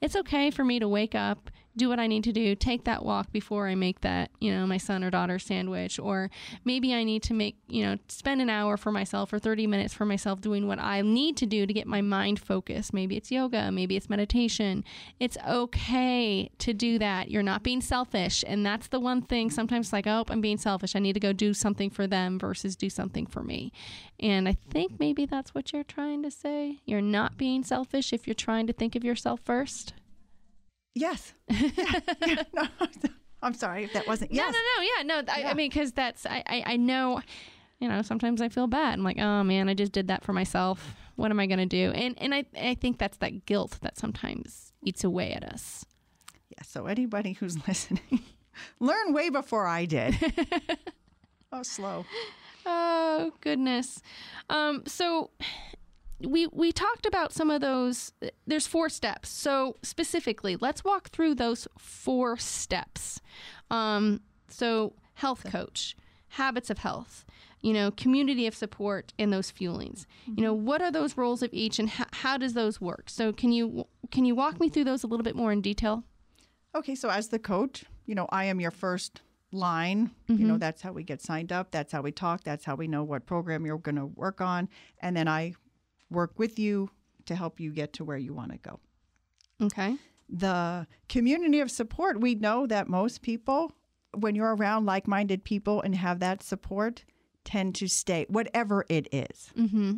it's 0.00 0.16
okay 0.16 0.50
for 0.50 0.64
me 0.64 0.78
to 0.78 0.88
wake 0.88 1.14
up 1.14 1.50
do 1.76 1.88
what 1.88 1.98
I 1.98 2.06
need 2.06 2.24
to 2.24 2.32
do, 2.32 2.54
take 2.54 2.84
that 2.84 3.04
walk 3.04 3.32
before 3.32 3.68
I 3.68 3.74
make 3.74 4.00
that, 4.02 4.30
you 4.40 4.52
know, 4.52 4.66
my 4.66 4.76
son 4.76 5.02
or 5.02 5.10
daughter 5.10 5.38
sandwich. 5.38 5.98
Or 5.98 6.30
maybe 6.64 6.94
I 6.94 7.04
need 7.04 7.22
to 7.24 7.34
make, 7.34 7.56
you 7.66 7.84
know, 7.84 7.98
spend 8.08 8.40
an 8.40 8.50
hour 8.50 8.76
for 8.76 8.92
myself 8.92 9.32
or 9.32 9.38
30 9.38 9.66
minutes 9.66 9.92
for 9.92 10.04
myself 10.04 10.40
doing 10.40 10.66
what 10.66 10.78
I 10.78 11.00
need 11.02 11.36
to 11.38 11.46
do 11.46 11.66
to 11.66 11.72
get 11.72 11.86
my 11.86 12.00
mind 12.00 12.38
focused. 12.38 12.94
Maybe 12.94 13.16
it's 13.16 13.30
yoga, 13.30 13.72
maybe 13.72 13.96
it's 13.96 14.08
meditation. 14.08 14.84
It's 15.18 15.36
okay 15.46 16.50
to 16.58 16.72
do 16.72 16.98
that. 16.98 17.30
You're 17.30 17.42
not 17.42 17.62
being 17.62 17.80
selfish. 17.80 18.44
And 18.46 18.64
that's 18.64 18.88
the 18.88 19.00
one 19.00 19.22
thing 19.22 19.50
sometimes 19.50 19.92
like, 19.92 20.06
oh, 20.06 20.24
I'm 20.28 20.40
being 20.40 20.58
selfish. 20.58 20.94
I 20.94 21.00
need 21.00 21.14
to 21.14 21.20
go 21.20 21.32
do 21.32 21.54
something 21.54 21.90
for 21.90 22.06
them 22.06 22.38
versus 22.38 22.76
do 22.76 22.88
something 22.88 23.26
for 23.26 23.42
me. 23.42 23.72
And 24.20 24.48
I 24.48 24.56
think 24.70 25.00
maybe 25.00 25.26
that's 25.26 25.54
what 25.54 25.72
you're 25.72 25.82
trying 25.82 26.22
to 26.22 26.30
say. 26.30 26.78
You're 26.84 27.00
not 27.00 27.36
being 27.36 27.64
selfish 27.64 28.12
if 28.12 28.26
you're 28.26 28.34
trying 28.34 28.66
to 28.68 28.72
think 28.72 28.94
of 28.94 29.04
yourself 29.04 29.40
first. 29.44 29.94
Yes. 30.94 31.32
yeah, 31.48 32.00
yeah, 32.26 32.42
no, 32.54 32.68
I'm 33.42 33.54
sorry 33.54 33.84
if 33.84 33.92
that 33.92 34.06
wasn't. 34.06 34.32
Yes. 34.32 34.52
No, 34.52 34.58
no, 34.58 34.64
no. 34.76 34.82
Yeah, 34.82 35.22
no. 35.22 35.32
I, 35.32 35.40
yeah. 35.40 35.50
I 35.50 35.54
mean, 35.54 35.68
because 35.68 35.92
that's 35.92 36.24
I, 36.24 36.42
I, 36.46 36.62
I 36.66 36.76
know. 36.76 37.20
You 37.80 37.88
know, 37.88 38.02
sometimes 38.02 38.40
I 38.40 38.48
feel 38.48 38.66
bad. 38.66 38.94
I'm 38.94 39.04
like, 39.04 39.18
oh 39.18 39.42
man, 39.42 39.68
I 39.68 39.74
just 39.74 39.92
did 39.92 40.08
that 40.08 40.24
for 40.24 40.32
myself. 40.32 40.94
What 41.16 41.30
am 41.30 41.40
I 41.40 41.46
going 41.46 41.58
to 41.58 41.66
do? 41.66 41.90
And 41.92 42.14
and 42.20 42.34
I 42.34 42.44
I 42.58 42.74
think 42.74 42.98
that's 42.98 43.18
that 43.18 43.44
guilt 43.46 43.78
that 43.82 43.98
sometimes 43.98 44.72
eats 44.82 45.04
away 45.04 45.32
at 45.32 45.44
us. 45.44 45.84
Yeah. 46.50 46.62
So 46.62 46.86
anybody 46.86 47.32
who's 47.32 47.58
listening, 47.68 48.20
learn 48.80 49.12
way 49.12 49.28
before 49.28 49.66
I 49.66 49.84
did. 49.84 50.16
oh, 51.52 51.62
slow. 51.64 52.06
Oh 52.64 53.32
goodness. 53.40 54.00
Um. 54.48 54.84
So 54.86 55.30
we 56.20 56.46
we 56.48 56.72
talked 56.72 57.06
about 57.06 57.32
some 57.32 57.50
of 57.50 57.60
those 57.60 58.12
there's 58.46 58.66
four 58.66 58.88
steps 58.88 59.28
so 59.28 59.76
specifically 59.82 60.56
let's 60.56 60.84
walk 60.84 61.08
through 61.08 61.34
those 61.34 61.66
four 61.78 62.36
steps 62.36 63.20
um, 63.70 64.20
so 64.48 64.94
health 65.14 65.44
coach 65.44 65.96
habits 66.28 66.70
of 66.70 66.78
health 66.78 67.24
you 67.60 67.72
know 67.72 67.90
community 67.90 68.46
of 68.46 68.54
support 68.54 69.12
and 69.18 69.32
those 69.32 69.50
fuelings 69.50 70.06
mm-hmm. 70.22 70.34
you 70.36 70.42
know 70.42 70.54
what 70.54 70.80
are 70.80 70.90
those 70.90 71.16
roles 71.16 71.42
of 71.42 71.50
each 71.52 71.78
and 71.78 71.90
how, 71.90 72.06
how 72.12 72.36
does 72.36 72.54
those 72.54 72.80
work 72.80 73.08
so 73.08 73.32
can 73.32 73.52
you 73.52 73.86
can 74.10 74.24
you 74.24 74.34
walk 74.34 74.60
me 74.60 74.68
through 74.68 74.84
those 74.84 75.02
a 75.02 75.06
little 75.06 75.24
bit 75.24 75.36
more 75.36 75.52
in 75.52 75.60
detail 75.60 76.04
okay 76.74 76.94
so 76.94 77.08
as 77.08 77.28
the 77.28 77.38
coach 77.38 77.84
you 78.06 78.14
know 78.14 78.26
i 78.30 78.44
am 78.44 78.60
your 78.60 78.70
first 78.70 79.20
line. 79.54 80.10
Mm-hmm. 80.28 80.40
You 80.40 80.46
know, 80.46 80.54
mm-hmm. 80.54 80.58
that's 80.58 80.82
how 80.82 80.92
we 80.92 81.04
get 81.04 81.22
signed 81.22 81.52
up. 81.52 81.70
That's 81.70 81.92
how 81.92 82.02
we 82.02 82.12
talk. 82.12 82.42
That's 82.44 82.64
how 82.64 82.74
we 82.74 82.88
know 82.88 83.04
what 83.04 83.24
program 83.24 83.64
you're 83.64 83.78
going 83.78 83.96
to 83.96 84.06
work 84.06 84.40
on. 84.40 84.68
And 85.00 85.16
then 85.16 85.28
I 85.28 85.54
work 86.14 86.38
with 86.38 86.58
you 86.58 86.90
to 87.26 87.34
help 87.34 87.60
you 87.60 87.72
get 87.72 87.92
to 87.94 88.04
where 88.04 88.16
you 88.16 88.32
want 88.34 88.52
to 88.52 88.58
go. 88.58 88.80
Okay. 89.60 89.96
The 90.28 90.86
community 91.08 91.60
of 91.60 91.70
support, 91.70 92.20
we 92.20 92.34
know 92.34 92.66
that 92.66 92.88
most 92.88 93.22
people, 93.22 93.72
when 94.14 94.34
you're 94.34 94.54
around 94.54 94.86
like 94.86 95.06
minded 95.06 95.44
people 95.44 95.82
and 95.82 95.94
have 95.94 96.20
that 96.20 96.42
support, 96.42 97.04
tend 97.44 97.74
to 97.76 97.88
stay, 97.88 98.26
whatever 98.28 98.84
it 98.88 99.08
is. 99.12 99.50
Mm-hmm. 99.56 99.94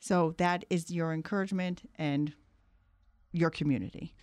So 0.00 0.34
that 0.38 0.64
is 0.70 0.90
your 0.90 1.12
encouragement 1.12 1.88
and 1.98 2.32
your 3.32 3.50
community. 3.50 4.14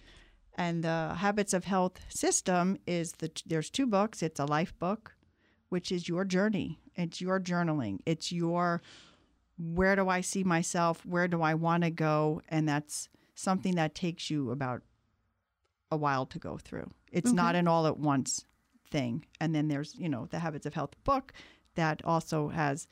And 0.56 0.84
the 0.84 1.16
Habits 1.18 1.54
of 1.54 1.66
Health 1.66 2.00
system 2.10 2.78
is 2.88 3.14
the 3.14 3.32
there's 3.46 3.70
two 3.70 3.88
books. 3.88 4.24
It's 4.24 4.40
a 4.40 4.46
life 4.46 4.78
book, 4.80 5.16
which 5.70 5.92
is 5.92 6.08
your 6.08 6.26
journey. 6.26 6.80
It's 6.96 7.20
your 7.20 7.40
journaling. 7.40 8.00
It's 8.06 8.32
your 8.32 8.82
where 9.58 9.96
do 9.96 10.10
I 10.10 10.22
see 10.22 10.44
myself? 10.44 11.06
Where 11.06 11.28
do 11.28 11.42
I 11.42 11.54
want 11.54 11.84
to 11.84 11.92
go? 11.92 12.42
And 12.50 12.68
that's 12.68 13.10
something 13.36 13.76
that 13.76 13.96
takes 13.96 14.30
you 14.30 14.52
about 14.52 14.82
a 15.92 15.98
while 15.98 16.26
to 16.28 16.40
go 16.40 16.58
through. 16.58 16.90
It's 17.12 17.30
okay. 17.30 17.36
not 17.36 17.56
an 17.56 17.68
all 17.68 17.86
at 17.88 17.98
once 17.98 18.46
thing. 18.90 19.26
And 19.40 19.54
then 19.54 19.68
there's, 19.68 19.96
you 19.96 20.10
know, 20.10 20.28
the 20.30 20.40
Habits 20.40 20.66
of 20.66 20.74
Health 20.74 20.96
book 21.04 21.34
that 21.76 22.02
also 22.04 22.50
has 22.50 22.88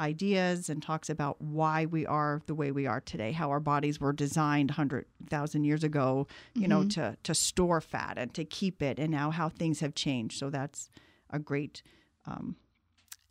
ideas 0.00 0.68
and 0.68 0.82
talks 0.82 1.10
about 1.10 1.40
why 1.40 1.84
we 1.86 2.06
are 2.06 2.40
the 2.46 2.54
way 2.54 2.70
we 2.70 2.86
are 2.86 3.00
today, 3.00 3.32
how 3.32 3.50
our 3.50 3.60
bodies 3.60 4.00
were 4.00 4.12
designed 4.12 4.70
100,000 4.70 5.64
years 5.64 5.82
ago, 5.82 6.26
you 6.54 6.62
mm-hmm. 6.62 6.70
know, 6.70 6.84
to, 6.84 7.16
to 7.24 7.34
store 7.34 7.80
fat 7.80 8.16
and 8.16 8.32
to 8.34 8.44
keep 8.44 8.80
it, 8.80 8.98
and 8.98 9.10
now 9.10 9.30
how 9.30 9.48
things 9.48 9.80
have 9.80 9.94
changed. 9.94 10.38
So 10.38 10.50
that's 10.50 10.88
a 11.30 11.38
great 11.38 11.82
um, 12.26 12.56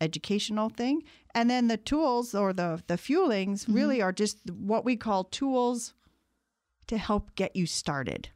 educational 0.02 0.70
thing. 0.70 1.04
And 1.34 1.50
then 1.50 1.68
the 1.68 1.78
tools 1.78 2.34
or 2.36 2.54
the 2.54 2.82
the 2.88 2.96
fuelings 2.98 3.62
Mm-hmm. 3.64 3.74
really 3.74 4.02
are 4.02 4.12
just 4.14 4.38
what 4.52 4.86
we 4.86 4.96
call 4.96 5.24
tools 5.26 5.94
to 6.88 6.98
help 6.98 7.36
get 7.36 7.56
you 7.56 7.66
started. 7.66 8.30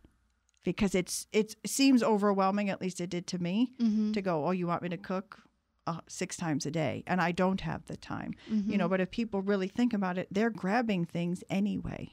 Because 0.64 0.94
it's 0.94 1.28
it 1.32 1.56
seems 1.66 2.04
overwhelming, 2.04 2.70
at 2.70 2.82
least 2.82 3.02
it 3.02 3.10
did 3.10 3.26
to 3.28 3.40
me, 3.40 3.72
Mm-hmm. 3.80 4.12
to 4.14 4.22
go, 4.22 4.46
oh, 4.46 4.52
you 4.52 4.68
want 4.68 4.84
me 4.84 4.90
to 4.90 4.98
cook 4.98 5.40
uh, 5.88 6.02
six 6.08 6.38
times 6.38 6.66
a 6.68 6.72
day, 6.72 7.04
and 7.08 7.20
I 7.20 7.32
don't 7.32 7.62
have 7.62 7.86
the 7.88 7.98
time, 7.98 8.34
Mm-hmm. 8.52 8.72
you 8.72 8.78
know. 8.78 8.88
But 8.88 9.02
if 9.02 9.10
people 9.10 9.42
really 9.42 9.68
think 9.68 9.94
about 9.94 10.18
it, 10.20 10.28
they're 10.30 10.52
grabbing 10.52 11.06
things 11.06 11.44
anyway. 11.50 12.12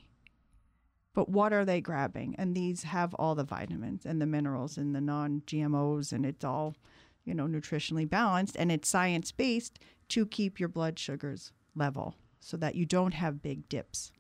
But 1.15 1.29
what 1.29 1.53
are 1.53 1.65
they 1.65 1.81
grabbing? 1.81 2.37
And 2.39 2.55
these 2.55 2.85
have 2.85 3.13
all 3.15 3.35
the 3.35 3.45
vitamins 3.45 4.07
and 4.07 4.23
the 4.23 4.27
minerals 4.27 4.79
and 4.79 4.95
the 4.95 5.01
non-GMOs, 5.01 6.13
and 6.13 6.25
it's 6.25 6.45
all, 6.45 6.77
you 7.25 7.35
know, 7.35 7.47
nutritionally 7.47 8.09
balanced, 8.09 8.57
and 8.57 8.71
it's 8.73 8.89
science-based 8.89 9.79
to 10.09 10.27
keep 10.27 10.59
your 10.59 10.69
blood 10.69 10.99
sugars 10.99 11.53
level, 11.75 12.15
so 12.41 12.57
that 12.57 12.75
you 12.75 12.87
don't 12.87 13.15
have 13.15 13.43
big 13.43 13.69
dips 13.69 14.13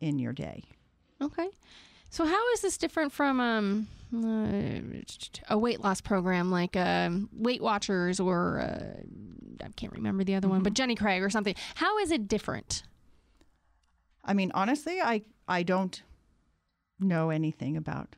in 0.00 0.18
your 0.18 0.32
day. 0.32 0.64
Okay. 1.22 1.48
So 2.08 2.24
how 2.26 2.52
is 2.54 2.60
this 2.62 2.76
different 2.76 3.12
from 3.12 3.38
um, 3.40 3.86
uh, 4.12 5.00
a 5.48 5.56
weight 5.56 5.80
loss 5.80 6.00
program 6.00 6.50
like 6.50 6.76
um, 6.76 7.28
Weight 7.32 7.62
Watchers 7.62 8.18
or 8.18 8.58
uh, 8.58 9.02
I 9.64 9.68
can't 9.76 9.92
remember 9.92 10.24
the 10.24 10.34
other 10.34 10.48
one, 10.48 10.62
but 10.64 10.74
Jenny 10.74 10.96
Craig 10.96 11.22
or 11.22 11.30
something? 11.30 11.54
How 11.76 11.98
is 11.98 12.10
it 12.10 12.26
different? 12.26 12.82
I 14.24 14.34
mean, 14.34 14.50
honestly, 14.54 15.00
I 15.00 15.22
I 15.46 15.62
don't 15.62 16.02
know 16.98 17.30
anything 17.30 17.76
about 17.76 18.16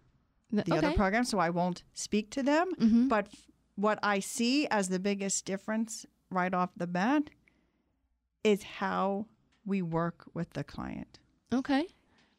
The- 0.50 0.62
the 0.64 0.76
other 0.76 0.88
okay. 0.88 0.96
programs, 0.96 1.28
so 1.28 1.38
I 1.38 1.50
won't 1.50 1.82
speak 1.94 2.30
to 2.30 2.42
them. 2.42 2.72
Mhm. 2.80 3.08
But 3.08 3.26
f- 3.26 3.46
what 3.82 3.98
I 4.02 4.20
see 4.20 4.66
as 4.68 4.88
the 4.88 4.98
biggest 5.00 5.44
difference 5.44 6.06
right 6.30 6.54
off 6.54 6.70
the 6.76 6.86
bat 6.86 7.24
is 8.44 8.62
how 8.80 9.26
we 9.64 9.82
work 9.82 10.24
with 10.34 10.50
the 10.54 10.64
client 10.64 11.18
Okay. 11.52 11.86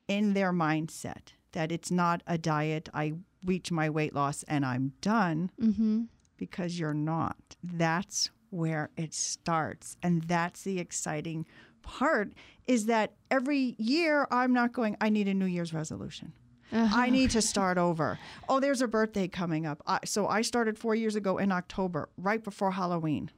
in 0.08 0.34
their 0.34 0.52
mindset 0.52 1.34
that 1.52 1.72
it's 1.72 1.92
not 1.92 2.24
a 2.28 2.38
diet, 2.38 2.90
I 2.94 3.14
reach 3.46 3.72
my 3.72 3.90
weight 3.90 4.16
loss 4.16 4.44
and 4.48 4.66
I'm 4.66 4.94
done 5.02 5.52
Mm-hmm. 5.62 6.04
because 6.38 6.80
you're 6.80 6.94
not. 6.96 7.38
That's 7.64 8.30
where 8.50 8.90
it 8.98 9.14
starts. 9.14 9.98
And 10.02 10.24
that's 10.24 10.64
the 10.64 10.80
exciting 10.80 11.46
part 11.82 12.34
is 12.68 12.86
that 12.88 13.14
every 13.30 13.76
year 13.78 14.28
I'm 14.32 14.54
not 14.54 14.74
going, 14.74 14.96
I 15.02 15.10
need 15.10 15.28
a 15.28 15.34
New 15.34 15.46
Year's 15.46 15.74
resolution. 15.74 16.34
I 16.74 17.10
need 17.10 17.32
to 17.32 17.38
uh-huh. 17.38 17.48
start 17.48 17.78
over. 17.78 18.20
Oh, 18.50 18.60
there's 18.60 18.82
a 18.82 18.88
birthday 18.88 19.28
coming 19.28 19.66
up. 19.66 19.82
I, 19.86 20.00
so 20.06 20.28
I 20.28 20.42
started 20.42 20.78
four 20.78 20.96
years 20.96 21.16
ago 21.16 21.38
in 21.38 21.52
October, 21.52 22.10
right 22.18 22.44
before 22.44 22.72
Halloween. 22.72 23.30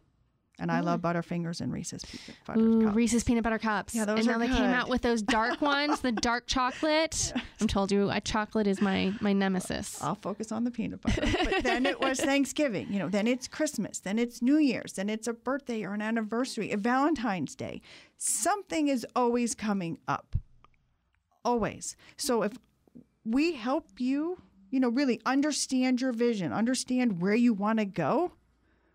And 0.59 0.71
I 0.71 0.79
love 0.79 1.01
Butterfingers 1.01 1.59
and 1.59 1.71
Reese's 1.71 2.03
peanut 2.05 2.37
butter 2.45 2.59
Ooh, 2.59 2.85
cups. 2.85 2.95
Reese's 2.95 3.23
peanut 3.23 3.43
butter 3.43 3.59
cups. 3.59 3.93
Yeah, 3.93 4.05
those 4.05 4.19
and 4.19 4.27
now 4.27 4.33
are 4.35 4.39
they 4.39 4.47
came 4.47 4.63
out 4.63 4.87
with 4.87 5.01
those 5.01 5.21
dark 5.21 5.61
ones, 5.61 5.99
the 5.99 6.13
dark 6.13 6.47
chocolate. 6.47 7.33
I'm 7.59 7.67
told 7.67 7.91
you, 7.91 8.09
I, 8.09 8.19
chocolate 8.19 8.67
is 8.67 8.81
my 8.81 9.13
my 9.19 9.33
nemesis. 9.33 10.01
I'll 10.01 10.15
focus 10.15 10.51
on 10.51 10.63
the 10.63 10.71
peanut 10.71 11.01
butter. 11.01 11.21
But 11.21 11.63
then 11.63 11.85
it 11.85 11.99
was 11.99 12.19
Thanksgiving, 12.21 12.87
you 12.89 12.99
know, 12.99 13.09
then 13.09 13.27
it's 13.27 13.47
Christmas, 13.47 13.99
then 13.99 14.17
it's 14.17 14.41
New 14.41 14.57
Year's, 14.57 14.93
then 14.93 15.09
it's 15.09 15.27
a 15.27 15.33
birthday 15.33 15.83
or 15.83 15.93
an 15.93 16.01
anniversary, 16.01 16.71
a 16.71 16.77
Valentine's 16.77 17.55
Day. 17.55 17.81
Something 18.17 18.87
is 18.87 19.05
always 19.15 19.55
coming 19.55 19.97
up. 20.07 20.37
Always. 21.43 21.95
So 22.17 22.43
if 22.43 22.53
we 23.25 23.53
help 23.53 23.99
you, 23.99 24.41
you 24.69 24.79
know, 24.79 24.89
really 24.89 25.19
understand 25.25 26.01
your 26.01 26.11
vision, 26.11 26.53
understand 26.53 27.21
where 27.21 27.35
you 27.35 27.53
want 27.53 27.79
to 27.79 27.85
go, 27.85 28.33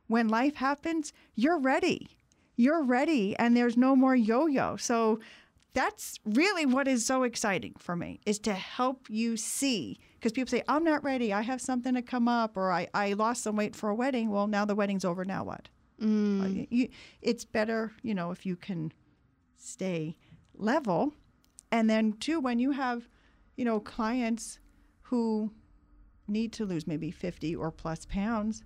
when 0.06 0.28
life 0.28 0.56
happens, 0.56 1.12
you're 1.34 1.58
ready. 1.58 2.08
You're 2.56 2.82
ready 2.82 3.36
and 3.36 3.56
there's 3.56 3.76
no 3.76 3.96
more 3.96 4.14
yo-yo. 4.14 4.76
So 4.76 5.20
that's 5.72 6.18
really 6.24 6.66
what 6.66 6.88
is 6.88 7.06
so 7.06 7.22
exciting 7.22 7.74
for 7.78 7.94
me 7.96 8.20
is 8.26 8.38
to 8.40 8.52
help 8.52 9.08
you 9.08 9.36
see 9.36 9.98
because 10.14 10.32
people 10.32 10.50
say 10.50 10.62
i'm 10.68 10.82
not 10.82 11.02
ready 11.04 11.32
i 11.32 11.42
have 11.42 11.60
something 11.60 11.94
to 11.94 12.02
come 12.02 12.26
up 12.28 12.56
or 12.56 12.72
I, 12.72 12.88
I 12.92 13.12
lost 13.12 13.44
some 13.44 13.56
weight 13.56 13.76
for 13.76 13.88
a 13.88 13.94
wedding 13.94 14.30
well 14.30 14.46
now 14.46 14.64
the 14.64 14.74
wedding's 14.74 15.04
over 15.04 15.24
now 15.24 15.44
what 15.44 15.68
Mm. 16.00 16.62
Uh, 16.62 16.66
you, 16.70 16.88
it's 17.20 17.44
better 17.44 17.92
you 18.02 18.14
know 18.14 18.30
if 18.30 18.46
you 18.46 18.56
can 18.56 18.90
stay 19.58 20.16
level 20.56 21.12
and 21.70 21.90
then 21.90 22.14
too 22.14 22.40
when 22.40 22.58
you 22.58 22.70
have 22.70 23.06
you 23.60 23.66
know 23.66 23.78
clients 23.78 24.58
who 25.02 25.52
need 26.26 26.50
to 26.50 26.64
lose 26.64 26.86
maybe 26.86 27.10
50 27.10 27.54
or 27.54 27.70
plus 27.70 28.06
pounds 28.06 28.64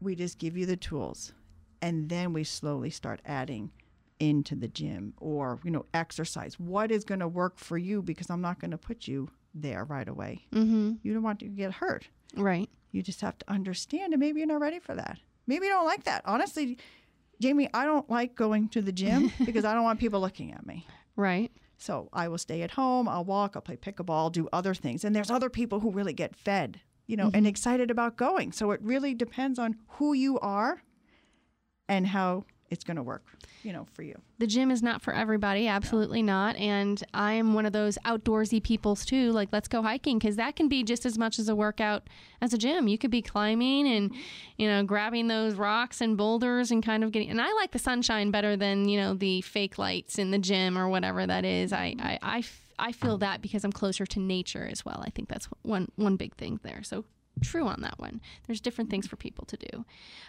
we 0.00 0.16
just 0.16 0.38
give 0.38 0.56
you 0.56 0.66
the 0.66 0.76
tools. 0.76 1.32
And 1.80 2.08
then 2.08 2.32
we 2.32 2.44
slowly 2.44 2.90
start 2.90 3.20
adding 3.24 3.70
into 4.18 4.54
the 4.54 4.66
gym 4.68 5.14
or 5.18 5.60
you 5.62 5.70
know 5.70 5.86
exercise. 5.94 6.58
What 6.58 6.90
is 6.90 7.04
going 7.04 7.20
to 7.20 7.28
work 7.28 7.58
for 7.58 7.78
you? 7.78 8.02
Because 8.02 8.30
i'm 8.30 8.40
not 8.40 8.58
going 8.58 8.72
to 8.72 8.78
put 8.78 9.06
you 9.06 9.30
there 9.54 9.84
right 9.84 10.08
away. 10.08 10.46
Mm-hmm. 10.52 10.94
you 11.02 11.14
don't 11.14 11.22
want 11.22 11.38
to 11.40 11.46
get 11.46 11.72
hurt. 11.72 12.08
Right. 12.34 12.68
you 12.90 13.00
just 13.00 13.20
have 13.20 13.38
to 13.38 13.44
understand 13.48 14.12
and 14.12 14.20
maybe 14.20 14.40
you're 14.40 14.48
not 14.48 14.60
ready 14.60 14.80
for 14.80 14.96
that. 14.96 15.18
Maybe 15.46 15.66
you 15.66 15.72
don't 15.72 15.86
like 15.86 16.02
that. 16.04 16.22
Honestly 16.24 16.78
jamie 17.38 17.68
i 17.74 17.84
don't 17.84 18.08
like 18.08 18.34
going 18.34 18.66
to 18.66 18.80
the 18.80 18.90
gym 18.90 19.30
because 19.44 19.62
i 19.66 19.74
don't 19.74 19.84
want 19.84 20.00
people 20.00 20.20
looking 20.20 20.52
at 20.52 20.66
me. 20.66 20.84
Right. 21.14 21.52
So 21.76 22.08
i 22.12 22.26
will 22.28 22.38
stay 22.38 22.62
at 22.62 22.72
home 22.72 23.08
i'll 23.08 23.24
walk 23.24 23.52
i'll 23.54 23.62
play 23.62 23.76
pickleball 23.76 24.32
do 24.32 24.48
other 24.52 24.74
things. 24.74 25.04
And 25.04 25.14
there's 25.14 25.30
other 25.30 25.50
people 25.50 25.80
who 25.80 25.90
really 25.90 26.12
get 26.12 26.36
fed 26.36 26.80
you 27.06 27.16
know 27.16 27.24
and 27.24 27.34
mm-hmm. 27.34 27.46
excited 27.46 27.90
about 27.90 28.16
going. 28.16 28.52
So 28.52 28.70
it 28.72 28.80
really 28.82 29.14
depends 29.14 29.58
on 29.58 29.76
who 29.88 30.12
you 30.12 30.38
are 30.40 30.82
and 31.88 32.08
how 32.08 32.44
it's 32.70 32.84
going 32.84 32.96
to 32.96 33.02
work 33.02 33.24
you 33.62 33.72
know 33.72 33.86
for 33.92 34.02
you. 34.02 34.14
The 34.38 34.46
gym 34.46 34.70
is 34.70 34.82
not 34.82 35.02
for 35.02 35.12
everybody 35.12 35.68
absolutely 35.68 36.22
not 36.22 36.56
and 36.56 37.02
i 37.14 37.32
am 37.32 37.54
one 37.54 37.66
of 37.66 37.72
those 37.72 37.98
outdoorsy 38.04 38.62
peoples 38.62 39.04
too 39.04 39.32
like 39.32 39.48
let's 39.52 39.68
go 39.68 39.82
hiking 39.82 40.18
because 40.18 40.36
that 40.36 40.56
can 40.56 40.68
be 40.68 40.82
just 40.82 41.06
as 41.06 41.16
much 41.18 41.38
as 41.38 41.48
a 41.48 41.56
workout 41.56 42.08
as 42.40 42.52
a 42.52 42.58
gym. 42.58 42.88
You 42.88 42.98
could 42.98 43.10
be 43.10 43.22
climbing 43.22 43.86
and 43.88 44.10
mm-hmm. 44.10 44.20
you 44.56 44.68
know 44.68 44.82
grabbing 44.82 45.28
those 45.28 45.54
rocks 45.54 46.00
and 46.00 46.16
boulders 46.16 46.70
and 46.70 46.82
kind 46.82 47.04
of 47.04 47.12
getting 47.12 47.30
and 47.30 47.40
i 47.40 47.52
like 47.54 47.72
the 47.72 47.78
sunshine 47.78 48.30
better 48.30 48.56
than 48.56 48.88
you 48.88 48.98
know 48.98 49.14
the 49.14 49.40
fake 49.42 49.78
lights 49.78 50.18
in 50.18 50.30
the 50.30 50.38
gym 50.38 50.78
or 50.78 50.88
whatever 50.88 51.26
that 51.26 51.44
is. 51.44 51.72
I 51.72 51.92
mm-hmm. 51.92 52.06
i, 52.06 52.18
I, 52.22 52.38
f- 52.38 52.72
I 52.78 52.92
feel 52.92 53.18
that 53.18 53.42
because 53.42 53.64
i'm 53.64 53.72
closer 53.72 54.06
to 54.06 54.20
nature 54.20 54.68
as 54.70 54.84
well. 54.84 55.02
I 55.04 55.10
think 55.10 55.28
that's 55.28 55.48
one 55.62 55.90
one 55.96 56.16
big 56.16 56.34
thing 56.36 56.60
there. 56.62 56.82
So 56.82 57.04
true 57.42 57.66
on 57.66 57.82
that 57.82 57.98
one. 57.98 58.20
There's 58.46 58.60
different 58.60 58.90
things 58.90 59.06
mm-hmm. 59.06 59.10
for 59.10 59.16
people 59.16 59.44
to 59.46 59.56
do. 59.56 59.84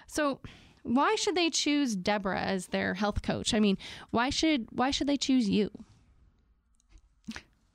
So 0.07 0.39
why 0.83 1.15
should 1.15 1.35
they 1.35 1.49
choose 1.49 1.95
Deborah 1.95 2.39
as 2.41 2.67
their 2.67 2.93
health 2.95 3.21
coach? 3.21 3.53
I 3.53 3.59
mean, 3.59 3.77
why 4.11 4.29
should 4.29 4.67
why 4.71 4.91
should 4.91 5.07
they 5.07 5.17
choose 5.17 5.49
you? 5.49 5.69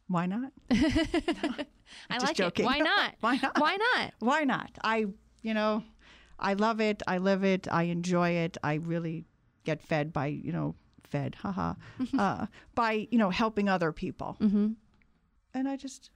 why 0.09 0.27
not 0.27 0.53
I 0.71 1.65
Just 2.13 2.27
like 2.27 2.37
joking. 2.37 2.65
it. 2.65 2.69
Why 2.69 2.79
not? 2.91 3.15
Why 3.21 3.37
not? 3.37 3.59
Why 3.59 3.77
not? 3.77 4.13
why 4.19 4.45
not 4.45 4.71
i 4.85 5.07
you 5.43 5.55
know 5.55 5.83
i 6.39 6.53
love 6.55 6.81
it 6.81 7.03
i 7.07 7.17
live 7.19 7.45
it 7.45 7.67
i 7.71 7.85
enjoy 7.85 8.31
it 8.31 8.57
i 8.63 8.75
really 8.75 9.25
get 9.65 9.81
fed 9.83 10.13
by 10.13 10.27
you 10.27 10.53
know 10.53 10.75
fed 11.05 11.35
haha 11.37 11.75
uh, 12.19 12.47
by 12.75 13.07
you 13.11 13.17
know 13.19 13.31
helping 13.31 13.69
other 13.69 13.91
people 13.93 14.37
Mm-hmm. 14.41 14.73
and 15.55 15.69
i 15.69 15.77
just 15.77 16.11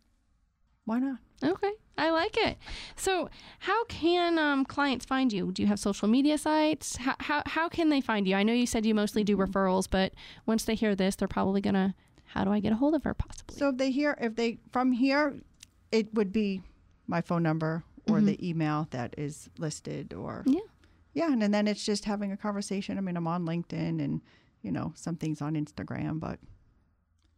why 0.84 0.99
not 0.99 1.18
Okay, 1.43 1.72
I 1.99 2.11
like 2.11 2.36
it. 2.36 2.59
So, 2.97 3.30
how 3.61 3.84
can 3.86 4.38
um, 4.38 4.64
clients 4.64 5.05
find 5.07 5.32
you? 5.32 5.51
Do 5.53 5.62
you 5.62 5.68
have 5.68 5.78
social 5.78 6.09
media 6.09 6.36
sites? 6.38 6.97
How, 6.97 7.14
how 7.20 7.42
how 7.47 7.68
can 7.68 7.88
they 7.88 8.01
find 8.01 8.26
you? 8.28 8.34
I 8.36 8.42
know 8.42 8.53
you 8.53 8.66
said 8.66 8.84
you 8.84 8.94
mostly 8.94 9.24
do 9.24 9.36
referrals, 9.36 9.88
but 9.90 10.12
once 10.44 10.64
they 10.64 10.74
hear 10.74 10.94
this, 10.94 11.16
they're 11.16 11.28
probably 11.28 11.61
gonna. 11.61 11.94
How 12.26 12.44
do 12.44 12.51
I 12.53 12.61
get 12.61 12.72
a 12.72 12.76
hold 12.76 12.94
of 12.94 13.05
her? 13.05 13.14
Possibly. 13.14 13.57
so 13.57 13.68
if 13.70 13.78
they 13.78 13.90
hear 13.90 14.16
if 14.20 14.34
they 14.36 14.59
from 14.72 14.92
here 14.92 15.36
it 15.92 16.12
would 16.12 16.32
be 16.32 16.61
my 17.07 17.20
phone 17.22 17.42
number 17.42 17.82
or 18.11 18.20
the 18.20 18.36
email 18.47 18.88
that 18.90 19.14
is 19.16 19.49
listed 19.59 20.12
or 20.12 20.42
Yeah. 20.44 20.61
yeah 21.14 21.32
and, 21.32 21.42
and 21.42 21.55
then 21.55 21.66
it's 21.68 21.84
just 21.84 22.05
having 22.05 22.32
a 22.32 22.36
conversation 22.36 22.99
i 22.99 23.01
mean 23.01 23.16
i'm 23.16 23.28
on 23.28 23.47
linkedin 23.47 24.03
and 24.05 24.20
you 24.62 24.72
know 24.72 24.92
some 24.97 25.14
things 25.16 25.40
on 25.40 25.55
instagram 25.55 26.18
but 26.18 26.40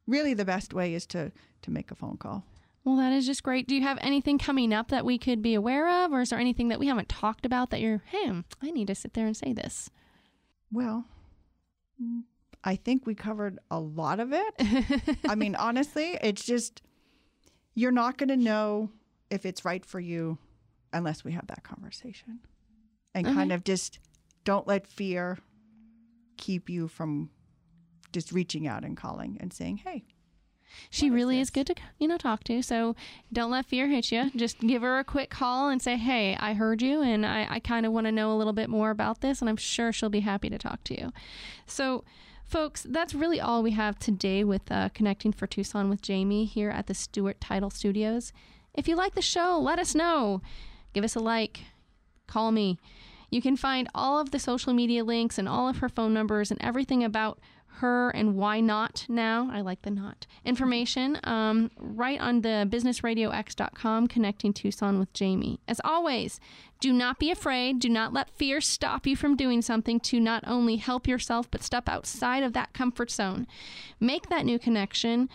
really 0.07 0.33
the 0.35 0.45
best 0.47 0.73
way 0.73 0.95
is 0.95 1.07
to 1.07 1.31
to 1.63 1.71
make 1.71 1.91
a 1.91 1.95
phone 1.95 2.17
call 2.17 2.45
Well, 2.89 2.97
that 2.97 3.13
is 3.13 3.27
just 3.27 3.43
great. 3.43 3.69
Do 3.69 3.75
you 3.75 3.83
have 3.83 3.99
anything 4.01 4.39
coming 4.39 4.73
up 4.73 4.89
that 4.89 5.05
we 5.05 5.19
could 5.19 5.43
be 5.43 5.53
aware 5.53 6.07
of, 6.07 6.11
or 6.11 6.23
is 6.23 6.31
there 6.31 6.39
anything 6.39 6.69
that 6.69 6.79
we 6.79 6.87
haven't 6.87 7.11
talked 7.11 7.45
about 7.45 7.69
that 7.69 7.83
you're, 7.83 8.03
hey, 8.07 8.33
I 8.63 8.71
need 8.71 8.87
to 8.87 8.95
sit 8.95 9.13
there 9.13 9.27
and 9.27 9.37
say 9.37 9.53
this? 9.53 9.91
Well, 10.73 11.05
I 12.65 12.77
think 12.77 13.05
we 13.07 13.15
covered 13.15 13.59
a 13.71 13.79
lot 13.79 14.21
of 14.21 14.33
it. 14.33 15.19
I 15.29 15.35
mean, 15.35 15.55
honestly, 15.59 16.17
it's 16.23 16.43
just 16.43 16.81
you're 17.75 17.93
not 17.93 18.17
going 18.17 18.31
to 18.31 18.39
know 18.39 18.91
if 19.29 19.45
it's 19.45 19.67
right 19.67 19.85
for 19.85 20.01
you 20.01 20.39
unless 20.91 21.25
we 21.25 21.33
have 21.33 21.47
that 21.49 21.65
conversation. 21.65 22.41
And 23.15 23.27
mm-hmm. 23.27 23.37
kind 23.37 23.53
of 23.53 23.65
just 23.65 23.99
don't 24.45 24.67
let 24.67 24.87
fear 24.87 25.37
keep 26.39 26.71
you 26.71 26.89
from 26.89 27.29
just 28.15 28.33
reaching 28.33 28.67
out 28.67 28.83
and 28.83 28.97
calling 28.97 29.37
and 29.41 29.53
saying, 29.53 29.83
"Hey, 29.85 30.07
She 30.91 31.11
really 31.11 31.41
is 31.41 31.51
good 31.51 31.67
to 31.69 31.75
you 31.99 32.09
know 32.09 32.19
talk 32.19 32.45
to. 32.45 32.63
So 32.63 32.95
don't 33.33 33.51
let 33.51 33.67
fear 33.67 33.89
hit 33.89 34.13
you. 34.13 34.31
Just 34.37 34.61
give 34.61 34.83
her 34.83 34.99
a 34.99 35.05
quick 35.05 35.31
call 35.31 35.69
and 35.69 35.81
say, 35.81 35.97
"Hey, 35.97 36.37
I 36.39 36.55
heard 36.55 36.83
you, 36.83 37.03
and 37.03 37.25
I, 37.25 37.47
I 37.49 37.61
kind 37.61 37.87
of 37.87 37.93
want 37.93 38.07
to 38.07 38.13
know 38.13 38.33
a 38.33 38.37
little 38.37 38.53
bit 38.53 38.69
more 38.69 38.91
about 38.91 39.21
this." 39.21 39.41
And 39.41 39.49
I'm 39.49 39.57
sure 39.57 39.93
she'll 39.93 40.09
be 40.09 40.21
happy 40.21 40.51
to 40.51 40.59
talk 40.59 40.85
to 40.85 40.99
you. 40.99 41.13
So. 41.67 42.05
Folks, 42.45 42.87
that's 42.89 43.13
really 43.13 43.39
all 43.39 43.63
we 43.63 43.73
have 43.73 43.99
today 43.99 44.43
with 44.43 44.73
uh, 44.73 44.89
Connecting 44.95 45.35
for 45.35 45.47
Tucson 45.47 45.91
with 45.91 46.01
Jamie 46.01 46.47
here 46.47 46.71
at 46.71 46.87
the 46.87 46.95
Stewart 46.95 47.43
Title 47.43 47.69
Studios. 47.69 48.33
If 48.73 48.89
you 48.89 48.97
like 48.97 49.15
the 49.15 49.21
show, 49.21 49.59
let 49.61 49.79
us 49.79 49.95
know. 49.95 50.41
Give 50.95 51.05
us 51.05 51.15
a 51.15 51.21
like. 51.21 51.61
Call 52.27 52.51
me. 52.51 52.79
You 53.31 53.43
can 53.43 53.57
find 53.57 53.89
all 53.95 54.19
of 54.19 54.31
the 54.31 54.39
social 54.39 54.73
media 54.73 55.05
links 55.05 55.39
and 55.39 55.49
all 55.49 55.69
of 55.69 55.79
her 55.79 55.89
phone 55.89 56.15
numbers 56.15 56.51
and 56.51 56.59
everything 56.63 57.05
about 57.05 57.39
her 57.79 58.11
and 58.11 58.37
Why 58.37 58.61
Knot 58.61 59.07
Now. 59.09 59.49
I 59.53 59.61
like 59.61 59.83
the 59.83 59.91
not 59.91 60.27
information 60.45 61.19
um, 61.25 61.71
right 61.77 62.21
on 62.21 62.43
the 62.43 62.69
businessradiox.com 62.71 64.07
connecting 64.09 64.53
Tucson 64.53 64.99
with 64.99 65.13
Jamie. 65.13 65.61
As 65.67 65.81
always, 65.85 66.41
do 66.81 66.93
not 66.93 67.19
be 67.19 67.31
afraid. 67.31 67.81
Do 67.81 67.89
not 67.89 68.13
let 68.13 68.31
fear 68.31 68.61
stop 68.61 69.07
you 69.07 69.17
from 69.17 69.37
doing 69.37 69.63
something 69.63 69.99
to 70.01 70.21
not 70.21 70.45
only 70.47 70.77
help 70.77 71.09
yourself, 71.09 71.51
but 71.51 71.63
step 71.63 71.89
outside 71.89 72.43
of 72.43 72.53
that 72.53 72.73
comfort 72.73 73.11
zone. 73.11 73.47
Make 73.99 74.29
that 74.29 74.45
new 74.45 74.59
connection. 74.59 75.29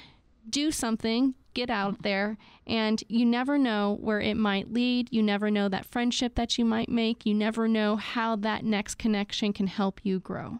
Do 0.49 0.71
something. 0.71 1.35
Get 1.53 1.69
out 1.69 2.01
there. 2.01 2.37
And 2.65 3.03
you 3.07 3.25
never 3.25 3.57
know 3.57 3.97
where 4.01 4.21
it 4.21 4.37
might 4.37 4.73
lead. 4.73 5.09
You 5.11 5.21
never 5.21 5.51
know 5.51 5.69
that 5.69 5.85
friendship 5.85 6.35
that 6.35 6.57
you 6.57 6.65
might 6.65 6.89
make. 6.89 7.25
You 7.25 7.33
never 7.33 7.67
know 7.67 7.95
how 7.97 8.35
that 8.37 8.63
next 8.63 8.95
connection 8.95 9.53
can 9.53 9.67
help 9.67 9.99
you 10.03 10.19
grow. 10.19 10.59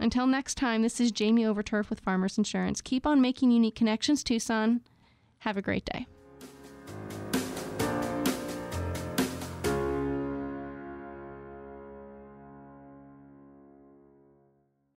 Until 0.00 0.26
next 0.26 0.54
time, 0.54 0.82
this 0.82 1.00
is 1.00 1.10
Jamie 1.10 1.42
Overturf 1.42 1.90
with 1.90 2.00
Farmers 2.00 2.38
Insurance. 2.38 2.80
Keep 2.80 3.06
on 3.06 3.20
making 3.20 3.50
unique 3.50 3.74
connections, 3.74 4.22
Tucson. 4.22 4.80
Have 5.40 5.56
a 5.56 5.62
great 5.62 5.84
day. 5.84 6.06